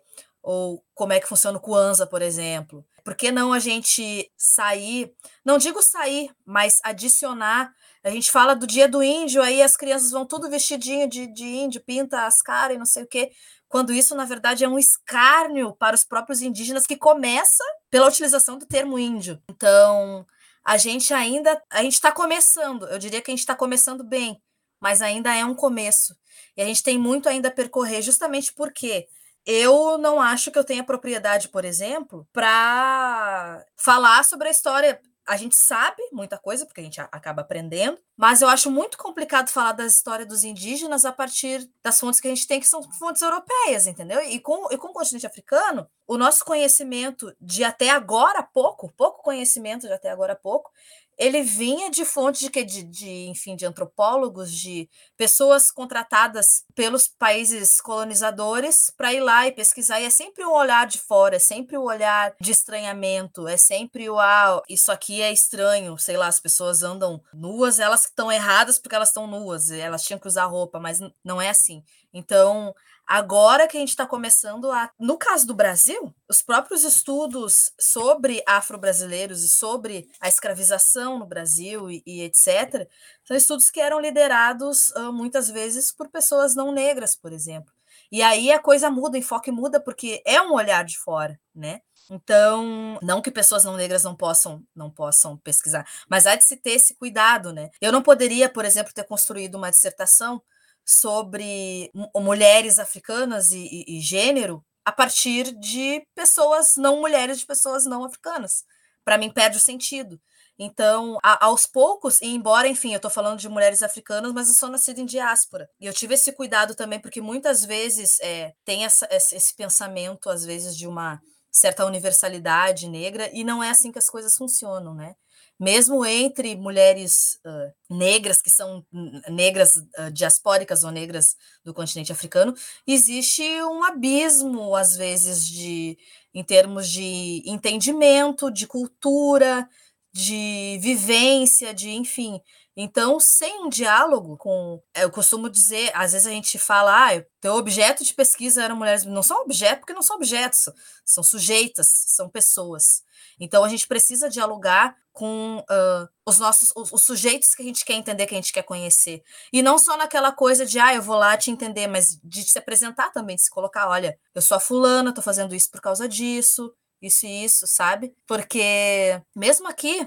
Ou 0.49 0.81
como 0.95 1.13
é 1.13 1.19
que 1.19 1.27
funciona 1.27 1.59
o 1.59 1.61
Kwanzaa, 1.61 2.07
por 2.07 2.23
exemplo. 2.23 2.87
Por 3.05 3.17
que 3.17 3.33
não 3.33 3.53
a 3.53 3.59
gente 3.59 4.31
sair, 4.37 5.13
não 5.45 5.59
digo 5.59 5.83
sair, 5.83 6.31
mas 6.45 6.81
adicionar 6.85 7.75
a 8.05 8.11
gente 8.11 8.31
fala 8.31 8.55
do 8.55 8.69
dia 8.69 8.89
do 8.89 9.03
índio, 9.03 9.43
aí 9.43 9.61
as 9.61 9.77
crianças 9.77 10.13
vão 10.13 10.25
tudo 10.25 10.49
vestidinho 10.49 11.09
de, 11.09 11.27
de 11.27 11.45
índio, 11.45 11.81
pinta 11.85 12.25
as 12.25 12.41
caras 12.41 12.77
e 12.77 12.79
não 12.79 12.87
sei 12.87 13.03
o 13.03 13.07
quê, 13.09 13.33
quando 13.67 13.93
isso, 13.93 14.15
na 14.15 14.25
verdade, 14.25 14.63
é 14.63 14.69
um 14.69 14.79
escárnio 14.79 15.75
para 15.75 15.97
os 15.97 16.05
próprios 16.05 16.41
indígenas 16.41 16.87
que 16.87 16.97
começa 16.97 17.65
pela 17.91 18.07
utilização 18.07 18.59
do 18.59 18.67
termo 18.67 18.97
índio. 18.97 19.43
Então, 19.51 20.25
a 20.65 20.77
gente 20.77 21.13
ainda, 21.13 21.61
a 21.69 21.83
gente 21.83 21.95
está 21.95 22.13
começando, 22.13 22.87
eu 22.87 22.99
diria 23.01 23.21
que 23.21 23.29
a 23.29 23.35
gente 23.35 23.41
está 23.41 23.57
começando 23.57 24.05
bem, 24.05 24.41
mas 24.81 25.03
ainda 25.03 25.35
é 25.35 25.45
um 25.45 25.55
começo. 25.55 26.17
E 26.57 26.63
a 26.63 26.65
gente 26.65 26.85
tem 26.85 26.97
muito 26.97 27.29
ainda 27.29 27.49
a 27.49 27.53
percorrer, 27.53 28.03
justamente 28.03 28.53
porque 28.53 29.09
eu 29.47 29.97
não 29.97 30.21
acho 30.21 30.51
que 30.51 30.59
eu 30.59 30.65
tenha 30.65 30.85
propriedade, 30.85 31.49
por 31.49 31.65
exemplo, 31.65 32.27
para 32.33 33.65
falar 33.77 34.25
sobre 34.25 34.49
a 34.49 34.51
história 34.51 35.01
a 35.27 35.37
gente 35.37 35.57
sabe 35.57 36.01
muita 36.13 36.39
coisa, 36.39 36.65
porque 36.65 36.81
a 36.81 36.85
gente 36.85 37.01
acaba 37.01 37.43
aprendendo, 37.43 37.99
mas 38.17 38.41
eu 38.41 38.49
acho 38.49 38.71
muito 38.71 38.97
complicado 38.97 39.49
falar 39.49 39.73
da 39.73 39.85
história 39.85 40.25
dos 40.25 40.45
indígenas 40.45 41.05
a 41.05 41.13
partir 41.13 41.69
das 41.83 41.99
fontes 41.99 42.21
que 42.21 42.29
a 42.29 42.31
gente 42.31 42.47
tem, 42.47 42.61
que 42.61 42.69
são 42.69 42.81
fontes 42.93 43.23
europeias, 43.23 43.89
entendeu? 43.89 44.23
E 44.23 44.39
com, 44.39 44.73
e 44.73 44.79
com 44.79 44.89
o 44.89 44.93
continente 44.93 45.27
africano, 45.27 45.89
o 46.07 46.17
nosso 46.17 46.45
conhecimento 46.45 47.35
de 47.41 47.65
até 47.65 47.91
agora 47.91 48.41
pouco, 48.41 48.93
pouco 48.97 49.23
conhecimento 49.23 49.89
de 49.89 49.93
até 49.93 50.11
agora 50.11 50.37
pouco, 50.37 50.71
ele 51.17 51.43
vinha 51.43 51.91
de 51.91 52.05
fontes 52.05 52.41
de, 52.41 52.65
de, 52.65 52.83
de, 52.83 53.27
enfim, 53.29 53.57
de 53.57 53.65
antropólogos, 53.65 54.53
de 54.53 54.89
pessoas 55.17 55.71
contratadas 55.71 56.65
pelos 56.75 57.09
países 57.09 57.81
colonizadores 57.81 58.93
para 58.97 59.13
ir 59.13 59.21
lá 59.21 59.47
e 59.47 59.53
pesquisar. 59.53 60.01
E 60.01 60.05
é 60.05 60.11
sempre 60.11 60.45
um 60.45 60.53
olhar 60.53 60.87
de 60.87 60.99
fora, 60.99 61.37
é 61.37 61.39
sempre 61.39 61.77
o 61.77 61.83
um 61.83 61.85
olhar 61.85 62.35
de 62.41 62.51
estranhamento, 62.51 63.49
é 63.49 63.57
sempre 63.57 64.09
o 64.11 64.19
ah, 64.19 64.63
isso 64.69 64.93
aqui 64.93 65.23
é 65.23 65.33
estranho, 65.33 65.97
sei 65.97 66.17
lá, 66.17 66.27
as 66.27 66.41
pessoas 66.41 66.83
andam 66.83 67.23
nuas, 67.33 67.79
elas 67.79 68.05
estão 68.05 68.31
erradas 68.31 68.79
porque 68.79 68.95
elas 68.95 69.09
estão 69.09 69.27
nuas, 69.27 69.71
elas 69.71 70.03
tinham 70.03 70.19
que 70.19 70.29
usar 70.29 70.45
roupa, 70.45 70.79
mas 70.79 71.01
não 71.25 71.41
é 71.41 71.49
assim. 71.49 71.83
Então, 72.13 72.75
Agora 73.07 73.69
que 73.69 73.77
a 73.77 73.81
gente 73.81 73.91
está 73.91 74.07
começando 74.07 74.71
a. 74.73 74.91
No 74.99 75.17
caso 75.17 75.47
do 75.47 75.55
Brasil, 75.55 76.13
os 76.29 76.43
próprios 76.43 76.83
estudos 76.83 77.73
sobre 77.79 78.43
afro-brasileiros 78.47 79.45
e 79.45 79.49
sobre 79.49 80.09
a 80.21 80.29
escravização 80.29 81.19
no 81.19 81.27
Brasil 81.27 81.89
e, 81.89 82.03
e, 82.05 82.23
etc., 82.23 82.89
são 83.25 83.37
estudos 83.37 83.71
que 83.71 83.81
eram 83.81 84.01
liderados 84.01 84.93
muitas 85.13 85.49
vezes 85.49 85.93
por 85.93 86.09
pessoas 86.09 86.55
não 86.57 86.73
negras, 86.73 87.15
por 87.15 87.33
exemplo. 87.33 87.73
E 88.11 88.23
aí 88.23 88.51
a 88.53 88.59
coisa 88.59 88.91
muda, 88.91 89.17
o 89.17 89.21
enfoque 89.21 89.51
muda, 89.51 89.81
porque 89.81 90.23
é 90.25 90.41
um 90.41 90.53
olhar 90.53 90.85
de 90.85 90.99
fora, 90.99 91.39
né? 91.55 91.81
Então, 92.11 92.99
não 93.03 93.21
que 93.21 93.31
pessoas 93.31 93.65
não 93.65 93.77
negras 93.77 94.05
não 94.05 94.15
possam 94.15 94.63
não 94.75 94.91
possam 94.91 95.37
pesquisar, 95.39 95.85
mas 96.09 96.27
há 96.27 96.37
de 96.37 96.45
se 96.45 96.57
ter 96.57 96.73
esse 96.73 96.95
cuidado, 96.95 97.53
né? 97.53 97.71
Eu 97.81 97.91
não 97.91 98.03
poderia, 98.03 98.49
por 98.49 98.65
exemplo, 98.65 98.93
ter 98.95 99.05
construído 99.05 99.57
uma 99.57 99.71
dissertação 99.71 100.41
sobre 100.87 101.91
mulheres 102.15 102.79
africanas 102.79 103.53
e, 103.53 103.59
e, 103.59 103.99
e 103.99 104.01
gênero 104.01 104.65
a 104.85 104.93
partir 104.93 105.53
de 105.59 106.07
pessoas 106.15 106.77
não 106.77 107.01
mulheres, 107.01 107.41
de 107.41 107.47
pessoas 107.47 107.85
não 107.85 108.05
africanas. 108.05 108.65
Para 109.05 109.19
mim, 109.19 109.31
perde 109.31 109.57
o 109.57 109.61
sentido. 109.61 110.21
Então, 110.59 111.19
a, 111.23 111.47
aos 111.47 111.67
poucos, 111.67 112.21
e 112.23 112.29
embora, 112.29 112.69
enfim, 112.69 112.93
eu 112.93 112.97
estou 112.97 113.11
falando 113.11 113.39
de 113.39 113.49
mulheres 113.49 113.83
africanas, 113.83 114.33
mas 114.33 114.49
eu 114.49 114.55
sou 114.55 114.71
nascida 114.71 115.01
em 115.01 115.05
diáspora. 115.05 115.69
E 115.81 115.87
eu 115.87 115.93
tive 115.93 116.15
esse 116.15 116.33
cuidado 116.33 116.75
também, 116.75 117.01
porque 117.01 117.21
muitas 117.21 117.65
vezes 117.65 118.19
é, 118.21 118.55
tem 118.65 118.85
essa, 118.85 119.09
esse 119.11 119.55
pensamento, 119.55 120.31
às 120.31 120.45
vezes, 120.45 120.77
de 120.77 120.87
uma 120.87 121.21
certa 121.51 121.85
universalidade 121.85 122.89
negra, 122.89 123.29
e 123.33 123.45
não 123.45 123.63
é 123.63 123.71
assim 123.71 123.91
que 123.91 123.99
as 123.99 124.09
coisas 124.09 124.37
funcionam, 124.37 124.95
né? 124.95 125.15
Mesmo 125.59 126.05
entre 126.05 126.55
mulheres 126.57 127.39
uh, 127.45 127.95
negras, 127.97 128.43
que 128.43 128.51
são 128.51 128.85
negras 129.29 129.77
uh, 129.77 130.11
diaspóricas 130.13 130.85
ou 130.85 130.91
negras 130.91 131.37
do 131.65 131.73
continente 131.73 132.13
africano, 132.13 132.55
existe 132.87 133.43
um 133.63 133.83
abismo, 133.85 134.75
às 134.77 134.97
vezes, 134.97 135.47
de 135.47 135.99
em 136.35 136.45
termos 136.45 136.89
de 136.89 137.43
entendimento, 137.47 138.51
de 138.51 138.67
cultura, 138.67 139.67
de 140.13 140.79
vivência, 140.83 141.73
de 141.73 141.91
enfim. 141.91 142.41
Então, 142.77 143.19
sem 143.19 143.65
um 143.65 143.71
diálogo 143.71 144.37
com. 144.37 144.83
Eu 144.95 145.11
costumo 145.11 145.49
dizer, 145.49 145.91
às 145.95 146.13
vezes 146.13 146.27
a 146.27 146.31
gente 146.31 146.59
fala, 146.59 147.11
ah, 147.11 147.25
teu 147.41 147.55
objeto 147.55 148.05
de 148.05 148.13
pesquisa 148.13 148.63
eram 148.63 148.77
mulheres. 148.77 149.05
Não 149.05 149.23
são 149.23 149.43
objetos, 149.43 149.79
porque 149.79 149.95
não 149.95 150.03
são 150.03 150.17
objetos, 150.17 150.69
são 151.03 151.25
sujeitas, 151.25 151.87
são 152.09 152.29
pessoas. 152.29 153.03
Então, 153.41 153.65
a 153.65 153.69
gente 153.69 153.87
precisa 153.87 154.29
dialogar 154.29 154.95
com 155.17 155.61
uh, 155.61 156.09
os 156.27 156.39
nossos 156.39 156.75
os, 156.77 156.93
os, 156.93 157.03
sujeitos 157.03 157.55
que 157.55 157.63
a 157.63 157.65
gente 157.65 157.87
quer 157.87 157.95
entender, 157.95 158.27
que 158.27 158.35
a 158.35 158.37
gente 158.37 158.53
quer 158.53 158.63
conhecer. 158.63 159.23
E 159.51 159.63
não 159.63 159.79
só 159.79 159.97
naquela 159.97 160.31
coisa 160.31 160.67
de, 160.67 160.79
ah, 160.79 160.95
eu 160.95 161.01
vou 161.01 161.17
lá 161.17 161.39
te 161.39 161.51
entender, 161.51 161.87
mas 161.87 162.21
de 162.23 162.43
se 162.43 162.59
apresentar 162.59 163.11
também, 163.13 163.35
de 163.35 163.41
se 163.41 163.51
colocar, 163.51 163.89
olha, 163.89 164.19
eu 164.35 164.43
sou 164.43 164.59
a 164.59 164.61
fulana, 164.61 165.15
tô 165.15 165.23
fazendo 165.23 165.55
isso 165.55 165.71
por 165.71 165.81
causa 165.81 166.07
disso, 166.07 166.71
isso 167.01 167.25
e 167.25 167.45
isso, 167.47 167.67
sabe? 167.67 168.15
Porque 168.27 169.19
mesmo 169.35 169.67
aqui, 169.69 170.07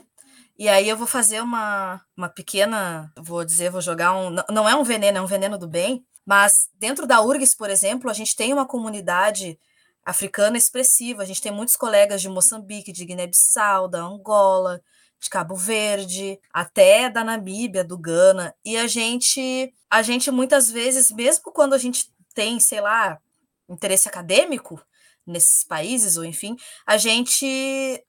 e 0.60 0.70
aí 0.70 0.88
eu 0.88 0.96
vou 0.96 1.08
fazer 1.08 1.42
uma, 1.42 2.00
uma 2.16 2.30
pequena, 2.30 3.12
vou 3.18 3.44
dizer, 3.44 3.72
vou 3.72 3.82
jogar 3.82 4.16
um, 4.16 4.30
não 4.52 4.70
é 4.70 4.76
um 4.76 4.84
veneno, 4.84 5.18
é 5.18 5.22
um 5.22 5.26
veneno 5.26 5.58
do 5.58 5.68
bem, 5.68 6.06
mas 6.24 6.70
dentro 6.76 7.08
da 7.08 7.20
URGS, 7.20 7.56
por 7.56 7.72
exemplo, 7.72 8.12
a 8.12 8.14
gente 8.14 8.36
tem 8.36 8.54
uma 8.54 8.68
comunidade 8.68 9.58
africana 10.06 10.58
expressiva, 10.58 11.22
a 11.24 11.26
gente 11.26 11.42
tem 11.42 11.52
muitos 11.52 11.76
colegas 11.76 12.22
de 12.22 12.30
Moçambique, 12.30 12.92
de 12.92 13.06
Guiné-Bissau, 13.06 13.88
da 13.88 14.02
Angola, 14.02 14.82
de 15.20 15.30
Cabo 15.30 15.56
Verde, 15.56 16.40
até 16.54 17.10
da 17.10 17.24
Namíbia, 17.24 17.84
do 17.84 17.98
Ghana. 17.98 18.56
E 18.64 18.78
a 18.78 18.88
gente, 18.88 19.74
a 19.90 20.02
gente 20.02 20.32
muitas 20.32 20.72
vezes, 20.72 21.12
mesmo 21.12 21.52
quando 21.52 21.74
a 21.74 21.78
gente 21.78 22.12
tem, 22.34 22.60
sei 22.60 22.82
lá, 22.82 23.20
interesse 23.68 24.08
acadêmico 24.08 24.82
nesses 25.26 25.64
países 25.64 26.18
ou 26.18 26.26
enfim, 26.26 26.56
a 26.86 26.98
gente 26.98 27.46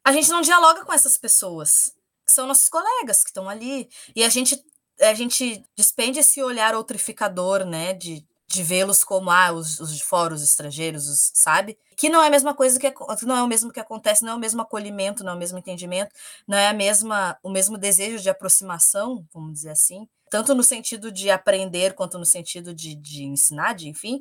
a 0.04 0.12
gente 0.12 0.30
não 0.30 0.40
dialoga 0.40 0.84
com 0.84 0.92
essas 0.92 1.18
pessoas, 1.18 1.94
que 2.24 2.32
são 2.32 2.46
nossos 2.46 2.68
colegas 2.68 3.22
que 3.22 3.30
estão 3.30 3.48
ali. 3.48 3.88
E 4.14 4.24
a 4.24 4.28
gente 4.28 4.62
a 5.00 5.14
gente 5.14 5.64
despende 5.76 6.20
esse 6.20 6.42
olhar 6.42 6.74
outrificador, 6.74 7.64
né, 7.64 7.94
de 7.94 8.24
de 8.51 8.64
vê-los 8.64 9.05
como 9.05 9.30
ah, 9.30 9.53
os, 9.53 9.78
os 9.78 9.96
de 9.96 10.03
fora, 10.03 10.34
os 10.34 10.42
estrangeiros, 10.42 11.09
os, 11.09 11.30
sabe? 11.34 11.78
Que 11.96 12.09
não 12.09 12.20
é 12.20 12.26
a 12.26 12.30
mesma 12.30 12.53
coisa 12.53 12.80
que 12.80 12.92
não 13.24 13.36
é 13.36 13.42
o 13.42 13.46
mesmo 13.46 13.72
que 13.72 13.78
acontece, 13.78 14.24
não 14.24 14.32
é 14.32 14.34
o 14.34 14.40
mesmo 14.40 14.61
acolhimento, 14.61 15.22
não 15.22 15.32
é 15.32 15.36
o 15.36 15.38
mesmo 15.38 15.57
entendimento, 15.57 16.12
não 16.48 16.59
é 16.59 16.66
a 16.66 16.72
mesma 16.72 17.38
o 17.44 17.48
mesmo 17.48 17.78
desejo 17.78 18.20
de 18.20 18.28
aproximação, 18.28 19.24
vamos 19.32 19.53
dizer 19.53 19.70
assim, 19.70 20.09
tanto 20.28 20.53
no 20.53 20.64
sentido 20.64 21.12
de 21.12 21.30
aprender 21.30 21.94
quanto 21.94 22.18
no 22.18 22.26
sentido 22.26 22.74
de, 22.74 22.96
de 22.96 23.22
ensinar, 23.22 23.74
de 23.74 23.88
enfim, 23.88 24.20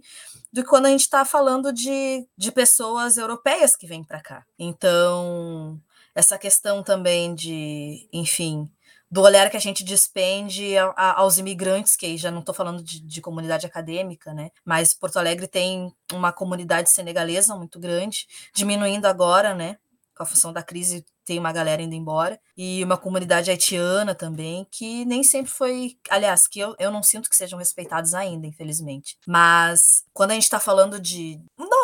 do 0.53 0.61
que 0.61 0.69
quando 0.69 0.85
a 0.85 0.89
gente 0.89 1.01
está 1.01 1.25
falando 1.25 1.73
de, 1.73 2.27
de 2.37 2.51
pessoas 2.51 3.17
europeias 3.17 3.75
que 3.75 3.87
vêm 3.87 4.03
para 4.03 4.21
cá. 4.21 4.45
Então, 4.59 5.81
essa 6.13 6.37
questão 6.37 6.83
também 6.83 7.33
de, 7.33 8.07
enfim, 8.13 8.69
do 9.11 9.21
olhar 9.21 9.49
que 9.49 9.57
a 9.57 9.61
gente 9.61 9.83
despende 9.83 10.77
a, 10.77 10.93
a, 10.95 11.19
aos 11.19 11.37
imigrantes, 11.37 11.95
que 11.95 12.17
já 12.17 12.29
não 12.29 12.39
estou 12.39 12.53
falando 12.53 12.83
de, 12.83 12.99
de, 12.99 13.21
comunidade 13.21 13.65
acadêmica, 13.65 14.33
né? 14.33 14.51
Mas 14.63 14.93
Porto 14.93 15.17
Alegre 15.17 15.47
tem 15.47 15.91
uma 16.13 16.31
comunidade 16.31 16.89
senegalesa 16.89 17.55
muito 17.55 17.79
grande, 17.79 18.27
diminuindo 18.53 19.05
agora, 19.05 19.55
né? 19.55 19.77
Com 20.15 20.23
a 20.23 20.25
função 20.25 20.53
da 20.53 20.61
crise 20.61 21.05
tem 21.29 21.37
uma 21.37 21.51
galera 21.51 21.81
indo 21.81 21.93
embora, 21.93 22.39
e 22.57 22.83
uma 22.83 22.97
comunidade 22.97 23.51
haitiana 23.51 24.15
também, 24.15 24.65
que 24.71 25.05
nem 25.05 25.23
sempre 25.23 25.51
foi, 25.51 25.95
aliás, 26.09 26.47
que 26.47 26.59
eu, 26.59 26.75
eu 26.79 26.89
não 26.91 27.03
sinto 27.03 27.29
que 27.29 27.35
sejam 27.35 27.59
respeitados 27.59 28.15
ainda, 28.15 28.47
infelizmente. 28.47 29.15
Mas 29.27 30.03
quando 30.11 30.31
a 30.31 30.33
gente 30.33 30.43
está 30.43 30.59
falando 30.59 30.99
de. 30.99 31.39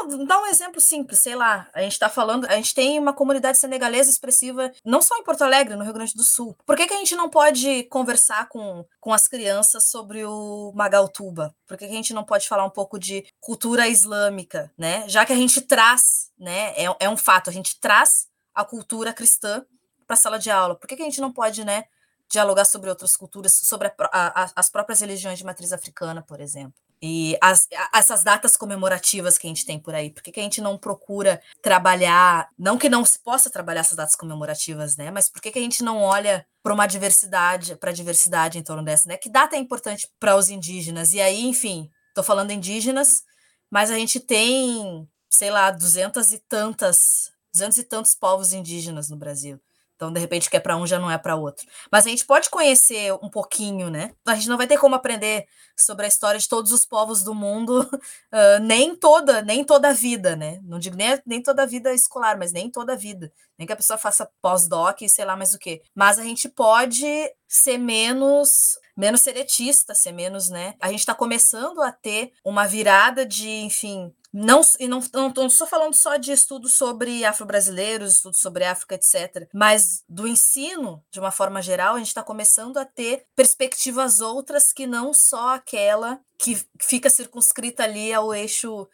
Não, 0.08 0.26
dá 0.26 0.42
um 0.42 0.46
exemplo 0.46 0.80
simples, 0.80 1.20
sei 1.20 1.36
lá. 1.36 1.68
A 1.74 1.82
gente 1.82 1.94
está 1.94 2.10
falando, 2.10 2.46
a 2.46 2.56
gente 2.56 2.74
tem 2.74 3.00
uma 3.00 3.14
comunidade 3.14 3.58
senegalesa 3.58 4.10
expressiva, 4.10 4.72
não 4.84 5.02
só 5.02 5.18
em 5.18 5.24
Porto 5.24 5.44
Alegre, 5.44 5.76
no 5.76 5.84
Rio 5.84 5.94
Grande 5.94 6.14
do 6.14 6.24
Sul. 6.24 6.56
Por 6.66 6.76
que, 6.76 6.88
que 6.88 6.94
a 6.94 6.98
gente 6.98 7.16
não 7.16 7.30
pode 7.30 7.84
conversar 7.84 8.48
com, 8.50 8.86
com 9.00 9.14
as 9.14 9.28
crianças 9.28 9.86
sobre 9.86 10.26
o 10.26 10.72
Magaltuba? 10.76 11.56
Por 11.68 11.78
que, 11.78 11.88
que 11.88 11.94
a 11.94 11.98
gente 11.98 12.14
não 12.14 12.24
pode 12.24 12.48
falar 12.48 12.66
um 12.66 12.70
pouco 12.70 13.00
de 13.00 13.26
cultura 13.40 13.88
islâmica, 13.88 14.72
né? 14.78 15.08
Já 15.08 15.26
que 15.26 15.34
a 15.34 15.38
gente 15.38 15.62
traz, 15.62 16.32
né? 16.38 16.74
É, 16.76 16.96
é 17.00 17.10
um 17.10 17.18
fato, 17.18 17.50
a 17.50 17.54
gente 17.54 17.80
traz 17.80 18.28
a 18.54 18.64
cultura 18.64 19.14
cristã 19.14 19.66
para 20.08 20.14
a 20.14 20.18
sala 20.18 20.40
de 20.40 20.50
aula? 20.50 20.76
Por 20.76 20.88
que, 20.88 20.96
que, 20.96 21.02
a 21.02 21.06
gente 21.06 21.20
não 21.20 21.32
pode, 21.32 21.66
né, 21.66 21.86
dialogar 22.30 22.66
sobre 22.66 22.90
outras 22.90 23.16
culturas, 23.18 23.54
sobre 23.54 23.88
a, 23.88 23.94
a, 24.12 24.52
as 24.56 24.70
próprias 24.70 25.02
religiões 25.02 25.38
de 25.38 25.46
matriz 25.46 25.74
africana, 25.74 26.22
por 26.22 26.40
exemplo? 26.40 26.85
E 27.02 27.38
as, 27.42 27.68
essas 27.94 28.24
datas 28.24 28.58
comemorativas 28.58 29.38
que 29.38 29.46
a 29.46 29.50
gente 29.50 29.66
tem 29.66 29.78
por 29.78 29.94
aí, 29.94 30.10
por 30.10 30.24
que, 30.24 30.40
a 30.40 30.44
gente 30.44 30.62
não 30.62 30.78
procura 30.78 31.42
trabalhar, 31.62 32.50
não 32.58 32.78
que 32.78 32.90
não 32.90 33.06
se 33.06 33.20
possa 33.20 33.50
trabalhar 33.50 33.82
essas 33.82 33.98
datas 33.98 34.16
comemorativas, 34.16 34.98
né? 34.98 35.12
Mas 35.12 35.30
por 35.30 35.42
que, 35.42 35.52
que 35.52 35.60
a 35.60 35.62
gente 35.62 35.84
não 35.84 36.02
olha 36.02 36.46
para 36.64 36.74
uma 36.74 36.88
diversidade, 36.88 37.76
para 37.76 37.92
a 37.92 37.94
diversidade 37.94 38.58
em 38.58 38.64
torno 38.64 38.84
dessa, 38.84 39.08
né? 39.08 39.18
Que 39.18 39.30
data 39.30 39.56
é 39.56 39.60
importante 39.60 40.10
para 40.20 40.36
os 40.36 40.50
indígenas? 40.50 41.14
E 41.14 41.22
aí, 41.22 41.46
enfim, 41.46 41.90
estou 42.10 42.24
falando 42.24 42.52
indígenas, 42.52 43.24
mas 43.70 43.92
a 43.92 43.96
gente 43.96 44.20
tem 44.20 45.08
sei 45.36 45.52
lá, 45.52 45.70
duzentas 45.72 46.32
e 46.32 46.40
tantas, 46.40 47.32
duzentos 47.54 47.78
e 47.78 47.84
tantos 47.84 48.16
povos 48.16 48.54
indígenas 48.54 49.10
no 49.10 49.18
Brasil. 49.18 49.60
Então, 49.96 50.12
de 50.12 50.20
repente, 50.20 50.50
que 50.50 50.58
é 50.58 50.60
para 50.60 50.76
um 50.76 50.86
já 50.86 51.00
não 51.00 51.10
é 51.10 51.18
para 51.18 51.36
outro. 51.36 51.66
Mas 51.92 52.06
a 52.06 52.10
gente 52.10 52.26
pode 52.26 52.50
conhecer 52.50 53.14
um 53.14 53.30
pouquinho, 53.30 53.90
né? 53.90 54.12
A 54.26 54.36
gente 54.36 54.50
não 54.50 54.58
vai 54.58 54.68
ter 54.68 54.78
como 54.78 54.96
aprender 54.96 55.46
sobre 55.78 56.06
a 56.06 56.08
história 56.08 56.40
de 56.40 56.48
todos 56.48 56.72
os 56.72 56.86
povos 56.86 57.24
do 57.24 57.34
mundo, 57.34 57.82
uh, 58.34 58.60
nem 58.62 58.96
toda, 58.96 59.42
nem 59.42 59.64
toda 59.64 59.90
a 59.90 59.94
vida, 59.94 60.36
né? 60.36 60.60
Não 60.64 60.80
digo 60.80 60.98
nem, 60.98 61.20
nem 61.26 61.42
toda 61.42 61.64
a 61.64 61.66
vida 61.66 61.94
escolar, 61.94 62.38
mas 62.38 62.52
nem 62.52 62.70
toda 62.70 62.94
a 62.94 62.98
vida. 62.98 63.32
Nem 63.58 63.66
que 63.66 63.74
a 63.74 63.78
pessoa 63.78 63.98
faça 63.98 64.30
pós-doc 64.42 65.02
e 65.02 65.10
sei 65.10 65.24
lá 65.24 65.36
mais 65.36 65.54
o 65.54 65.60
quê. 65.60 65.82
Mas 65.96 66.20
a 66.20 66.24
gente 66.24 66.50
pode 66.50 67.06
ser 67.48 67.78
menos 67.78 68.78
menos 68.98 69.22
seletista, 69.22 69.94
ser 69.94 70.14
menos, 70.14 70.50
né? 70.50 70.76
A 70.80 70.90
gente 70.90 71.00
está 71.00 71.14
começando 71.14 71.82
a 71.82 71.92
ter 71.92 72.32
uma 72.46 72.66
virada 72.66 73.26
de, 73.26 73.50
enfim, 73.50 74.14
não, 74.38 74.60
e 74.78 74.86
não, 74.86 75.00
não, 75.14 75.30
não 75.34 75.48
estou 75.48 75.66
falando 75.66 75.94
só 75.94 76.18
de 76.18 76.34
estudos 76.34 76.74
sobre 76.74 77.24
afro-brasileiros, 77.24 78.16
estudos 78.16 78.42
sobre 78.42 78.66
África, 78.66 78.96
etc., 78.96 79.48
mas 79.54 80.04
do 80.10 80.28
ensino, 80.28 81.02
de 81.10 81.22
uma 81.22 81.32
forma 81.32 81.62
geral, 81.62 81.96
a 81.96 82.00
gente 82.00 82.10
está 82.10 82.22
começando 82.22 82.76
a 82.76 82.84
ter 82.84 83.26
perspectivas 83.34 84.20
outras 84.20 84.74
que 84.74 84.86
não 84.86 85.14
só 85.14 85.56
aquela 85.56 86.20
que 86.38 86.62
fica 86.82 87.10
circunscrita 87.10 87.84
ali 87.84 88.14
ao 88.14 88.34
eixo 88.34 88.86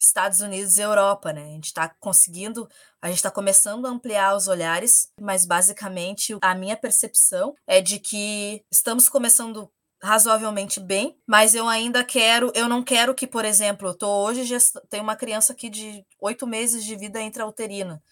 Estados 0.00 0.40
Unidos 0.40 0.78
e 0.78 0.80
Europa, 0.80 1.32
né? 1.32 1.42
A 1.42 1.52
gente 1.54 1.66
está 1.66 1.88
conseguindo, 2.00 2.68
a 3.00 3.08
gente 3.08 3.18
está 3.18 3.30
começando 3.30 3.86
a 3.86 3.90
ampliar 3.90 4.34
os 4.34 4.48
olhares, 4.48 5.08
mas 5.20 5.44
basicamente 5.44 6.36
a 6.40 6.54
minha 6.54 6.76
percepção 6.76 7.54
é 7.66 7.80
de 7.80 8.00
que 8.00 8.64
estamos 8.70 9.08
começando 9.08 9.70
razoavelmente 10.00 10.80
bem, 10.80 11.18
mas 11.26 11.54
eu 11.54 11.68
ainda 11.68 12.04
quero, 12.04 12.52
eu 12.54 12.68
não 12.68 12.82
quero 12.82 13.14
que, 13.14 13.26
por 13.26 13.44
exemplo, 13.44 13.88
eu 13.88 13.94
tô 13.94 14.08
hoje 14.24 14.56
tem 14.88 15.00
uma 15.00 15.16
criança 15.16 15.52
aqui 15.52 15.68
de 15.68 16.04
oito 16.20 16.46
meses 16.46 16.84
de 16.84 16.94
vida 16.96 17.20
intrauterina 17.20 18.02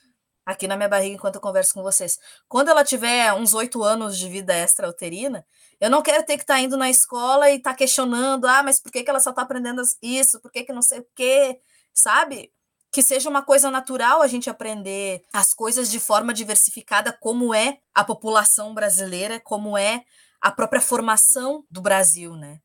aqui 0.46 0.68
na 0.68 0.76
minha 0.76 0.88
barriga 0.88 1.16
enquanto 1.16 1.34
eu 1.34 1.40
converso 1.40 1.74
com 1.74 1.82
vocês. 1.82 2.20
Quando 2.48 2.68
ela 2.68 2.84
tiver 2.84 3.32
uns 3.32 3.52
oito 3.52 3.82
anos 3.82 4.16
de 4.16 4.28
vida 4.28 4.56
extrauterina, 4.56 5.44
eu 5.80 5.90
não 5.90 6.00
quero 6.00 6.24
ter 6.24 6.36
que 6.36 6.44
estar 6.44 6.54
tá 6.54 6.60
indo 6.60 6.76
na 6.76 6.88
escola 6.88 7.50
e 7.50 7.56
estar 7.56 7.72
tá 7.72 7.76
questionando, 7.76 8.46
ah, 8.46 8.62
mas 8.62 8.80
por 8.80 8.92
que, 8.92 9.02
que 9.02 9.10
ela 9.10 9.18
só 9.18 9.30
está 9.30 9.42
aprendendo 9.42 9.82
isso? 10.00 10.40
Por 10.40 10.52
que, 10.52 10.62
que 10.62 10.72
não 10.72 10.82
sei 10.82 11.00
o 11.00 11.06
quê? 11.16 11.58
Sabe? 11.92 12.52
Que 12.92 13.02
seja 13.02 13.28
uma 13.28 13.42
coisa 13.42 13.70
natural 13.72 14.22
a 14.22 14.28
gente 14.28 14.48
aprender 14.48 15.24
as 15.32 15.52
coisas 15.52 15.90
de 15.90 15.98
forma 15.98 16.32
diversificada, 16.32 17.12
como 17.12 17.52
é 17.52 17.78
a 17.92 18.04
população 18.04 18.72
brasileira, 18.72 19.40
como 19.40 19.76
é 19.76 20.04
a 20.40 20.50
própria 20.50 20.80
formação 20.80 21.64
do 21.70 21.80
Brasil, 21.80 22.36
né? 22.36 22.60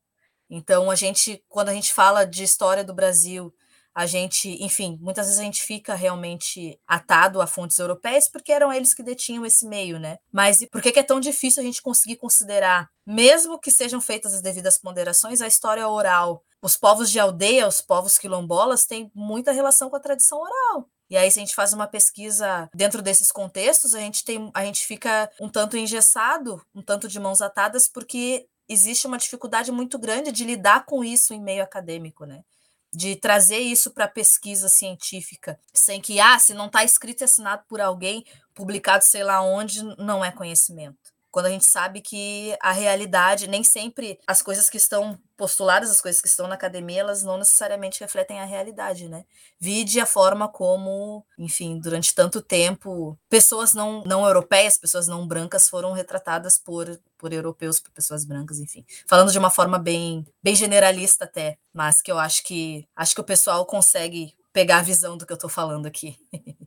Então 0.50 0.92
a 0.92 0.96
gente, 0.96 1.44
quando 1.48 1.70
a 1.70 1.74
gente 1.74 1.94
fala 1.94 2.26
de 2.26 2.44
história 2.44 2.84
do 2.84 2.94
Brasil, 2.94 3.54
a 3.94 4.06
gente, 4.06 4.50
enfim, 4.64 4.98
muitas 5.02 5.26
vezes 5.26 5.40
a 5.40 5.44
gente 5.44 5.62
fica 5.64 5.94
realmente 5.96 6.80
atado 6.88 7.42
a 7.42 7.48
fontes 7.48 7.78
europeias 7.78 8.30
porque 8.30 8.52
eram 8.52 8.72
eles 8.72 8.94
que 8.94 9.04
detinham 9.04 9.46
esse 9.46 9.68
meio, 9.68 10.00
né? 10.00 10.18
Mas 10.32 10.66
por 10.72 10.82
que 10.82 10.98
é 10.98 11.04
tão 11.04 11.20
difícil 11.20 11.62
a 11.62 11.66
gente 11.66 11.82
conseguir 11.82 12.16
considerar, 12.16 12.90
mesmo 13.06 13.60
que 13.60 13.70
sejam 13.70 14.00
feitas 14.00 14.34
as 14.34 14.42
devidas 14.42 14.78
ponderações, 14.78 15.42
a 15.42 15.48
história 15.48 15.88
oral? 15.88 16.42
Os 16.62 16.78
povos 16.78 17.12
de 17.12 17.20
aldeia, 17.20 17.68
os 17.68 17.82
povos 17.82 18.18
quilombolas, 18.18 18.86
têm 18.86 19.12
muita 19.14 19.52
relação 19.52 19.90
com 19.90 19.96
a 19.96 20.00
tradição 20.00 20.40
oral. 20.40 20.88
E 21.12 21.18
aí, 21.18 21.30
se 21.30 21.40
a 21.40 21.42
gente 21.42 21.54
faz 21.54 21.74
uma 21.74 21.88
pesquisa 21.88 22.70
dentro 22.74 23.02
desses 23.02 23.34
contextos, 23.34 23.94
a 23.94 24.00
gente 24.00 24.24
tem, 24.24 24.50
a 24.54 24.64
gente 24.64 24.88
fica 24.88 25.30
um 25.42 25.50
tanto 25.50 25.76
engessado, 25.76 26.66
um 26.74 26.82
tanto 26.82 27.06
de 27.10 27.20
mãos 27.20 27.42
atadas, 27.42 27.86
porque 27.86 28.48
existe 28.70 29.08
uma 29.08 29.18
dificuldade 29.18 29.74
muito 29.74 30.00
grande 30.00 30.32
de 30.32 30.46
lidar 30.46 30.86
com 30.86 31.04
isso 31.04 31.34
em 31.34 31.42
meio 31.42 31.62
acadêmico, 31.62 32.24
né? 32.24 32.46
De 32.94 33.18
trazer 33.18 33.58
isso 33.58 33.92
para 33.92 34.08
pesquisa 34.08 34.70
científica, 34.70 35.60
sem 35.74 36.00
que, 36.00 36.18
ah, 36.22 36.40
se 36.40 36.54
não 36.54 36.68
está 36.68 36.82
escrito 36.86 37.20
e 37.20 37.26
assinado 37.26 37.64
por 37.68 37.82
alguém, 37.82 38.24
publicado 38.54 39.04
sei 39.04 39.26
lá 39.26 39.42
onde, 39.42 39.84
não 39.98 40.24
é 40.24 40.32
conhecimento 40.32 41.12
quando 41.32 41.46
a 41.46 41.50
gente 41.50 41.66
sabe 41.66 42.02
que 42.02 42.56
a 42.62 42.72
realidade, 42.72 43.48
nem 43.48 43.64
sempre 43.64 44.20
as 44.28 44.42
coisas 44.42 44.70
que 44.70 44.78
estão 44.78 45.18
postuladas, 45.38 45.90
as 45.90 46.02
coisas 46.02 46.22
que 46.22 46.28
estão 46.28 46.48
na 46.48 46.56
academia, 46.56 47.00
elas 47.00 47.24
não 47.24 47.38
necessariamente 47.38 48.00
refletem 48.02 48.40
a 48.40 48.46
realidade, 48.46 49.08
né? 49.08 49.26
Vide 49.60 50.00
a 50.00 50.06
forma 50.06 50.48
como, 50.48 51.26
enfim, 51.38 51.80
durante 51.80 52.14
tanto 52.14 52.42
tempo, 52.42 53.18
pessoas 53.30 53.74
não, 53.74 54.04
não 54.06 54.26
europeias, 54.26 54.78
pessoas 54.78 55.08
não 55.08 55.28
brancas 55.28 55.68
foram 55.70 55.94
retratadas 55.94 56.60
por, 56.60 57.00
por 57.18 57.34
europeus, 57.34 57.80
por 57.80 57.92
pessoas 57.92 58.26
brancas, 58.26 58.60
enfim. 58.60 58.86
Falando 59.08 59.32
de 59.32 59.40
uma 59.40 59.50
forma 59.50 59.80
bem, 59.80 60.26
bem 60.44 60.56
generalista 60.56 61.26
até, 61.26 61.58
mas 61.74 62.02
que 62.02 62.12
eu 62.12 62.20
acho 62.20 62.44
que 62.44 62.88
acho 62.96 63.16
que 63.16 63.22
o 63.22 63.26
pessoal 63.26 63.66
consegue 63.66 64.36
pegar 64.54 64.80
a 64.80 64.84
visão 64.84 65.18
do 65.18 65.26
que 65.26 65.32
eu 65.32 65.36
estou 65.36 65.50
falando 65.50 65.86
aqui. 65.86 66.18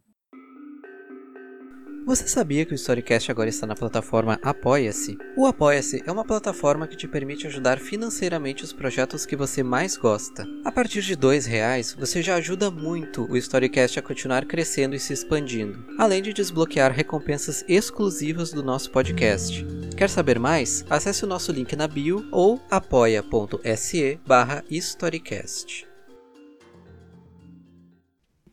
Você 2.07 2.29
sabia 2.29 2.67
que 2.67 2.73
o 2.73 2.75
Storycast 2.75 3.31
agora 3.31 3.49
está 3.49 3.67
na 3.67 3.75
plataforma 3.75 4.39
Apoia-se? 4.43 5.17
O 5.35 5.47
Apoia-se 5.47 6.03
é 6.07 6.13
uma 6.13 6.25
plataforma 6.25 6.87
que 6.87 6.99
te 6.99 7.09
permite 7.09 7.47
ajudar 7.47 7.79
financeiramente 7.79 8.63
os 8.63 8.75
projetos 8.75 9.25
que 9.25 9.35
você 9.35 9.63
mais 9.63 9.97
gosta. 9.97 10.47
A 10.67 10.71
partir 10.71 11.01
de 11.01 11.15
R$ 11.15 11.41
reais, 11.47 11.97
você 11.99 12.23
já 12.23 12.35
ajuda 12.35 12.71
muito 12.71 13.27
o 13.31 13.39
Storycast 13.39 13.99
a 13.99 14.03
continuar 14.03 14.45
crescendo 14.45 14.95
e 14.95 15.01
se 15.01 15.15
expandindo, 15.15 15.83
além 15.99 16.21
de 16.21 16.35
desbloquear 16.35 16.93
recompensas 16.93 17.65
exclusivas 17.67 18.53
do 18.53 18.63
nosso 18.63 18.91
podcast. 18.91 19.65
Quer 19.97 20.11
saber 20.11 20.39
mais? 20.39 20.85
Acesse 20.91 21.25
o 21.25 21.29
nosso 21.29 21.53
link 21.53 21.75
na 21.75 21.89
bio 21.89 22.29
ou 22.31 22.61
apoia.se 22.71 24.21
barra 24.27 24.63
Storycast. 24.71 25.94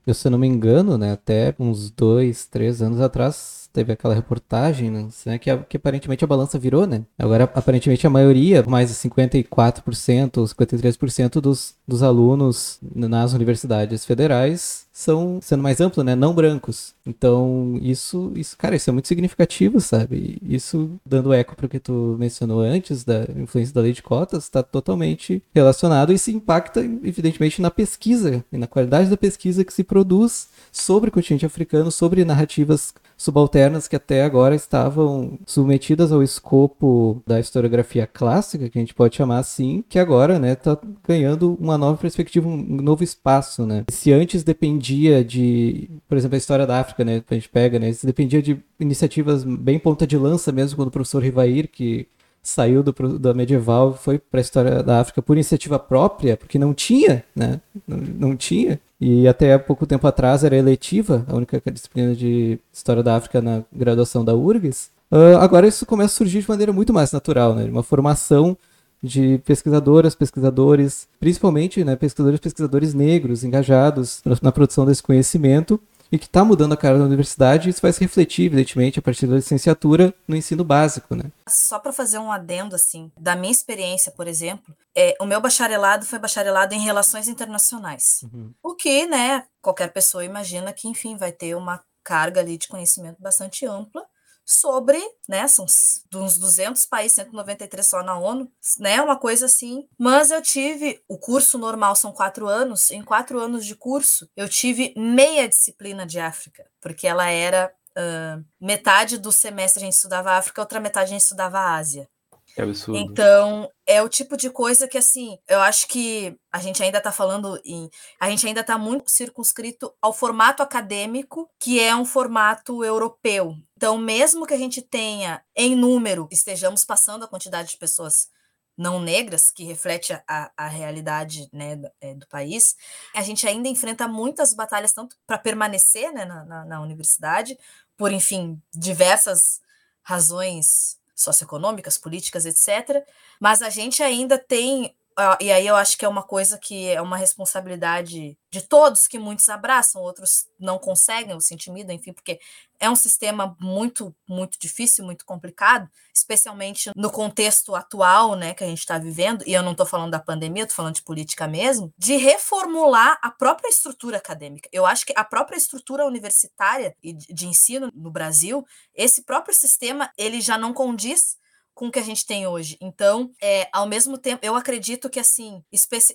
Eu, 0.06 0.14
se 0.14 0.30
não 0.30 0.38
me 0.38 0.48
engano, 0.48 0.98
né, 0.98 1.12
até 1.12 1.56
uns 1.60 1.92
dois, 1.92 2.46
três 2.46 2.82
anos 2.82 3.00
atrás, 3.00 3.61
teve 3.72 3.94
aquela 3.94 4.14
reportagem, 4.14 4.92
né, 5.26 5.38
que, 5.38 5.56
que 5.70 5.78
aparentemente 5.78 6.24
a 6.24 6.28
balança 6.28 6.60
virou, 6.60 6.86
né? 6.86 7.04
Agora, 7.18 7.46
aparentemente, 7.46 8.06
a 8.06 8.10
maioria, 8.10 8.64
mais 8.64 8.90
de 8.90 8.96
54% 8.96 10.38
ou 10.38 10.46
53% 10.46 11.42
dos, 11.42 11.76
dos 11.88 12.04
alunos 12.04 12.80
nas 12.82 13.34
universidades 13.34 14.06
federais 14.06 14.86
são, 14.92 15.40
sendo 15.42 15.64
mais 15.64 15.80
amplo, 15.80 16.04
né, 16.04 16.16
não 16.16 16.34
brancos. 16.34 16.94
Então, 17.06 17.80
isso, 17.82 18.32
isso, 18.36 18.58
cara, 18.58 18.76
isso 18.76 18.90
é 18.90 18.94
muito 18.94 19.08
significativo, 19.08 19.80
sabe? 19.80 20.38
Isso, 20.42 21.00
dando 21.06 21.34
eco 21.34 21.56
para 21.56 21.66
o 21.66 21.70
que 21.70 21.80
tu 21.80 22.16
mencionou 22.20 22.60
antes, 22.60 23.04
da 23.04 23.26
influência 23.36 23.74
da 23.74 23.82
lei 23.82 23.94
de 23.94 24.04
cotas, 24.04 24.44
está 24.44 24.62
totalmente 24.62 25.42
relacionado 25.54 26.12
e 26.12 26.20
se 26.20 26.32
impacta, 26.32 26.82
evidentemente, 26.82 27.62
na 27.62 27.72
pesquisa 27.72 28.44
e 28.52 28.58
na 28.58 28.68
qualidade 28.68 29.10
da 29.10 29.18
pesquisa 29.18 29.64
que 29.64 29.74
se 29.74 29.84
produz 29.84 30.50
sobre 30.72 31.10
o 31.10 31.14
continente 31.14 31.46
africano, 31.46 31.92
sobre 31.92 32.26
narrativas 32.26 32.94
subalternas 33.22 33.88
que 33.88 33.96
até 33.96 34.24
agora 34.24 34.56
estavam 34.56 35.38
submetidas 35.46 36.12
ao 36.12 36.24
escopo 36.24 37.22
da 37.26 37.40
historiografia 37.40 38.08
clássica, 38.08 38.68
que 38.68 38.80
a 38.80 38.82
gente 38.82 38.96
pode 38.96 39.16
chamar 39.16 39.38
assim, 39.38 39.84
que 39.88 40.00
agora, 40.00 40.40
né, 40.40 40.56
tá 40.56 40.76
ganhando 41.08 41.56
uma 41.60 41.78
nova 41.78 41.98
perspectiva, 41.98 42.48
um 42.48 42.82
novo 42.82 43.04
espaço, 43.04 43.66
né? 43.66 43.86
Se 43.92 44.12
antes 44.12 44.44
dependia 44.44 45.24
de, 45.24 45.88
por 46.08 46.18
exemplo, 46.18 46.36
a 46.36 46.38
história 46.40 46.66
da 46.66 46.80
África, 46.80 47.06
né, 47.06 47.24
a 47.30 47.34
gente 47.36 47.48
pega, 47.48 47.78
né, 47.78 47.94
se 47.94 48.08
dependia 48.08 48.42
de 48.42 48.60
iniciativas 48.80 49.44
bem 49.44 49.78
ponta 49.78 50.08
de 50.08 50.18
lança 50.18 50.52
mesmo, 50.52 50.76
quando 50.76 50.88
o 50.88 50.92
professor 50.92 51.22
Rivair, 51.22 51.70
que 51.72 52.08
saiu 52.42 52.82
do, 52.82 53.20
da 53.20 53.34
medieval 53.34 53.94
foi 53.94 54.18
para 54.18 54.40
a 54.40 54.42
história 54.42 54.82
da 54.82 55.00
África 55.00 55.22
por 55.22 55.34
iniciativa 55.34 55.78
própria, 55.78 56.36
porque 56.36 56.58
não 56.58 56.74
tinha, 56.74 57.24
né? 57.36 57.62
Não, 57.88 57.98
não, 57.98 58.36
tinha. 58.36 58.80
E 59.02 59.28
até 59.28 59.58
pouco 59.58 59.88
tempo 59.88 60.06
atrás 60.06 60.44
era 60.44 60.56
eletiva, 60.56 61.26
a 61.28 61.36
única 61.36 61.60
disciplina 61.72 62.14
de 62.14 62.60
história 62.72 63.02
da 63.02 63.16
África 63.16 63.42
na 63.42 63.64
graduação 63.74 64.24
da 64.24 64.36
URGS. 64.36 64.92
Uh, 65.12 65.38
agora 65.40 65.68
isso 65.68 65.88
começa 65.88 66.14
a 66.14 66.18
surgir 66.18 66.42
de 66.42 66.48
maneira 66.48 66.72
muito 66.72 66.94
mais 66.94 67.12
natural, 67.12 67.56
né? 67.56 67.66
Uma 67.66 67.82
formação 67.82 68.56
de 69.02 69.40
pesquisadoras, 69.40 70.14
pesquisadores, 70.14 71.08
principalmente 71.20 71.84
né, 71.84 71.96
pesquisadores 71.96 72.40
pesquisadores 72.40 72.94
negros 72.94 73.44
engajados 73.44 74.22
na 74.42 74.52
produção 74.52 74.86
desse 74.86 75.02
conhecimento 75.02 75.82
e 76.12 76.20
que 76.20 76.26
está 76.26 76.44
mudando 76.44 76.74
a 76.74 76.78
cara 76.78 76.98
da 76.98 77.06
universidade, 77.06 77.70
isso 77.70 77.82
vai 77.82 77.94
se 77.94 78.02
refletir, 78.02 78.46
evidentemente, 78.46 79.00
a 79.00 79.02
partir 79.02 79.28
da 79.28 79.36
licenciatura 79.36 80.14
no 80.28 80.36
ensino 80.36 80.64
básico, 80.64 81.16
né? 81.16 81.32
Só 81.48 81.80
para 81.80 81.94
fazer 81.94 82.18
um 82.18 82.32
adendo, 82.32 82.76
assim, 82.76 83.12
da 83.18 83.36
minha 83.36 83.52
experiência, 83.52 84.12
por 84.12 84.28
exemplo, 84.28 84.76
é, 84.96 85.16
o 85.22 85.26
meu 85.26 85.40
bacharelado 85.40 86.06
foi 86.06 86.20
bacharelado 86.20 86.74
em 86.74 86.80
relações 86.80 87.28
internacionais. 87.28 88.22
Uhum. 88.24 88.52
O 88.62 88.76
que, 88.76 89.06
né, 89.06 89.46
qualquer 89.62 89.94
pessoa 89.94 90.26
imagina 90.26 90.74
que, 90.74 90.88
enfim, 90.88 91.16
vai 91.16 91.32
ter 91.32 91.56
uma 91.56 91.82
carga 92.04 92.42
ali 92.42 92.58
de 92.58 92.68
conhecimento 92.68 93.22
bastante 93.22 93.66
ampla 93.66 94.04
sobre, 94.46 95.00
né, 95.28 95.48
são 95.48 95.66
uns 95.66 96.38
200 96.38 96.86
países, 96.86 97.14
193 97.14 97.86
só 97.86 98.04
na 98.04 98.18
ONU, 98.18 98.52
né, 98.80 99.02
uma 99.02 99.18
coisa 99.18 99.46
assim. 99.46 99.88
Mas 99.98 100.32
eu 100.32 100.42
tive, 100.42 101.02
o 101.08 101.18
curso 101.18 101.58
normal 101.58 101.96
são 101.96 102.12
quatro 102.12 102.48
anos, 102.48 102.92
em 102.92 103.04
quatro 103.04 103.40
anos 103.40 103.66
de 103.66 103.76
curso, 103.76 104.30
eu 104.36 104.50
tive 104.50 104.94
meia 104.98 105.48
disciplina 105.48 106.06
de 106.06 106.20
África, 106.20 106.66
porque 106.82 107.08
ela 107.08 107.30
era 107.30 107.74
uh, 107.98 108.44
metade 108.60 109.18
do 109.18 109.32
semestre 109.32 109.82
a 109.82 109.86
gente 109.86 109.96
estudava 109.96 110.32
África, 110.32 110.62
outra 110.62 110.80
metade 110.80 111.06
a 111.06 111.14
gente 111.14 111.22
estudava 111.22 111.76
Ásia. 111.76 112.10
Que 112.54 112.62
absurdo. 112.62 113.00
Então, 113.00 113.70
é 113.86 114.02
o 114.02 114.10
tipo 114.10 114.36
de 114.36 114.50
coisa 114.50 114.88
que, 114.88 114.98
assim, 114.98 115.38
eu 115.48 115.60
acho 115.62 115.88
que 115.88 116.38
a 116.52 116.60
gente 116.60 116.84
ainda 116.84 116.98
está 116.98 117.12
falando 117.12 117.60
em. 117.64 117.90
A 118.20 118.30
gente 118.30 118.46
ainda 118.46 118.62
está 118.62 118.78
muito 118.78 119.10
circunscrito 119.10 119.94
ao 120.02 120.14
formato 120.14 120.62
acadêmico, 120.62 121.50
que 121.60 121.80
é 121.80 121.96
um 121.96 122.06
formato 122.06 122.84
europeu. 122.84 123.56
Então, 123.78 123.98
mesmo 123.98 124.46
que 124.46 124.54
a 124.54 124.58
gente 124.58 124.82
tenha, 124.82 125.42
em 125.56 125.76
número, 125.76 126.28
estejamos 126.30 126.84
passando 126.84 127.24
a 127.24 127.28
quantidade 127.28 127.72
de 127.72 127.78
pessoas 127.78 128.30
não 128.78 129.00
negras, 129.00 129.52
que 129.52 129.64
reflete 129.64 130.14
a, 130.28 130.52
a 130.58 130.68
realidade 130.68 131.48
né, 131.54 131.76
do, 131.76 131.90
é, 132.02 132.16
do, 132.16 132.28
país, 132.28 132.76
a 133.14 133.22
gente 133.22 133.48
ainda 133.48 133.68
enfrenta 133.68 134.08
muitas 134.08 134.54
batalhas, 134.54 134.94
tanto 134.94 135.16
para 135.28 135.38
permanecer 135.38 136.12
né, 136.12 136.26
na, 136.26 136.44
na, 136.46 136.66
na 136.66 136.82
universidade, 136.82 137.58
por, 137.96 138.12
enfim, 138.12 138.60
diversas 138.74 139.62
razões 140.02 141.01
socioeconômicas, 141.22 141.98
políticas, 141.98 142.46
etc. 142.46 143.06
Mas 143.40 143.62
a 143.62 143.70
gente 143.70 144.04
ainda 144.04 144.38
tem 144.38 144.96
e 145.40 145.52
aí 145.52 145.68
eu 145.68 145.76
acho 145.76 145.98
que 145.98 146.06
é 146.06 146.08
uma 146.08 146.24
coisa 146.24 146.58
que 146.58 146.88
é 146.88 147.02
uma 147.02 147.18
responsabilidade 147.18 148.38
de 148.52 148.62
todos 148.62 149.08
que 149.08 149.18
muitos 149.18 149.48
abraçam, 149.50 150.02
outros 150.02 150.46
não 150.60 150.78
conseguem, 150.78 151.34
ou 151.34 151.40
se 151.40 151.54
intimidam, 151.54 151.96
enfim, 151.96 152.14
porque 152.14 152.40
é 152.80 152.90
um 152.90 152.96
sistema 152.96 153.56
muito, 153.60 154.16
muito 154.28 154.60
difícil, 154.60 155.06
muito 155.06 155.26
complicado, 155.26 155.90
especialmente 156.14 156.92
no 156.96 157.10
contexto 157.10 157.76
atual, 157.76 158.36
né, 158.36 158.54
que 158.54 158.64
a 158.64 158.68
gente 158.68 158.80
está 158.80 158.98
vivendo, 158.98 159.44
e 159.48 159.54
eu 159.54 159.64
não 159.64 159.72
estou 159.72 159.86
falando 159.86 160.12
da 160.12 160.20
pandemia, 160.20 160.64
estou 160.64 160.76
falando 160.76 160.96
de 160.96 161.04
política 161.04 161.48
mesmo, 161.48 161.94
de 161.98 162.18
reformular 162.18 163.18
a 163.22 163.32
própria 163.32 163.70
estrutura 163.70 164.18
acadêmica. 164.18 164.70
Eu 164.72 164.86
acho 164.86 165.06
que 165.06 165.14
a 165.16 165.24
própria 165.24 165.58
estrutura 165.58 166.06
universitária 166.06 166.96
e 167.02 167.14
de 167.14 167.48
ensino 167.48 167.90
no 167.94 168.12
Brasil, 168.12 168.66
esse 168.94 169.24
próprio 169.24 169.54
sistema, 169.54 170.12
ele 170.18 170.42
já 170.42 170.58
não 170.58 170.74
condiz 170.74 171.40
com 171.82 171.88
o 171.88 171.92
que 171.92 171.98
a 171.98 172.04
gente 172.04 172.28
tem 172.28 172.46
hoje. 172.46 172.78
Então, 172.80 173.34
é, 173.42 173.68
ao 173.74 173.88
mesmo 173.88 174.16
tempo, 174.16 174.46
eu 174.46 174.56
acredito 174.56 175.10
que, 175.10 175.20
assim, 175.20 175.64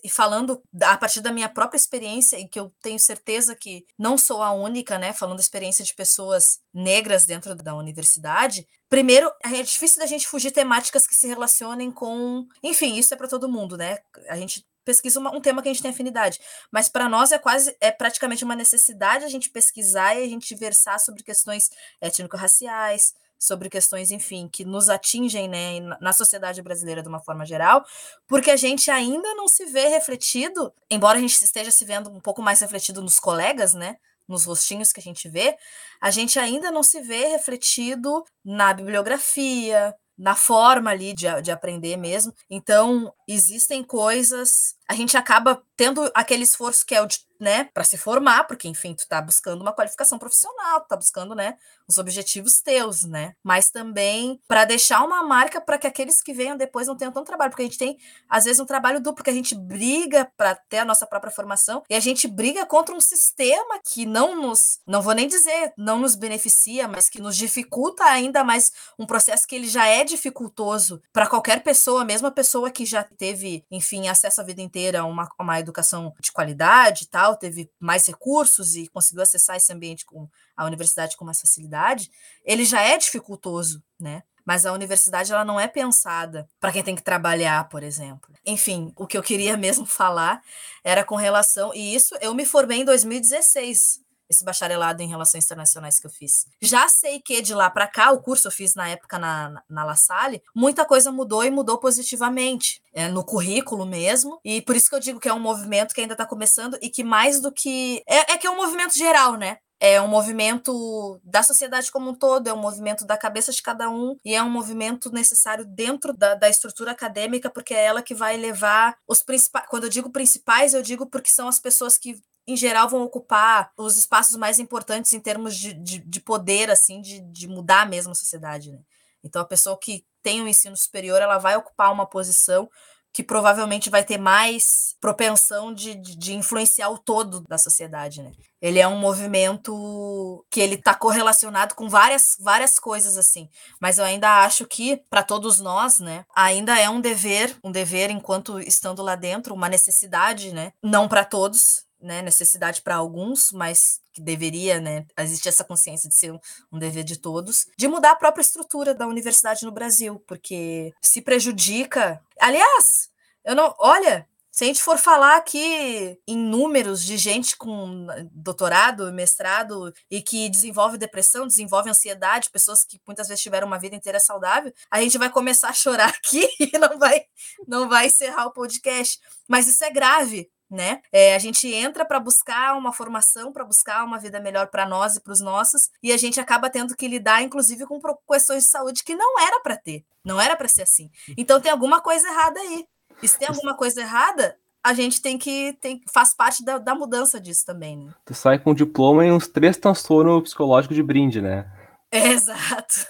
falando 0.09 0.63
a 0.81 0.97
partir 0.97 1.21
da 1.21 1.33
minha 1.33 1.49
própria 1.49 1.77
experiência, 1.77 2.39
e 2.39 2.47
que 2.47 2.61
eu 2.61 2.73
tenho 2.81 3.01
certeza 3.01 3.57
que 3.57 3.85
não 3.99 4.17
sou 4.17 4.45
a 4.45 4.53
única, 4.53 4.97
né, 4.97 5.13
falando 5.13 5.39
da 5.39 5.43
experiência 5.43 5.85
de 5.85 5.93
pessoas 5.93 6.61
negras 6.73 7.27
dentro 7.27 7.53
da 7.57 7.75
universidade, 7.75 8.65
Primeiro, 8.89 9.29
é 9.43 9.63
difícil 9.65 9.99
da 9.99 10.07
gente 10.07 10.29
fugir 10.29 10.53
temáticas 10.53 11.09
que 11.09 11.15
se 11.17 11.27
relacionem 11.27 11.91
com. 11.91 12.47
Enfim, 12.63 12.97
isso 12.97 13.13
é 13.13 13.17
para 13.17 13.27
todo 13.27 13.49
mundo, 13.49 13.77
né? 13.77 13.99
A 14.29 14.37
gente 14.37 14.65
pesquisa 14.85 15.19
uma, 15.19 15.37
um 15.37 15.41
tema 15.41 15.61
que 15.61 15.69
a 15.69 15.73
gente 15.73 15.83
tem 15.83 15.91
afinidade. 15.91 16.39
Mas 16.71 16.89
para 16.89 17.09
nós 17.09 17.33
é 17.33 17.39
quase, 17.39 17.77
é 17.81 17.91
praticamente 17.91 18.45
uma 18.45 18.55
necessidade 18.55 19.25
a 19.25 19.29
gente 19.29 19.51
pesquisar 19.51 20.15
e 20.15 20.23
a 20.23 20.29
gente 20.29 20.55
versar 20.55 21.01
sobre 21.01 21.25
questões 21.25 21.69
étnico-raciais, 22.01 23.13
sobre 23.39 23.69
questões, 23.69 24.11
enfim, 24.11 24.49
que 24.49 24.65
nos 24.65 24.89
atingem 24.89 25.49
né, 25.49 25.81
na 26.01 26.13
sociedade 26.13 26.63
brasileira 26.63 27.03
de 27.03 27.09
uma 27.09 27.21
forma 27.21 27.45
geral, 27.45 27.85
porque 28.27 28.51
a 28.51 28.57
gente 28.57 28.91
ainda 28.91 29.35
não 29.35 29.49
se 29.49 29.67
vê 29.67 29.89
refletido, 29.89 30.73
embora 30.91 31.19
a 31.19 31.21
gente 31.21 31.43
esteja 31.43 31.71
se 31.71 31.85
vendo 31.85 32.11
um 32.11 32.21
pouco 32.21 32.43
mais 32.43 32.61
refletido 32.61 33.03
nos 33.03 33.19
colegas, 33.21 33.75
né? 33.75 33.97
Nos 34.29 34.45
rostinhos 34.45 34.93
que 34.93 34.99
a 34.99 35.03
gente 35.03 35.29
vê, 35.29 35.57
a 36.01 36.11
gente 36.11 36.39
ainda 36.39 36.71
não 36.71 36.83
se 36.83 37.01
vê 37.01 37.29
refletido 37.29 38.25
na 38.45 38.75
bibliografia, 38.75 39.95
na 40.19 40.35
forma 40.35 40.91
ali 40.91 41.13
de, 41.13 41.27
de 41.43 41.51
aprender 41.51 41.97
mesmo. 41.97 42.33
Então, 42.49 43.13
existem 43.29 43.85
coisas. 43.85 44.75
A 44.89 44.95
gente 44.95 45.17
acaba 45.17 45.63
tendo 45.77 46.11
aquele 46.15 46.43
esforço 46.43 46.87
que 46.87 46.95
é 46.95 47.03
o 47.03 47.07
de 47.07 47.19
né, 47.41 47.69
para 47.73 47.85
se 47.85 47.97
formar, 47.97 48.45
porque 48.45 48.69
enfim, 48.69 48.95
tu 48.95 49.07
tá 49.07 49.21
buscando 49.21 49.61
uma 49.63 49.73
qualificação 49.73 50.19
profissional, 50.19 50.81
tu 50.81 50.89
tá 50.89 50.97
buscando, 50.97 51.35
né, 51.35 51.57
os 51.89 51.99
objetivos 51.99 52.61
teus, 52.61 53.05
né? 53.05 53.35
Mas 53.43 53.71
também 53.71 54.41
para 54.49 54.65
deixar 54.65 55.05
uma 55.05 55.23
marca 55.23 55.61
para 55.61 55.79
que 55.79 55.87
aqueles 55.87 56.21
que 56.23 56.33
venham 56.33 56.57
depois 56.57 56.87
não 56.87 56.97
tenham 56.97 57.13
tanto 57.13 57.27
trabalho, 57.27 57.51
porque 57.51 57.63
a 57.63 57.67
gente 57.67 57.79
tem 57.79 57.97
às 58.29 58.45
vezes 58.45 58.61
um 58.61 58.67
trabalho 58.67 59.01
duplo 59.01 59.23
que 59.23 59.31
a 59.31 59.33
gente 59.33 59.55
briga 59.55 60.31
para 60.37 60.55
ter 60.55 60.79
a 60.79 60.85
nossa 60.85 61.07
própria 61.07 61.33
formação 61.33 61.83
e 61.89 61.95
a 61.95 62.01
gente 62.01 62.27
briga 62.27 62.67
contra 62.67 62.95
um 62.95 63.01
sistema 63.01 63.79
que 63.85 64.05
não 64.05 64.35
nos, 64.35 64.81
não 64.87 65.01
vou 65.01 65.15
nem 65.15 65.29
dizer, 65.29 65.73
não 65.77 65.99
nos 65.99 66.15
beneficia, 66.15 66.89
mas 66.89 67.09
que 67.09 67.21
nos 67.21 67.37
dificulta 67.37 68.05
ainda 68.05 68.43
mais 68.43 68.73
um 68.99 69.07
processo 69.07 69.47
que 69.47 69.55
ele 69.55 69.69
já 69.69 69.87
é 69.87 70.05
dificultoso 70.05 71.01
para 71.13 71.27
qualquer 71.27 71.63
pessoa, 71.63 72.05
mesmo 72.05 72.27
a 72.27 72.33
pessoa 72.33 72.71
que 72.71 72.85
já 72.85 73.03
teve, 73.03 73.65
enfim, 73.71 74.09
acesso 74.09 74.41
a 74.41 74.45
vida 74.45 74.61
inteira 74.61 75.01
a 75.01 75.05
uma, 75.05 75.29
uma 75.39 75.61
educação 75.61 76.13
de 76.21 76.33
qualidade 76.33 77.05
e 77.05 77.07
tal, 77.07 77.26
teve 77.35 77.71
mais 77.81 78.07
recursos 78.07 78.77
e 78.77 78.87
conseguiu 78.89 79.23
acessar 79.23 79.57
esse 79.57 79.73
ambiente 79.73 80.05
com 80.05 80.29
a 80.57 80.65
universidade 80.65 81.17
com 81.17 81.25
mais 81.25 81.41
facilidade, 81.41 82.11
ele 82.45 82.65
já 82.65 82.83
é 82.83 82.97
dificultoso, 82.97 83.83
né? 83.99 84.23
Mas 84.45 84.65
a 84.65 84.73
universidade 84.73 85.33
ela 85.33 85.45
não 85.45 85.59
é 85.59 85.67
pensada 85.67 86.49
para 86.61 86.71
quem 86.71 86.83
tem 86.85 86.95
que 86.95 87.03
trabalhar, 87.03 87.69
por 87.69 87.83
exemplo. 87.83 88.33
Enfim, 88.45 88.93
o 88.97 89.05
que 89.05 89.19
eu 89.19 89.23
queria 89.23 89.57
mesmo 89.59 89.85
falar 89.85 90.41
era 90.85 91.03
com 91.03 91.17
relação 91.17 91.75
e 91.75 91.95
isso 91.95 92.17
eu 92.21 92.33
me 92.33 92.47
formei 92.47 92.83
em 92.83 92.85
2016 92.85 94.06
esse 94.29 94.45
bacharelado 94.45 95.03
em 95.03 95.09
relações 95.09 95.45
internacionais 95.45 95.99
que 95.99 96.07
eu 96.07 96.11
fiz. 96.11 96.47
Já 96.61 96.89
sei 96.89 97.21
que 97.21 97.41
de 97.43 97.55
lá 97.55 97.71
para 97.71 97.87
cá, 97.87 98.11
o 98.13 98.21
curso 98.21 98.49
eu 98.49 98.53
fiz 98.53 98.75
na 98.75 98.89
época 98.89 99.19
na, 99.19 99.63
na 99.69 99.85
La 99.85 99.97
Salle, 99.97 100.43
muita 100.55 100.85
coisa 100.85 101.13
mudou 101.13 101.45
e 101.45 101.51
mudou 101.51 101.79
positivamente, 101.79 102.83
é, 102.93 103.09
no 103.09 103.25
currículo 103.25 103.85
mesmo, 103.87 104.41
e 104.45 104.61
por 104.63 104.77
isso 104.77 104.89
que 104.89 104.95
eu 104.95 105.01
digo 105.01 105.21
que 105.21 105.29
é 105.29 105.35
um 105.35 105.41
movimento 105.41 105.95
que 105.95 106.01
ainda 106.01 106.15
está 106.15 106.27
começando 106.27 106.79
e 106.81 106.89
que 106.89 107.05
mais 107.05 107.41
do 107.41 107.53
que. 107.53 108.03
É, 108.07 108.33
é 108.33 108.39
que 108.39 108.47
é 108.47 108.51
um 108.51 108.57
movimento 108.57 108.97
geral, 108.97 109.37
né? 109.37 109.59
é 109.79 110.01
um 110.01 110.09
movimento 110.09 111.21
da 111.23 111.43
sociedade 111.43 111.91
como 111.93 112.11
um 112.11 112.15
todo, 112.15 112.49
é 112.49 112.53
um 112.53 112.61
movimento 112.61 113.05
da 113.05 113.17
cabeça 113.17 113.53
de 113.53 113.63
cada 113.63 113.91
um 113.91 114.17
e 114.25 114.35
é 114.35 114.43
um 114.43 114.51
movimento 114.51 115.13
necessário 115.13 115.65
dentro 115.65 116.13
da, 116.13 116.35
da 116.35 116.49
estrutura 116.49 116.93
acadêmica, 116.93 117.51
porque 117.51 117.75
é 117.75 117.85
ela 117.85 118.03
que 118.03 118.15
vai 118.15 118.37
levar 118.37 118.97
os 119.07 119.23
principais. 119.23 119.67
Quando 119.69 119.85
eu 119.85 119.91
digo 119.91 120.11
principais, 120.11 120.73
eu 120.73 120.83
digo 120.83 121.07
porque 121.07 121.29
são 121.29 121.49
as 121.49 121.61
pessoas 121.61 121.99
que 121.99 122.19
em 122.47 122.57
geral, 122.57 122.89
vão 122.89 123.03
ocupar 123.03 123.73
os 123.77 123.97
espaços 123.97 124.37
mais 124.37 124.59
importantes 124.59 125.13
em 125.13 125.21
termos 125.21 125.57
de, 125.57 125.73
de, 125.75 125.99
de 125.99 126.21
poder, 126.21 126.71
assim, 126.71 127.01
de, 127.01 127.21
de 127.21 127.49
mudar 127.49 127.89
mesmo 127.89 128.13
a 128.13 128.15
sociedade, 128.15 128.71
né? 128.71 128.81
Então, 129.25 129.43
a 129.43 129.47
pessoa 129.47 129.77
que 129.77 130.07
tem 130.23 130.41
um 130.41 130.49
ensino 130.49 130.77
superior, 130.77 131.21
ela 131.21 131.39
vai 131.39 131.57
ocupar 131.57 131.93
uma 131.93 132.07
posição 132.07 132.69
que 133.17 133.23
provavelmente 133.23 133.89
vai 133.89 134.05
ter 134.05 134.19
mais 134.19 134.95
propensão 135.01 135.73
de, 135.73 135.95
de, 135.95 136.15
de, 136.15 136.35
influenciar 136.35 136.91
o 136.91 136.99
todo 136.99 137.41
da 137.49 137.57
sociedade, 137.57 138.23
né? 138.23 138.31
Ele 138.61 138.79
é 138.79 138.87
um 138.87 138.99
movimento 138.99 140.45
que 140.51 140.61
ele 140.61 140.75
está 140.75 140.95
correlacionado 140.95 141.75
com 141.75 141.89
várias, 141.89 142.37
várias 142.39 142.79
coisas 142.79 143.17
assim, 143.17 143.49
mas 143.81 143.97
eu 143.97 144.05
ainda 144.05 144.45
acho 144.45 144.67
que 144.67 144.99
para 145.09 145.23
todos 145.23 145.61
nós, 145.61 145.99
né, 145.99 146.27
ainda 146.37 146.79
é 146.79 146.91
um 146.91 147.01
dever, 147.01 147.57
um 147.65 147.73
dever 147.73 148.11
enquanto 148.11 148.61
estando 148.61 149.03
lá 149.03 149.15
dentro, 149.15 149.55
uma 149.55 149.69
necessidade, 149.71 150.53
né? 150.53 150.75
Não 150.83 151.09
para 151.09 151.25
todos, 151.25 151.86
né, 152.01 152.23
necessidade 152.23 152.83
para 152.83 152.97
alguns, 152.97 153.51
mas 153.53 154.01
que 154.13 154.21
deveria, 154.21 154.81
né, 154.81 155.07
existir 155.19 155.49
essa 155.49 155.65
consciência 155.65 156.09
de 156.09 156.15
ser 156.15 156.33
um, 156.33 156.39
um, 156.73 156.79
dever 156.79 157.05
de 157.05 157.19
todos, 157.19 157.67
de 157.77 157.89
mudar 157.89 158.13
a 158.13 158.17
própria 158.17 158.43
estrutura 158.43 158.95
da 158.95 159.07
universidade 159.07 159.65
no 159.65 159.73
Brasil, 159.73 160.23
porque 160.27 160.93
se 161.01 161.21
prejudica. 161.21 162.21
Aliás, 162.41 163.11
eu 163.45 163.55
não, 163.55 163.75
olha, 163.79 164.27
se 164.57 164.65
a 164.65 164.67
gente 164.69 164.83
for 164.83 164.97
falar 164.97 165.37
aqui 165.37 166.19
em 166.27 166.35
números 166.35 167.05
de 167.05 167.19
gente 167.19 167.59
com 167.59 168.07
doutorado, 168.33 169.13
mestrado 169.13 169.93
e 170.11 170.23
que 170.23 170.49
desenvolve 170.49 170.97
depressão, 170.97 171.47
desenvolve 171.47 171.91
ansiedade, 171.91 172.49
pessoas 172.49 172.83
que 172.83 172.99
muitas 173.07 173.29
vezes 173.29 173.43
tiveram 173.43 173.67
uma 173.67 173.79
vida 173.79 173.95
inteira 173.95 174.19
saudável, 174.19 174.73
a 174.91 174.99
gente 175.03 175.19
vai 175.19 175.29
começar 175.29 175.69
a 175.69 175.75
chorar 175.75 176.09
aqui 176.17 176.49
e 176.59 176.79
não 176.79 176.99
vai, 176.99 177.27
não 177.69 177.87
vai 177.87 178.07
encerrar 178.07 178.47
o 178.47 178.53
podcast. 178.53 179.21
Mas 179.47 179.69
isso 179.69 179.85
é 179.85 179.91
grave, 179.91 180.49
né? 180.71 181.01
É, 181.13 181.35
a 181.35 181.39
gente 181.39 181.73
entra 181.73 182.05
para 182.05 182.19
buscar 182.19 182.77
uma 182.77 182.93
formação, 182.93 183.53
para 183.53 183.65
buscar 183.65 184.05
uma 184.05 184.19
vida 184.19 184.41
melhor 184.41 184.69
para 184.69 184.87
nós 184.87 185.17
e 185.17 185.21
para 185.21 185.33
os 185.33 185.41
nossos, 185.41 185.91
e 186.03 186.13
a 186.13 186.17
gente 186.17 186.41
acaba 186.41 186.69
tendo 186.69 186.97
que 186.97 187.09
lidar, 187.09 187.43
inclusive, 187.43 187.87
com 187.87 188.01
questões 188.31 188.65
de 188.65 188.71
saúde 188.71 189.05
que 189.05 189.15
não 189.15 189.41
era 189.41 189.61
para 189.61 189.77
ter, 189.77 190.05
não 190.25 190.41
era 190.41 190.57
para 190.57 190.69
ser 190.69 190.83
assim. 190.83 191.11
Então 191.37 191.61
tem 191.61 191.71
alguma 191.71 192.01
coisa 192.01 192.27
errada 192.29 192.59
aí. 192.61 192.87
E 193.23 193.29
se 193.29 193.39
tem 193.39 193.49
alguma 193.49 193.75
coisa 193.75 194.01
errada, 194.01 194.57
a 194.87 194.93
gente 194.93 195.21
tem 195.21 195.37
que 195.37 195.77
tem, 195.81 196.01
faz 196.13 196.35
parte 196.35 196.65
da, 196.65 196.79
da 196.79 196.95
mudança 196.95 197.41
disso 197.41 197.65
também, 197.67 197.97
né? 197.97 198.15
Tu 198.25 198.35
sai 198.35 198.59
com 198.59 198.75
diploma 198.75 199.27
e 199.27 199.33
uns 199.33 199.49
três 199.49 199.77
transtornos 199.77 200.43
psicológicos 200.45 200.95
de 200.95 201.03
brinde, 201.03 201.41
né? 201.41 201.71
É, 202.11 202.29
exato. 202.31 203.07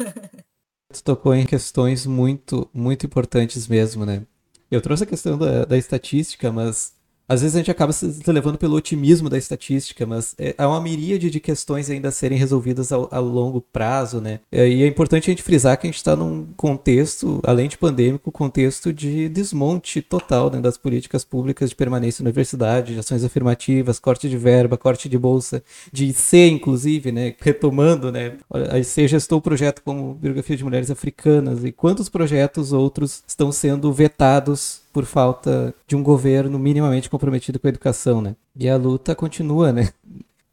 Tu 0.93 1.03
tocou 1.03 1.35
em 1.35 1.45
questões 1.45 2.07
muito, 2.07 2.71
muito 2.73 3.05
importantes 3.05 3.67
mesmo, 3.69 4.07
né? 4.07 4.23
Eu 4.71 4.81
trouxe 4.81 5.05
a 5.05 5.07
questão 5.07 5.37
da, 5.37 5.65
da 5.65 5.77
estatística, 5.77 6.51
mas 6.51 6.96
às 7.29 7.43
vezes 7.43 7.57
a 7.57 7.59
gente 7.59 7.71
acaba 7.71 7.93
se 7.93 8.23
levando 8.29 8.59
pelo 8.59 8.77
otimismo 8.77 9.29
da 9.29 9.37
estatística, 9.37 10.07
mas 10.07 10.35
é, 10.39 10.55
há 10.57 10.69
uma 10.69 10.81
miríade 10.81 11.31
de 11.31 11.41
questões 11.41 11.91
ainda 11.91 12.09
a 12.09 12.13
serem 12.13 12.39
resolvidas 12.39 12.93
ao, 12.93 13.09
a 13.11 13.19
longo 13.19 13.61
prazo, 13.61 14.21
né? 14.21 14.41
É, 14.51 14.69
e 14.69 14.83
é 14.83 14.87
importante 14.87 15.29
a 15.29 15.33
gente 15.33 15.43
frisar 15.43 15.77
que 15.77 15.87
a 15.87 15.91
gente 15.91 15.97
está 15.97 16.15
num 16.15 16.47
contexto, 16.57 17.41
além 17.45 17.69
de 17.69 17.77
pandêmico, 17.77 18.31
contexto 18.31 18.93
de 18.93 19.29
desmonte 19.29 20.01
total 20.01 20.51
né, 20.51 20.61
das 20.61 20.77
políticas 20.77 21.25
públicas 21.25 21.71
de 21.71 21.77
permanência 21.77 22.23
na 22.23 22.29
universidade, 22.29 22.95
de 22.95 23.01
ações 23.01 23.25
afirmativas, 23.25 23.99
corte 23.99 24.29
de 24.29 24.37
verba, 24.37 24.77
corte 24.77 25.09
de 25.09 25.19
bolsa, 25.19 25.63
de 25.93 26.07
IC, 26.07 26.49
inclusive, 26.51 27.11
né? 27.11 27.35
Retomando, 27.41 28.13
né? 28.13 28.35
A 28.71 28.79
IC 28.79 29.09
gestou 29.09 29.39
o 29.39 29.43
projeto 29.43 29.83
como 29.83 30.15
biografia 30.15 30.57
de 30.57 30.65
mulheres 30.65 30.91
africanas 30.91 31.65
e 31.65 31.73
quantos 31.73 32.09
projetos 32.09 32.73
outros 32.73 33.23
estão 33.27 33.51
sendo 33.51 33.93
vetados 33.93 34.86
por 34.97 35.05
falta 35.05 35.75
de 35.87 35.95
um 35.95 36.03
governo 36.03 36.59
minimamente 36.59 37.11
comprometido 37.11 37.61
com 37.61 37.67
a 37.67 37.69
educação, 37.69 38.23
né? 38.23 38.35
E 38.59 38.67
a 38.67 38.79
luta 38.79 39.15
continua, 39.15 39.71
né? 39.71 39.91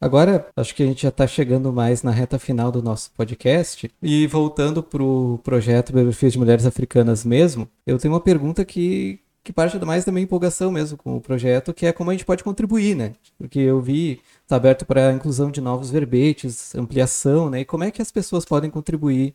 Agora, 0.01 0.49
acho 0.53 0.75
que 0.75 0.83
a 0.83 0.85
gente 0.85 1.03
já 1.03 1.07
está 1.07 1.25
chegando 1.25 1.71
mais 1.71 2.03
na 2.03 2.11
reta 2.11 2.37
final 2.37 2.69
do 2.69 2.83
nosso 2.83 3.09
podcast. 3.15 3.89
E 4.01 4.27
voltando 4.27 4.83
para 4.83 5.01
o 5.01 5.39
projeto 5.41 5.93
Biografias 5.93 6.33
de 6.33 6.39
Mulheres 6.39 6.65
Africanas 6.65 7.23
mesmo, 7.23 7.69
eu 7.87 7.97
tenho 7.97 8.13
uma 8.13 8.19
pergunta 8.19 8.65
que, 8.65 9.17
que 9.41 9.53
parte 9.53 9.77
mais 9.85 10.03
da 10.03 10.11
minha 10.11 10.25
empolgação 10.25 10.69
mesmo 10.73 10.97
com 10.97 11.15
o 11.15 11.21
projeto, 11.21 11.73
que 11.73 11.85
é 11.85 11.93
como 11.93 12.09
a 12.09 12.13
gente 12.13 12.25
pode 12.25 12.43
contribuir, 12.43 12.97
né? 12.97 13.13
Porque 13.37 13.59
eu 13.59 13.79
vi, 13.79 14.19
está 14.41 14.57
aberto 14.57 14.85
para 14.85 15.07
a 15.07 15.13
inclusão 15.13 15.49
de 15.49 15.61
novos 15.61 15.89
verbetes, 15.89 16.75
ampliação, 16.75 17.49
né? 17.49 17.61
E 17.61 17.65
como 17.65 17.85
é 17.85 17.91
que 17.91 18.01
as 18.01 18.11
pessoas 18.11 18.43
podem 18.43 18.69
contribuir 18.69 19.33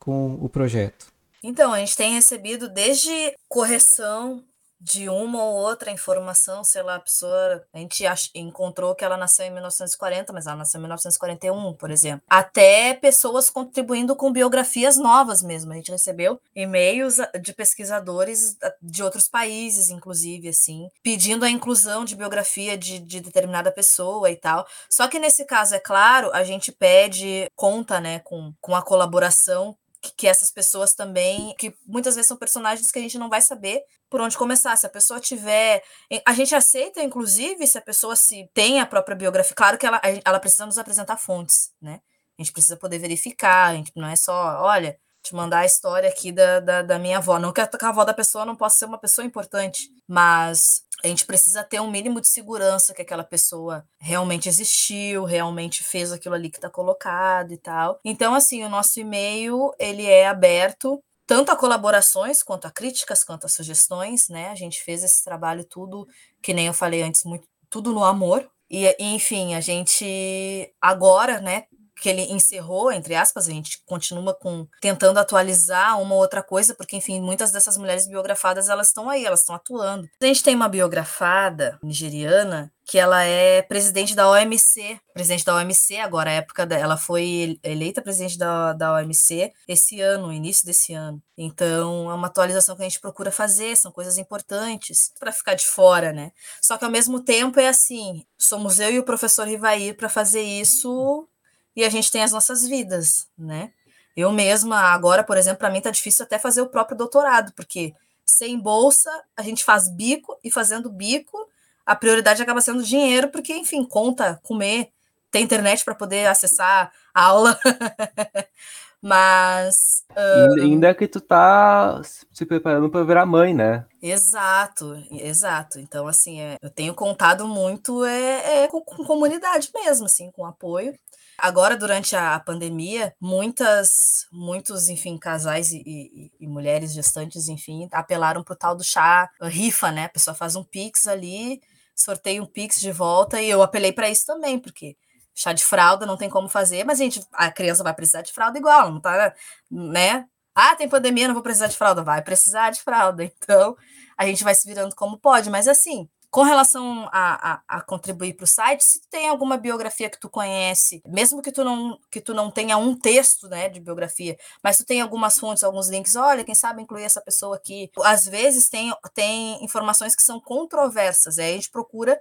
com 0.00 0.36
o 0.40 0.48
projeto? 0.48 1.16
Então, 1.42 1.72
a 1.72 1.78
gente 1.78 1.96
tem 1.96 2.14
recebido 2.14 2.68
desde 2.68 3.10
correção 3.48 4.42
de 4.80 5.08
uma 5.08 5.42
ou 5.42 5.54
outra 5.54 5.90
informação, 5.90 6.62
sei 6.62 6.82
lá, 6.82 6.96
a 6.96 7.00
pessoa, 7.00 7.64
a 7.72 7.78
gente 7.78 8.06
ach, 8.06 8.30
encontrou 8.34 8.94
que 8.94 9.04
ela 9.04 9.16
nasceu 9.16 9.46
em 9.46 9.50
1940, 9.50 10.32
mas 10.32 10.46
ela 10.46 10.56
nasceu 10.56 10.78
em 10.78 10.82
1941, 10.82 11.74
por 11.74 11.90
exemplo. 11.90 12.22
Até 12.28 12.94
pessoas 12.94 13.50
contribuindo 13.50 14.14
com 14.14 14.32
biografias 14.32 14.96
novas 14.96 15.42
mesmo. 15.42 15.72
A 15.72 15.76
gente 15.76 15.90
recebeu 15.90 16.40
e-mails 16.54 17.16
de 17.40 17.52
pesquisadores 17.52 18.56
de 18.80 19.02
outros 19.02 19.28
países, 19.28 19.90
inclusive, 19.90 20.48
assim, 20.48 20.88
pedindo 21.02 21.44
a 21.44 21.50
inclusão 21.50 22.04
de 22.04 22.14
biografia 22.16 22.76
de, 22.78 22.98
de 22.98 23.20
determinada 23.20 23.72
pessoa 23.72 24.30
e 24.30 24.36
tal. 24.36 24.66
Só 24.88 25.08
que 25.08 25.18
nesse 25.18 25.44
caso, 25.44 25.74
é 25.74 25.80
claro, 25.80 26.30
a 26.32 26.44
gente 26.44 26.70
pede 26.70 27.50
conta, 27.56 28.00
né, 28.00 28.20
com, 28.20 28.52
com 28.60 28.74
a 28.74 28.82
colaboração 28.82 29.76
que, 30.00 30.26
essas 30.26 30.50
pessoas 30.50 30.94
também, 30.94 31.54
que 31.58 31.74
muitas 31.86 32.14
vezes 32.14 32.28
são 32.28 32.36
personagens 32.36 32.90
que 32.90 32.98
a 32.98 33.02
gente 33.02 33.18
não 33.18 33.28
vai 33.28 33.40
saber 33.40 33.82
por 34.08 34.20
onde 34.20 34.36
começar. 34.36 34.76
Se 34.76 34.86
a 34.86 34.90
pessoa 34.90 35.20
tiver. 35.20 35.82
A 36.26 36.32
gente 36.32 36.54
aceita, 36.54 37.02
inclusive, 37.02 37.66
se 37.66 37.78
a 37.78 37.82
pessoa 37.82 38.16
se 38.16 38.48
tem 38.54 38.80
a 38.80 38.86
própria 38.86 39.16
biografia. 39.16 39.54
Claro 39.54 39.78
que 39.78 39.86
ela, 39.86 40.00
ela 40.24 40.40
precisa 40.40 40.66
nos 40.66 40.78
apresentar 40.78 41.16
fontes, 41.16 41.72
né? 41.80 42.00
A 42.38 42.42
gente 42.42 42.52
precisa 42.52 42.76
poder 42.76 42.98
verificar, 42.98 43.70
a 43.70 43.74
gente 43.74 43.90
não 43.96 44.08
é 44.08 44.14
só, 44.14 44.62
olha, 44.62 44.96
te 45.22 45.34
mandar 45.34 45.60
a 45.60 45.66
história 45.66 46.08
aqui 46.08 46.30
da, 46.30 46.60
da, 46.60 46.82
da 46.82 46.98
minha 46.98 47.18
avó. 47.18 47.38
Não 47.38 47.52
que 47.52 47.60
a 47.60 47.68
avó 47.82 48.04
da 48.04 48.14
pessoa 48.14 48.44
não 48.44 48.54
possa 48.54 48.78
ser 48.78 48.84
uma 48.84 48.98
pessoa 48.98 49.24
importante, 49.26 49.90
mas 50.06 50.82
a 51.02 51.08
gente 51.08 51.24
precisa 51.24 51.62
ter 51.62 51.80
um 51.80 51.90
mínimo 51.90 52.20
de 52.20 52.28
segurança 52.28 52.92
que 52.92 53.02
aquela 53.02 53.24
pessoa 53.24 53.86
realmente 54.00 54.48
existiu, 54.48 55.24
realmente 55.24 55.84
fez 55.84 56.12
aquilo 56.12 56.34
ali 56.34 56.50
que 56.50 56.58
está 56.58 56.68
colocado 56.68 57.52
e 57.52 57.56
tal. 57.56 58.00
Então, 58.04 58.34
assim, 58.34 58.64
o 58.64 58.68
nosso 58.68 58.98
e-mail 58.98 59.72
ele 59.78 60.06
é 60.06 60.26
aberto 60.26 61.02
tanto 61.26 61.52
a 61.52 61.56
colaborações 61.56 62.42
quanto 62.42 62.66
a 62.66 62.70
críticas, 62.70 63.22
quanto 63.22 63.44
a 63.44 63.48
sugestões, 63.48 64.28
né? 64.28 64.48
A 64.48 64.54
gente 64.54 64.82
fez 64.82 65.04
esse 65.04 65.22
trabalho 65.22 65.62
tudo, 65.62 66.08
que 66.42 66.54
nem 66.54 66.66
eu 66.68 66.72
falei 66.72 67.02
antes, 67.02 67.22
muito, 67.24 67.46
tudo 67.68 67.92
no 67.92 68.02
amor. 68.02 68.50
E, 68.70 68.96
enfim, 68.98 69.54
a 69.54 69.60
gente 69.60 70.72
agora, 70.80 71.40
né, 71.40 71.64
que 72.00 72.08
ele 72.08 72.22
encerrou, 72.32 72.90
entre 72.92 73.14
aspas, 73.14 73.48
a 73.48 73.52
gente 73.52 73.82
continua 73.84 74.34
com 74.34 74.66
tentando 74.80 75.18
atualizar 75.18 76.00
uma 76.00 76.14
ou 76.14 76.20
outra 76.20 76.42
coisa, 76.42 76.74
porque, 76.74 76.96
enfim, 76.96 77.20
muitas 77.20 77.50
dessas 77.50 77.76
mulheres 77.76 78.06
biografadas, 78.06 78.68
elas 78.68 78.88
estão 78.88 79.08
aí, 79.08 79.24
elas 79.24 79.40
estão 79.40 79.54
atuando. 79.54 80.08
A 80.20 80.26
gente 80.26 80.42
tem 80.42 80.54
uma 80.54 80.68
biografada 80.68 81.78
nigeriana 81.82 82.72
que 82.88 82.98
ela 82.98 83.22
é 83.22 83.60
presidente 83.60 84.14
da 84.14 84.30
OMC, 84.30 84.98
presidente 85.12 85.44
da 85.44 85.56
OMC 85.56 85.98
agora, 85.98 86.30
a 86.30 86.34
época 86.34 86.64
dela, 86.64 86.82
ela 86.82 86.96
foi 86.96 87.60
eleita 87.62 88.00
presidente 88.00 88.38
da, 88.38 88.72
da 88.72 88.94
OMC 88.94 89.52
esse 89.68 90.00
ano, 90.00 90.32
início 90.32 90.64
desse 90.64 90.94
ano. 90.94 91.22
Então, 91.36 92.10
é 92.10 92.14
uma 92.14 92.28
atualização 92.28 92.74
que 92.74 92.80
a 92.80 92.88
gente 92.88 92.98
procura 92.98 93.30
fazer, 93.30 93.76
são 93.76 93.92
coisas 93.92 94.16
importantes 94.16 95.12
para 95.20 95.32
ficar 95.32 95.52
de 95.52 95.66
fora, 95.66 96.14
né? 96.14 96.32
Só 96.62 96.78
que 96.78 96.84
ao 96.84 96.90
mesmo 96.90 97.20
tempo 97.20 97.60
é 97.60 97.68
assim, 97.68 98.24
somos 98.38 98.80
eu 98.80 98.90
e 98.90 98.98
o 98.98 99.04
professor 99.04 99.46
Rivair 99.46 99.94
para 99.94 100.08
fazer 100.08 100.42
isso 100.42 101.28
e 101.74 101.84
a 101.84 101.88
gente 101.88 102.10
tem 102.10 102.22
as 102.22 102.32
nossas 102.32 102.66
vidas, 102.66 103.28
né? 103.36 103.72
Eu 104.16 104.32
mesma, 104.32 104.80
agora, 104.92 105.22
por 105.22 105.36
exemplo, 105.36 105.60
para 105.60 105.70
mim 105.70 105.80
tá 105.80 105.90
difícil 105.90 106.24
até 106.24 106.38
fazer 106.38 106.60
o 106.60 106.68
próprio 106.68 106.96
doutorado, 106.96 107.52
porque 107.54 107.94
sem 108.26 108.58
bolsa, 108.58 109.10
a 109.36 109.42
gente 109.42 109.64
faz 109.64 109.88
bico 109.88 110.38
e 110.42 110.50
fazendo 110.50 110.90
bico, 110.90 111.38
a 111.86 111.96
prioridade 111.96 112.42
acaba 112.42 112.60
sendo 112.60 112.82
dinheiro, 112.82 113.28
porque, 113.28 113.54
enfim, 113.54 113.84
conta, 113.84 114.38
comer, 114.42 114.90
ter 115.30 115.40
internet 115.40 115.84
para 115.84 115.94
poder 115.94 116.26
acessar 116.26 116.92
a 117.14 117.22
aula. 117.22 117.58
Mas. 119.00 120.04
Uh... 120.10 120.60
Ainda 120.60 120.92
que 120.94 121.06
tu 121.06 121.20
tá 121.20 122.02
se 122.32 122.44
preparando 122.44 122.90
para 122.90 123.04
virar 123.04 123.24
mãe, 123.24 123.54
né? 123.54 123.86
Exato, 124.02 125.00
exato. 125.10 125.78
Então, 125.78 126.08
assim, 126.08 126.40
é, 126.40 126.56
eu 126.60 126.68
tenho 126.68 126.94
contado 126.94 127.46
muito 127.46 128.04
é, 128.04 128.64
é 128.64 128.68
com, 128.68 128.80
com, 128.80 129.04
comunidade 129.04 129.70
mesmo, 129.72 130.06
assim, 130.06 130.30
com 130.32 130.44
apoio. 130.44 130.94
Agora, 131.40 131.76
durante 131.76 132.16
a 132.16 132.38
pandemia, 132.40 133.14
muitas, 133.20 134.26
muitos, 134.32 134.88
enfim, 134.88 135.16
casais 135.16 135.70
e, 135.70 135.78
e, 135.86 136.32
e 136.40 136.48
mulheres 136.48 136.92
gestantes, 136.92 137.48
enfim, 137.48 137.88
apelaram 137.92 138.42
para 138.42 138.54
o 138.54 138.56
tal 138.56 138.74
do 138.74 138.82
chá 138.82 139.30
rifa, 139.42 139.92
né? 139.92 140.06
A 140.06 140.08
pessoa 140.08 140.34
faz 140.34 140.56
um 140.56 140.64
pix 140.64 141.06
ali, 141.06 141.60
sorteia 141.94 142.42
um 142.42 142.46
pix 142.46 142.80
de 142.80 142.90
volta, 142.90 143.40
e 143.40 143.48
eu 143.48 143.62
apelei 143.62 143.92
para 143.92 144.10
isso 144.10 144.26
também, 144.26 144.58
porque 144.58 144.96
chá 145.32 145.52
de 145.52 145.64
fralda 145.64 146.04
não 146.04 146.16
tem 146.16 146.28
como 146.28 146.48
fazer, 146.48 146.84
mas 146.84 147.00
a 147.00 147.04
gente, 147.04 147.20
a 147.32 147.52
criança 147.52 147.84
vai 147.84 147.94
precisar 147.94 148.22
de 148.22 148.32
fralda 148.32 148.58
igual, 148.58 148.90
não 148.90 149.00
tá, 149.00 149.32
né? 149.70 150.26
Ah, 150.56 150.74
tem 150.74 150.88
pandemia, 150.88 151.28
não 151.28 151.34
vou 151.34 151.42
precisar 151.42 151.68
de 151.68 151.76
fralda, 151.76 152.02
vai 152.02 152.20
precisar 152.22 152.70
de 152.70 152.82
fralda. 152.82 153.24
Então, 153.40 153.76
a 154.16 154.26
gente 154.26 154.42
vai 154.42 154.54
se 154.54 154.66
virando 154.68 154.94
como 154.96 155.16
pode, 155.18 155.48
mas 155.50 155.68
assim, 155.68 156.08
com 156.30 156.42
relação 156.42 157.08
a, 157.10 157.52
a, 157.54 157.78
a 157.78 157.80
contribuir 157.80 158.34
para 158.34 158.44
o 158.44 158.46
site, 158.46 158.84
se 158.84 159.00
tu 159.00 159.08
tem 159.10 159.28
alguma 159.28 159.56
biografia 159.56 160.10
que 160.10 160.20
tu 160.20 160.28
conhece, 160.28 161.02
mesmo 161.06 161.40
que 161.40 161.50
tu 161.50 161.64
não 161.64 161.98
que 162.10 162.20
tu 162.20 162.34
não 162.34 162.50
tenha 162.50 162.76
um 162.76 162.94
texto, 162.94 163.48
né, 163.48 163.68
de 163.68 163.80
biografia, 163.80 164.36
mas 164.62 164.76
tu 164.76 164.84
tem 164.84 165.00
algumas 165.00 165.38
fontes, 165.38 165.64
alguns 165.64 165.88
links, 165.88 166.16
olha, 166.16 166.44
quem 166.44 166.54
sabe 166.54 166.82
incluir 166.82 167.04
essa 167.04 167.20
pessoa 167.20 167.56
aqui. 167.56 167.90
Às 168.04 168.26
vezes 168.26 168.68
tem, 168.68 168.94
tem 169.14 169.64
informações 169.64 170.14
que 170.14 170.22
são 170.22 170.40
controversas, 170.40 171.38
aí 171.38 171.52
a 171.52 171.54
gente 171.56 171.70
procura 171.70 172.20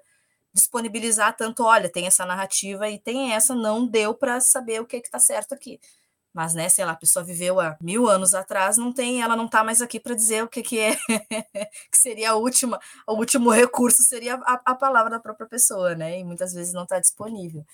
disponibilizar 0.53 1.35
tanto, 1.35 1.63
olha, 1.63 1.91
tem 1.91 2.07
essa 2.07 2.25
narrativa 2.25 2.89
e 2.89 2.99
tem 2.99 3.33
essa, 3.33 3.53
não 3.53 3.85
deu 3.85 4.13
para 4.15 4.39
saber 4.39 4.81
o 4.81 4.85
que 4.85 4.97
está 4.97 5.19
certo 5.19 5.53
aqui 5.53 5.79
mas 6.37 6.53
né, 6.53 6.69
sei 6.69 6.85
lá, 6.85 6.91
a 6.91 6.95
pessoa 6.95 7.25
viveu 7.25 7.59
há 7.59 7.75
mil 7.81 8.07
anos 8.07 8.35
atrás, 8.35 8.77
não 8.77 8.93
tem, 8.93 9.23
ela 9.23 9.35
não 9.35 9.47
está 9.47 9.63
mais 9.63 9.81
aqui 9.81 9.99
para 9.99 10.13
dizer 10.13 10.43
o 10.43 10.47
que, 10.47 10.61
que 10.61 10.79
é, 10.79 10.95
que 11.89 11.97
seria 11.97 12.29
a 12.29 12.35
última, 12.35 12.79
o 13.07 13.13
último 13.13 13.49
recurso 13.49 14.03
seria 14.03 14.35
a, 14.35 14.61
a 14.63 14.75
palavra 14.75 15.09
da 15.09 15.19
própria 15.19 15.47
pessoa, 15.47 15.95
né? 15.95 16.19
E 16.19 16.23
muitas 16.23 16.53
vezes 16.53 16.73
não 16.73 16.83
está 16.83 16.99
disponível. 16.99 17.65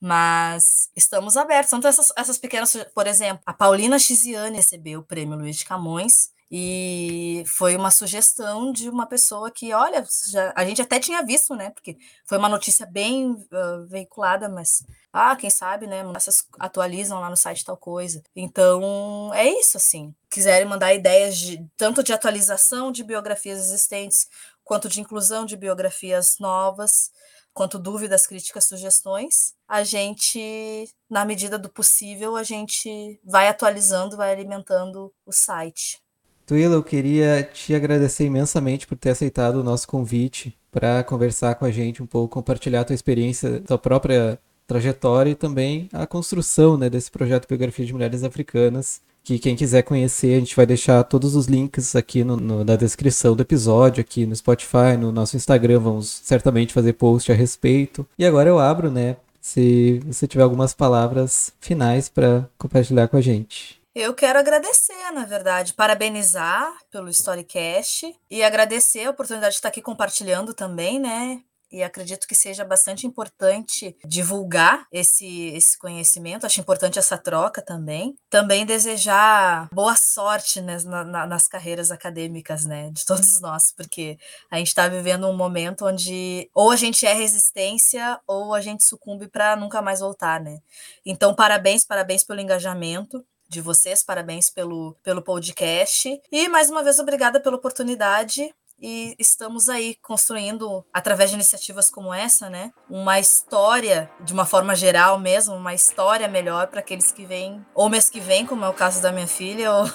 Mas 0.00 0.88
estamos 0.94 1.36
abertos. 1.36 1.70
São 1.70 1.80
essas, 1.82 2.12
essas 2.16 2.38
pequenas, 2.38 2.76
por 2.94 3.08
exemplo, 3.08 3.42
a 3.44 3.52
Paulina 3.52 3.98
Chiziane 3.98 4.56
recebeu 4.56 5.00
o 5.00 5.04
prêmio 5.04 5.36
Luiz 5.36 5.56
de 5.56 5.64
Camões 5.64 6.30
e 6.50 7.42
foi 7.46 7.76
uma 7.76 7.90
sugestão 7.90 8.70
de 8.72 8.88
uma 8.88 9.06
pessoa 9.06 9.50
que, 9.50 9.72
olha, 9.72 10.06
já, 10.30 10.52
a 10.54 10.64
gente 10.64 10.80
até 10.80 11.00
tinha 11.00 11.24
visto, 11.24 11.54
né? 11.54 11.70
Porque 11.70 11.96
foi 12.24 12.38
uma 12.38 12.48
notícia 12.48 12.86
bem 12.86 13.32
uh, 13.32 13.86
veiculada, 13.88 14.48
mas 14.48 14.84
ah, 15.12 15.34
quem 15.34 15.50
sabe, 15.50 15.86
né? 15.86 16.02
Essas 16.14 16.46
atualizam 16.58 17.18
lá 17.20 17.28
no 17.28 17.36
site 17.36 17.64
tal 17.64 17.76
coisa. 17.76 18.22
Então, 18.34 19.32
é 19.34 19.48
isso, 19.48 19.76
assim. 19.76 20.14
Quiserem 20.30 20.68
mandar 20.68 20.94
ideias 20.94 21.36
de 21.36 21.66
tanto 21.76 22.02
de 22.02 22.12
atualização 22.12 22.92
de 22.92 23.02
biografias 23.02 23.58
existentes, 23.58 24.28
quanto 24.62 24.88
de 24.88 25.00
inclusão 25.00 25.44
de 25.46 25.56
biografias 25.56 26.38
novas, 26.38 27.10
quanto 27.56 27.78
dúvidas, 27.78 28.26
críticas, 28.26 28.66
sugestões, 28.66 29.54
a 29.66 29.82
gente, 29.82 30.88
na 31.08 31.24
medida 31.24 31.58
do 31.58 31.70
possível, 31.70 32.36
a 32.36 32.42
gente 32.42 33.18
vai 33.24 33.48
atualizando, 33.48 34.16
vai 34.16 34.30
alimentando 34.30 35.12
o 35.24 35.32
site. 35.32 36.05
Tuila, 36.46 36.76
eu 36.76 36.82
queria 36.82 37.42
te 37.42 37.74
agradecer 37.74 38.24
imensamente 38.24 38.86
por 38.86 38.96
ter 38.96 39.10
aceitado 39.10 39.56
o 39.56 39.64
nosso 39.64 39.88
convite 39.88 40.56
para 40.70 41.02
conversar 41.02 41.56
com 41.56 41.64
a 41.64 41.72
gente 41.72 42.00
um 42.00 42.06
pouco, 42.06 42.34
compartilhar 42.34 42.82
a 42.82 42.84
tua 42.84 42.94
experiência, 42.94 43.60
tua 43.66 43.76
própria 43.76 44.38
trajetória 44.64 45.30
e 45.30 45.34
também 45.34 45.88
a 45.92 46.06
construção 46.06 46.78
né, 46.78 46.88
desse 46.88 47.10
projeto 47.10 47.48
Biografia 47.48 47.84
de 47.84 47.92
Mulheres 47.92 48.22
Africanas, 48.22 49.00
que 49.24 49.40
quem 49.40 49.56
quiser 49.56 49.82
conhecer, 49.82 50.36
a 50.36 50.38
gente 50.38 50.54
vai 50.54 50.64
deixar 50.64 51.02
todos 51.02 51.34
os 51.34 51.46
links 51.46 51.96
aqui 51.96 52.22
no, 52.22 52.36
no, 52.36 52.64
na 52.64 52.76
descrição 52.76 53.34
do 53.34 53.42
episódio, 53.42 54.00
aqui 54.00 54.24
no 54.24 54.36
Spotify, 54.36 54.96
no 54.96 55.10
nosso 55.10 55.36
Instagram, 55.36 55.80
vamos 55.80 56.20
certamente 56.22 56.72
fazer 56.72 56.92
post 56.92 57.32
a 57.32 57.34
respeito. 57.34 58.06
E 58.16 58.24
agora 58.24 58.48
eu 58.48 58.60
abro, 58.60 58.88
né, 58.88 59.16
se 59.40 60.00
você 60.06 60.28
tiver 60.28 60.44
algumas 60.44 60.72
palavras 60.72 61.52
finais 61.60 62.08
para 62.08 62.48
compartilhar 62.56 63.08
com 63.08 63.16
a 63.16 63.20
gente. 63.20 63.84
Eu 63.98 64.12
quero 64.12 64.38
agradecer, 64.38 65.10
na 65.10 65.24
verdade, 65.24 65.72
parabenizar 65.72 66.70
pelo 66.90 67.08
Storycast 67.08 68.14
e 68.30 68.42
agradecer 68.42 69.06
a 69.06 69.10
oportunidade 69.10 69.52
de 69.52 69.56
estar 69.56 69.68
aqui 69.68 69.80
compartilhando 69.80 70.52
também, 70.52 71.00
né? 71.00 71.42
e 71.72 71.82
acredito 71.82 72.28
que 72.28 72.34
seja 72.34 72.64
bastante 72.64 73.06
importante 73.06 73.96
divulgar 74.04 74.86
esse, 74.92 75.48
esse 75.48 75.76
conhecimento. 75.78 76.46
Acho 76.46 76.60
importante 76.60 76.98
essa 76.98 77.18
troca 77.18 77.60
também. 77.60 78.14
Também 78.30 78.64
desejar 78.64 79.68
boa 79.72 79.96
sorte 79.96 80.60
né, 80.60 80.76
na, 80.84 81.26
nas 81.26 81.48
carreiras 81.48 81.90
acadêmicas 81.90 82.64
né, 82.64 82.90
de 82.90 83.04
todos 83.04 83.40
nós, 83.42 83.72
porque 83.72 84.18
a 84.50 84.58
gente 84.58 84.68
está 84.68 84.86
vivendo 84.88 85.26
um 85.26 85.36
momento 85.36 85.86
onde 85.86 86.48
ou 86.54 86.70
a 86.70 86.76
gente 86.76 87.04
é 87.04 87.12
resistência 87.14 88.20
ou 88.26 88.54
a 88.54 88.60
gente 88.60 88.84
sucumbe 88.84 89.26
para 89.26 89.56
nunca 89.56 89.82
mais 89.82 90.00
voltar. 90.00 90.38
Né? 90.40 90.60
Então, 91.04 91.34
parabéns, 91.34 91.84
parabéns 91.84 92.22
pelo 92.22 92.40
engajamento 92.40 93.24
de 93.48 93.60
vocês, 93.60 94.02
parabéns 94.02 94.50
pelo, 94.50 94.96
pelo 95.02 95.22
podcast. 95.22 96.20
E 96.30 96.48
mais 96.48 96.70
uma 96.70 96.82
vez, 96.82 96.98
obrigada 96.98 97.40
pela 97.40 97.56
oportunidade 97.56 98.54
e 98.80 99.14
estamos 99.18 99.68
aí 99.68 99.96
construindo, 100.02 100.84
através 100.92 101.30
de 101.30 101.36
iniciativas 101.36 101.88
como 101.88 102.12
essa, 102.12 102.50
né, 102.50 102.72
uma 102.90 103.18
história, 103.18 104.10
de 104.20 104.32
uma 104.32 104.44
forma 104.44 104.74
geral 104.74 105.18
mesmo, 105.18 105.54
uma 105.54 105.74
história 105.74 106.28
melhor 106.28 106.66
para 106.66 106.80
aqueles 106.80 107.10
que 107.10 107.24
vêm, 107.24 107.64
ou 107.74 107.88
mês 107.88 108.10
que 108.10 108.20
vem, 108.20 108.44
como 108.44 108.64
é 108.64 108.68
o 108.68 108.74
caso 108.74 109.00
da 109.00 109.10
minha 109.10 109.26
filha, 109.26 109.72
ou, 109.72 109.86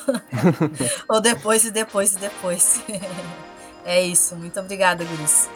ou 1.07 1.21
depois 1.21 1.63
e 1.63 1.71
depois 1.71 2.13
e 2.13 2.17
depois. 2.17 2.81
é 3.85 4.01
isso. 4.01 4.35
Muito 4.35 4.59
obrigada, 4.59 5.03
Guris. 5.03 5.47